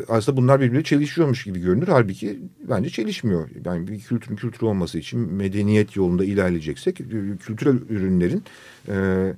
aslında 0.10 0.38
bunlar 0.38 0.62
birbirine 0.62 0.84
çelişiyormuş 0.84 1.44
gibi 1.44 1.60
görünür. 1.60 1.88
Halbuki 1.88 2.40
bence 2.70 2.90
çelişmiyor. 2.90 3.50
Yani 3.66 3.88
bir 3.88 4.00
kültürün 4.00 4.36
kültür 4.36 4.62
olması 4.62 4.98
için 4.98 5.20
medeniyet 5.20 5.96
yolunda 5.96 6.26
ilerleyeceksek 6.26 6.98
kültürel 7.40 7.78
ürünlerin 7.90 8.44
e, 8.88 9.34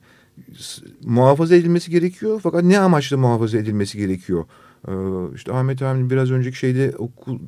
muhafaza 1.04 1.56
edilmesi 1.56 1.92
gerekiyor. 1.92 2.40
Fakat 2.44 2.64
ne 2.64 2.80
amaçla 2.80 3.18
muhafaza 3.18 3.58
edilmesi 3.58 3.98
gerekiyor? 3.98 4.46
Ee, 4.88 4.92
işte 5.36 5.54
Ahmet 5.54 5.82
abinin 5.82 6.10
biraz 6.10 6.32
önceki 6.32 6.58
şeyde 6.58 6.94
oku, 6.98 7.40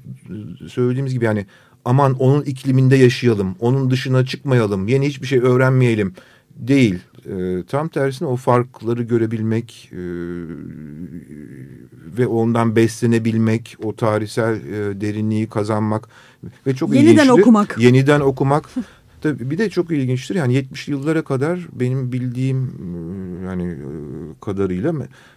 söylediğimiz 0.67 1.13
gibi 1.13 1.25
yani 1.25 1.45
aman 1.85 2.13
onun 2.13 2.41
ikliminde 2.41 2.95
yaşayalım, 2.95 3.55
onun 3.59 3.91
dışına 3.91 4.25
çıkmayalım, 4.25 4.87
yeni 4.87 5.07
hiçbir 5.07 5.27
şey 5.27 5.39
öğrenmeyelim 5.39 6.13
değil. 6.55 6.99
E, 7.25 7.63
tam 7.63 7.87
tersine 7.87 8.27
o 8.27 8.35
farkları 8.35 9.03
görebilmek 9.03 9.89
e, 9.91 10.01
ve 12.17 12.27
ondan 12.27 12.75
beslenebilmek, 12.75 13.77
o 13.83 13.95
tarihsel 13.95 14.55
e, 14.55 15.01
derinliği 15.01 15.47
kazanmak 15.47 16.07
ve 16.67 16.75
çok 16.75 16.95
yeniden 16.95 17.11
ilginçtir. 17.11 17.29
okumak. 17.29 17.77
Yeniden 17.79 18.19
okumak. 18.19 18.69
Tabii 19.21 19.49
bir 19.49 19.57
de 19.57 19.69
çok 19.69 19.91
ilginçtir 19.91 20.35
yani 20.35 20.53
70'li 20.53 20.91
yıllara 20.91 21.21
kadar 21.21 21.59
benim 21.73 22.11
bildiğim 22.11 22.57
ıı, 22.63 23.45
yani 23.45 23.63
ıı, 23.63 24.39
kadarıyla 24.41 24.93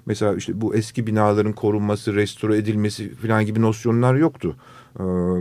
mesela 0.07 0.35
işte 0.35 0.61
bu 0.61 0.75
eski 0.75 1.07
binaların 1.07 1.53
korunması, 1.53 2.15
restore 2.15 2.57
edilmesi 2.57 3.15
falan 3.15 3.47
gibi 3.47 3.63
nosyonlar 3.63 4.15
yoktu. 4.15 4.57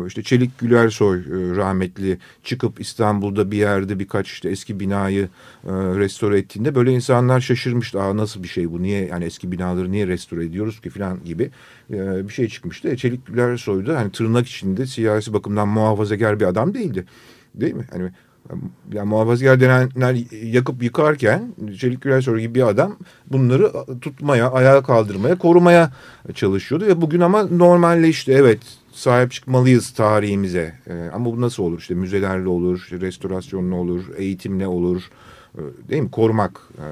İşte 0.08 0.24
Çelik 0.24 0.60
Gülersoy 0.60 1.20
ıı, 1.20 1.56
rahmetli 1.56 2.18
çıkıp 2.44 2.82
İstanbul'da 2.82 3.52
bir 3.52 3.58
yerde 3.58 4.00
birkaç 4.00 4.32
işte 4.32 4.50
eski 4.50 4.80
binayı 4.80 5.30
restore 5.68 6.38
ettiğinde 6.38 6.76
böyle 6.76 6.92
insanlar 6.92 7.42
şaşırmıştı. 7.42 8.02
Aa 8.02 8.18
nasıl 8.18 8.44
bir 8.44 8.48
şey 8.48 8.72
bu? 8.72 8.82
Niye 8.82 9.08
yani 9.08 9.24
eski 9.26 9.52
binaları 9.52 9.92
niye 9.92 10.08
restore 10.08 10.46
ediyoruz 10.46 10.82
ki 10.82 10.90
falan 10.90 11.24
gibi 11.26 11.52
bir 11.90 12.34
şey 12.34 12.48
çıkmıştı. 12.48 12.90
E, 12.90 12.98
Çelik 12.98 13.26
Gülersoy 13.28 13.86
da 13.86 13.98
hani 14.00 14.12
tırnak 14.12 14.48
içinde 14.48 14.86
siyasi 14.86 15.34
bakımdan 15.34 15.68
muhafazakar 15.68 16.40
bir 16.40 16.46
adam 16.46 16.74
değildi. 16.74 17.06
Değil 17.56 17.74
mi? 17.74 17.86
Hani 17.92 18.12
yani 18.94 19.10
muhafazakar 19.10 19.60
denenler 19.60 20.18
yakıp 20.44 20.84
yıkarken 20.84 21.54
Çelik 21.80 22.02
Gülersoy 22.02 22.40
gibi 22.40 22.56
bir 22.56 22.68
adam 22.68 22.98
bunları 23.32 23.72
tutmaya, 24.02 24.52
ayağa 24.52 24.84
kaldırmaya, 24.84 25.38
korumaya 25.38 25.92
çalışıyordu. 26.34 26.86
Ve 26.86 27.02
bugün 27.02 27.20
ama 27.20 27.44
normalleşti. 27.44 28.32
Evet 28.32 28.60
sahip 28.92 29.32
çıkmalıyız 29.32 29.92
tarihimize. 29.92 30.74
Ee, 30.88 31.10
ama 31.14 31.26
bu 31.26 31.42
nasıl 31.42 31.64
olur? 31.64 31.80
İşte 31.80 31.94
müzelerle 31.94 32.48
olur, 32.48 32.78
işte 32.78 33.02
restorasyonla 33.02 33.76
olur, 33.76 34.04
eğitimle 34.18 34.68
olur. 34.68 35.04
Ee, 35.58 35.60
değil 35.90 36.02
mi? 36.02 36.12
Korumak. 36.12 36.62
Ee, 36.78 36.84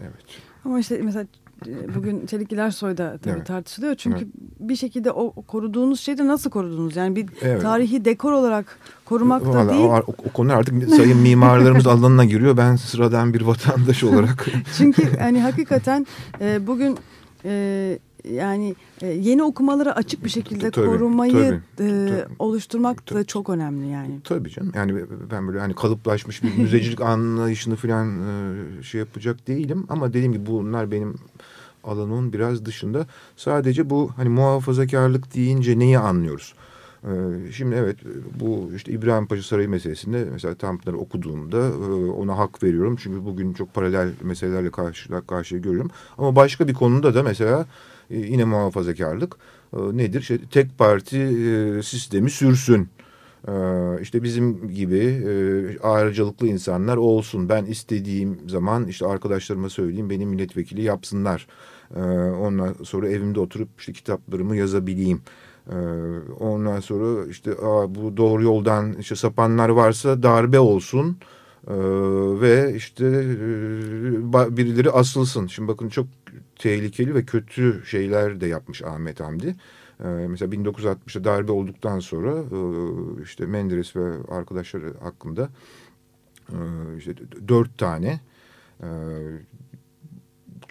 evet. 0.00 0.24
Ama 0.64 0.80
işte 0.80 1.00
mesela 1.02 1.26
e, 1.66 1.94
bugün 1.94 2.26
Çelik 2.26 2.74
soyda 2.74 3.18
tabii 3.18 3.34
evet. 3.36 3.46
tartışılıyor. 3.46 3.94
Çünkü 3.94 4.18
evet. 4.18 4.60
bir 4.60 4.76
şekilde 4.76 5.10
o 5.10 5.42
koruduğunuz 5.42 6.00
şeyi 6.00 6.18
de 6.18 6.26
nasıl 6.26 6.50
korudunuz? 6.50 6.96
Yani 6.96 7.16
bir 7.16 7.26
evet. 7.42 7.62
tarihi 7.62 8.04
dekor 8.04 8.32
olarak 8.32 8.78
korumak 9.12 9.44
da 9.44 9.68
değil. 9.68 9.84
O, 9.84 9.94
o, 9.94 10.14
o 10.28 10.32
konu 10.32 10.52
artık 10.52 10.88
sayın 10.88 11.18
mimarlarımız 11.18 11.86
alanına 11.86 12.24
giriyor. 12.24 12.56
Ben 12.56 12.76
sıradan 12.76 13.34
bir 13.34 13.40
vatandaş 13.40 14.04
olarak. 14.08 14.46
Çünkü 14.78 15.18
hani 15.18 15.40
hakikaten 15.40 16.06
e, 16.40 16.66
bugün 16.66 16.98
e, 17.44 17.98
yani 18.30 18.74
e, 19.02 19.06
yeni 19.06 19.42
okumalara 19.42 19.92
açık 19.92 20.24
bir 20.24 20.28
şekilde 20.28 20.70
Tabii, 20.70 20.86
korumayı 20.86 21.32
tabii, 21.32 21.88
e, 21.88 22.06
tabii. 22.06 22.34
oluşturmak 22.38 22.98
da 22.98 23.14
Tabii. 23.14 23.26
çok 23.26 23.50
önemli 23.50 23.88
yani. 23.88 24.20
Tabii 24.24 24.50
canım. 24.50 24.72
Yani 24.74 25.04
ben 25.30 25.48
böyle 25.48 25.60
hani 25.60 25.74
kalıplaşmış 25.74 26.42
bir 26.42 26.56
müzecilik 26.56 27.00
anlayışını 27.12 27.76
falan 27.76 28.08
e, 28.08 28.82
şey 28.82 28.98
yapacak 28.98 29.48
değilim. 29.48 29.86
Ama 29.88 30.08
dediğim 30.08 30.32
gibi 30.32 30.46
bunlar 30.46 30.90
benim 30.90 31.14
alanımın 31.84 32.32
biraz 32.32 32.64
dışında. 32.66 33.06
Sadece 33.36 33.90
bu 33.90 34.10
hani 34.16 34.28
muhafazakarlık 34.28 35.34
deyince 35.34 35.78
neyi 35.78 35.98
anlıyoruz? 35.98 36.54
E, 37.04 37.10
Şimdi 37.52 37.74
evet 37.74 37.96
bu 38.40 38.70
işte 38.76 38.92
İbrahim 38.92 39.26
Paşa 39.26 39.42
Sarayı 39.42 39.68
meselesinde 39.68 40.28
mesela 40.32 40.54
Tanpınar'ı 40.54 40.98
okuduğumda 40.98 41.58
e, 41.58 42.10
ona 42.10 42.38
hak 42.38 42.62
veriyorum. 42.62 42.96
Çünkü 43.02 43.24
bugün 43.24 43.52
çok 43.52 43.74
paralel 43.74 44.10
meselelerle 44.22 44.70
karşı 44.70 45.26
karşıya 45.26 45.60
görüyorum. 45.60 45.90
Ama 46.18 46.36
başka 46.36 46.68
bir 46.68 46.74
konuda 46.74 47.14
da 47.14 47.22
mesela 47.22 47.66
e, 48.10 48.18
yine 48.18 48.44
muhafazakarlık 48.44 49.36
e, 49.76 49.78
nedir? 49.78 50.20
İşte 50.20 50.38
tek 50.50 50.78
parti 50.78 51.16
sistemi 51.84 52.30
sürsün. 52.30 52.88
Ee, 53.48 53.52
işte 54.02 54.22
bizim 54.22 54.68
gibi 54.68 55.22
ayrıcalıklı 55.82 56.46
insanlar 56.46 56.96
olsun. 56.96 57.48
Ben 57.48 57.64
istediğim 57.64 58.38
zaman 58.48 58.86
işte 58.86 59.06
arkadaşlarıma 59.06 59.68
söyleyeyim 59.68 60.10
benim 60.10 60.28
milletvekili 60.28 60.82
yapsınlar. 60.82 61.46
Ee, 61.96 62.00
ondan 62.40 62.74
sonra 62.84 63.08
evimde 63.08 63.40
oturup 63.40 63.68
işte 63.78 63.92
kitaplarımı 63.92 64.56
yazabileyim. 64.56 65.20
Ee, 65.70 65.74
ondan 66.40 66.80
sonra 66.80 67.26
işte 67.26 67.56
bu 67.88 68.16
doğru 68.16 68.42
yoldan 68.42 68.92
işte 68.92 69.16
sapanlar 69.16 69.68
varsa 69.68 70.22
darbe 70.22 70.60
olsun. 70.60 71.18
Ee, 71.68 71.74
ve 72.40 72.74
işte 72.76 73.06
e, 73.06 74.56
birileri 74.56 74.90
asılsın. 74.90 75.46
Şimdi 75.46 75.68
bakın 75.68 75.88
çok 75.88 76.06
tehlikeli 76.56 77.14
ve 77.14 77.24
kötü 77.24 77.82
şeyler 77.86 78.40
de 78.40 78.46
yapmış 78.46 78.82
Ahmet 78.82 79.20
Hamdi. 79.20 79.56
Ee, 80.04 80.08
mesela 80.08 80.54
1960'da 80.54 81.24
darbe 81.24 81.52
olduktan 81.52 82.00
sonra 82.00 82.30
e, 82.38 82.58
işte 83.22 83.46
Menderes 83.46 83.96
ve 83.96 84.12
arkadaşları 84.28 84.94
hakkında 85.02 85.48
e, 86.48 86.58
işte 86.98 87.14
dört 87.48 87.78
tane 87.78 88.20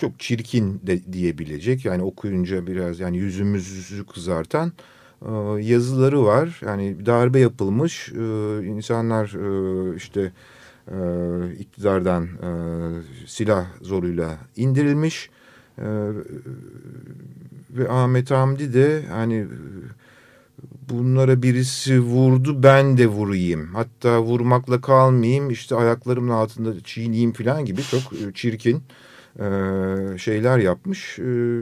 çok 0.02 0.20
çirkin 0.20 0.82
de 0.88 1.14
diyebilecek 1.14 1.86
yani 1.86 2.04
okuyunca 2.04 2.68
biraz 2.68 3.00
yani 3.00 3.18
yüzümüzü 3.18 4.06
kızartan 4.06 4.72
e, 5.22 5.32
yazıları 5.62 6.26
var. 6.26 6.60
Yani 6.66 7.06
darbe 7.06 7.40
yapılmış 7.40 8.10
e, 8.10 8.66
insanlar 8.66 9.26
e, 9.26 9.96
işte 9.96 10.32
e, 10.88 10.98
iktidardan 11.60 12.24
e, 12.24 12.50
silah 13.28 13.66
zoruyla 13.82 14.38
indirilmiş. 14.56 15.30
E, 15.78 15.86
ve 17.70 17.90
Ahmet 17.90 18.32
Hamdi 18.32 18.74
de 18.74 19.04
hani 19.10 19.48
bunlara 20.90 21.44
birisi 21.44 22.00
vurdu 22.00 22.64
ben 22.64 22.98
de 22.98 23.08
vurayım. 23.08 23.70
Hatta 23.74 24.22
vurmakla 24.22 24.82
kalmayayım 24.82 25.50
işte 25.50 25.76
ayaklarımın 25.76 26.34
altında 26.34 26.84
çiğneyim 26.84 27.34
falan 27.34 27.66
gibi 27.66 27.82
çok 27.82 28.02
e, 28.14 28.34
çirkin 28.34 28.84
e, 29.40 30.18
şeyler 30.18 30.58
yapmış. 30.58 31.20
E, 31.20 31.62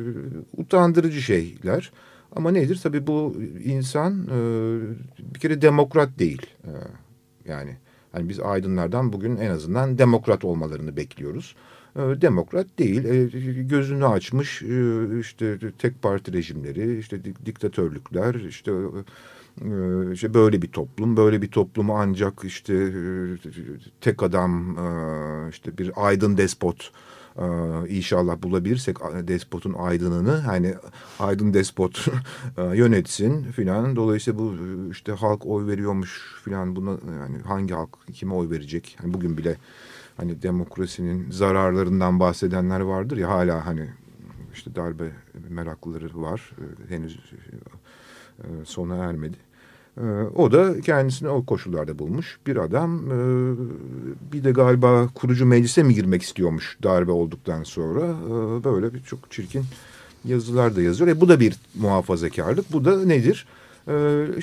utandırıcı 0.57 1.22
şeyler. 1.22 1.91
Ama 2.36 2.51
nedir? 2.51 2.80
Tabii 2.84 3.07
bu 3.07 3.36
insan 3.63 4.28
e, 4.28 4.39
bir 5.34 5.39
kere 5.39 5.61
demokrat 5.61 6.20
değil. 6.20 6.41
E, 6.63 6.72
yani 7.45 7.78
hani 8.11 8.30
biz 8.30 8.39
aydınlardan 8.39 9.13
bugün 9.13 9.38
en 9.38 9.49
azından 9.49 9.97
demokrat 9.97 10.45
olmalarını 10.45 10.97
bekliyoruz. 10.97 11.55
E, 11.95 11.99
demokrat 11.99 12.67
değil. 12.80 13.05
E, 13.05 13.26
gözünü 13.63 14.05
açmış 14.05 14.61
e, 14.61 15.20
işte 15.20 15.57
tek 15.78 16.01
parti 16.01 16.34
rejimleri, 16.34 16.99
işte 16.99 17.15
dik- 17.15 17.45
diktatörlükler, 17.45 18.36
işte 18.36 18.72
işte 20.13 20.34
böyle 20.34 20.61
bir 20.61 20.67
toplum, 20.67 21.17
böyle 21.17 21.41
bir 21.41 21.47
toplumu 21.47 21.97
ancak 21.97 22.34
işte 22.43 22.91
tek 24.01 24.24
adam, 24.24 24.78
işte 25.49 25.78
bir 25.78 25.91
aydın 25.95 26.38
despot 26.38 26.91
e, 27.38 27.45
inşallah 27.89 28.43
bulabilirsek 28.43 28.97
despotun 28.99 29.73
aydınını 29.73 30.32
hani 30.32 30.75
aydın 31.19 31.53
despot 31.53 32.07
e, 32.57 32.63
yönetsin 32.77 33.43
filan. 33.43 33.95
Dolayısıyla 33.95 34.39
bu 34.39 34.53
e, 34.53 34.89
işte 34.91 35.11
halk 35.11 35.45
oy 35.45 35.67
veriyormuş 35.67 36.41
filan 36.43 36.75
buna 36.75 36.89
yani 36.91 37.38
hangi 37.47 37.73
halk 37.73 37.97
kime 38.13 38.34
oy 38.34 38.49
verecek? 38.49 38.97
Hani 39.01 39.13
bugün 39.13 39.38
bile 39.38 39.57
hani 40.17 40.41
demokrasinin 40.41 41.32
zararlarından 41.32 42.19
bahsedenler 42.19 42.80
vardır 42.80 43.17
ya 43.17 43.30
hala 43.30 43.65
hani 43.65 43.89
işte 44.53 44.75
darbe 44.75 45.11
meraklıları 45.49 46.21
var. 46.21 46.51
E, 46.57 46.89
henüz 46.95 47.19
e, 48.43 48.65
sona 48.65 48.95
ermedi. 48.95 49.49
E, 50.00 50.04
O 50.36 50.52
da 50.52 50.82
kendisini 50.82 51.30
o 51.30 51.45
koşullarda 51.45 52.00
bulmuş 52.00 52.38
bir 52.47 52.58
adam. 52.58 52.97
E, 53.12 53.18
Bir 54.34 54.43
de 54.43 54.52
galiba 54.52 55.08
kurucu 55.16 55.45
meclise 55.45 55.84
mi 55.84 55.93
girmek 55.93 56.22
istiyormuş 56.24 56.78
darbe 56.84 57.12
olduktan 57.12 57.64
sonra. 57.64 58.06
E, 58.06 58.64
Böyle 58.64 58.93
bir 58.93 59.00
çok 59.04 59.32
çirkin 59.32 59.64
yazılar 60.26 60.76
da 60.76 60.82
yazıyor. 60.82 61.10
E 61.10 61.22
bu 61.22 61.30
da 61.30 61.39
bir 61.39 61.56
muhafazakarlık. 61.76 62.74
Bu 62.74 62.86
da 62.86 63.06
nedir? 63.06 63.47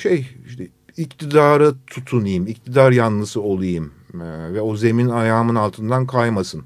Şey 0.02 0.26
işte 0.46 0.68
iktidara 0.96 1.72
tutunayım, 1.86 2.46
iktidar 2.46 2.92
yanlısı 2.92 3.40
olayım 3.40 3.90
e, 4.14 4.52
ve 4.54 4.60
o 4.60 4.76
zemin 4.76 5.08
ayağımın 5.08 5.54
altından 5.54 6.06
kaymasın. 6.06 6.62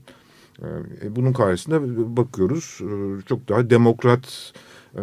E, 0.63 1.17
Bunun 1.17 1.33
karşısında 1.33 1.81
bakıyoruz 2.17 2.79
e, 2.81 3.23
çok 3.27 3.49
daha 3.49 3.71
demokrat 3.71 4.53
e, 4.97 5.03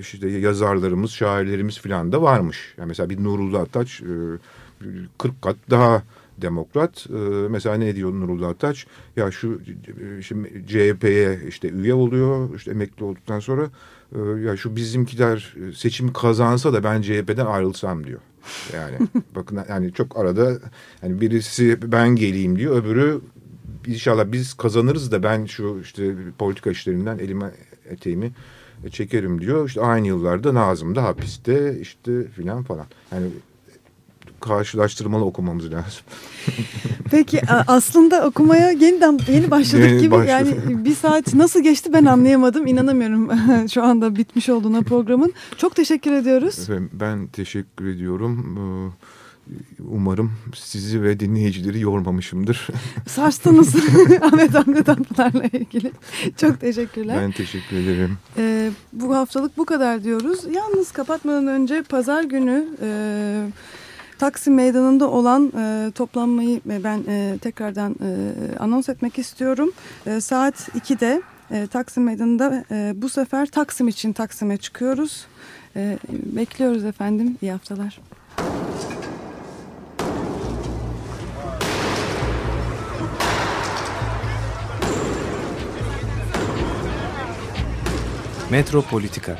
işte 0.00 0.28
yazarlarımız, 0.28 1.10
şairlerimiz 1.10 1.78
falan 1.78 2.12
da 2.12 2.22
varmış. 2.22 2.74
Yani 2.78 2.88
mesela 2.88 3.10
bir 3.10 3.24
Nurullah 3.24 3.60
Ataç 3.60 4.00
e, 4.00 4.06
40 5.18 5.42
kat 5.42 5.56
daha 5.70 6.02
demokrat. 6.38 7.06
E, 7.10 7.18
mesela 7.48 7.76
ne 7.76 7.96
diyor 7.96 8.12
Nurullah 8.12 8.48
Ataç? 8.48 8.86
Ya 9.16 9.30
şu 9.30 9.60
e, 10.18 10.22
şimdi 10.22 10.64
CHP'ye 10.66 11.40
işte 11.48 11.68
üye 11.68 11.94
oluyor, 11.94 12.54
işte 12.56 12.70
emekli 12.70 13.04
olduktan 13.04 13.40
sonra 13.40 13.70
e, 14.14 14.18
ya 14.20 14.56
şu 14.56 14.76
bizimkiler 14.76 15.54
seçimi 15.76 16.12
kazansa 16.12 16.72
da 16.72 16.84
ben 16.84 17.02
CHP'den 17.02 17.46
ayrılsam 17.46 18.06
diyor. 18.06 18.20
Yani 18.74 18.98
bakın 19.34 19.60
yani 19.68 19.92
çok 19.92 20.18
arada 20.18 20.58
yani 21.02 21.20
birisi 21.20 21.92
ben 21.92 22.08
geleyim 22.08 22.58
diyor, 22.58 22.82
öbürü 22.82 23.20
inşallah 23.86 24.32
biz 24.32 24.54
kazanırız 24.54 25.12
da 25.12 25.22
ben 25.22 25.46
şu 25.46 25.78
işte 25.82 26.14
politika 26.38 26.70
işlerinden 26.70 27.18
elime 27.18 27.50
eteğimi 27.90 28.32
çekerim 28.90 29.40
diyor. 29.40 29.68
İşte 29.68 29.80
aynı 29.80 30.06
yıllarda 30.06 30.54
Nazım 30.54 30.94
da 30.94 31.02
hapiste 31.02 31.78
işte 31.80 32.28
filan 32.28 32.62
falan. 32.62 32.86
Yani 33.12 33.26
karşılaştırmalı 34.40 35.24
okumamız 35.24 35.72
lazım. 35.72 36.02
Peki 37.10 37.40
aslında 37.66 38.26
okumaya 38.26 38.70
yeniden 38.70 39.18
yeni 39.28 39.50
başladık 39.50 39.86
Yeni 39.90 40.00
gibi 40.00 40.10
başladık. 40.10 40.56
yani 40.68 40.84
bir 40.84 40.94
saat 40.94 41.34
nasıl 41.34 41.62
geçti 41.62 41.92
ben 41.92 42.04
anlayamadım 42.04 42.66
inanamıyorum 42.66 43.30
şu 43.72 43.82
anda 43.82 44.16
bitmiş 44.16 44.48
olduğuna 44.48 44.82
programın. 44.82 45.32
Çok 45.56 45.76
teşekkür 45.76 46.12
ediyoruz. 46.12 46.58
Efendim, 46.58 46.90
ben 46.92 47.26
teşekkür 47.26 47.86
ediyorum. 47.88 48.58
Ee, 48.58 48.90
Umarım 49.88 50.32
sizi 50.54 51.02
ve 51.02 51.20
dinleyicileri 51.20 51.80
yormamışımdır. 51.80 52.68
Sarstınız 53.08 53.74
Ahmet 54.22 54.54
Hamdi 54.54 54.84
Tanpınar'la 54.84 55.44
ilgili. 55.44 55.92
Çok 56.36 56.60
teşekkürler. 56.60 57.18
Ben 57.22 57.32
teşekkür 57.32 57.76
ederim. 57.76 58.18
Ee, 58.38 58.70
bu 58.92 59.16
haftalık 59.16 59.56
bu 59.56 59.64
kadar 59.64 60.04
diyoruz. 60.04 60.40
Yalnız 60.52 60.92
kapatmadan 60.92 61.46
önce 61.46 61.82
pazar 61.82 62.24
günü 62.24 62.68
e, 62.82 63.46
Taksim 64.18 64.54
Meydanı'nda 64.54 65.10
olan 65.10 65.52
e, 65.58 65.90
toplanmayı 65.94 66.60
ben 66.66 67.04
e, 67.08 67.38
tekrardan 67.40 67.96
e, 68.02 68.58
anons 68.58 68.88
etmek 68.88 69.18
istiyorum. 69.18 69.72
E, 70.06 70.20
saat 70.20 70.68
2'de 70.68 71.22
e, 71.50 71.66
Taksim 71.66 72.04
Meydanı'nda 72.04 72.64
e, 72.70 72.92
bu 72.96 73.08
sefer 73.08 73.46
Taksim 73.46 73.88
için 73.88 74.12
Taksim'e 74.12 74.56
çıkıyoruz. 74.56 75.26
E, 75.76 75.98
bekliyoruz 76.08 76.84
efendim. 76.84 77.36
İyi 77.42 77.52
haftalar. 77.52 78.00
Metropolitika 88.54 89.38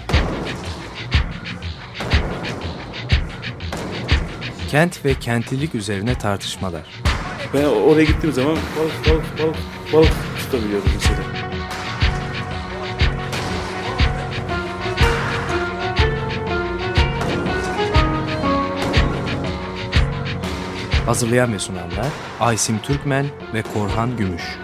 Kent 4.71 5.05
ve 5.05 5.15
kentlilik 5.15 5.75
üzerine 5.75 6.19
tartışmalar. 6.19 6.83
Ben 7.55 7.65
oraya 7.65 8.05
gittiğim 8.05 8.33
zaman 8.35 8.57
balık 8.79 9.09
balık 9.09 9.39
balık 9.39 9.57
balık 9.93 10.13
tutabiliyorum 10.39 10.89
mesela. 10.95 11.19
Hazırlayan 21.07 21.53
ve 21.53 21.59
sunanlar 21.59 22.09
Aysim 22.41 22.79
Türkmen 22.79 23.27
ve 23.55 23.63
Korhan 23.63 24.17
Gümüş. 24.17 24.64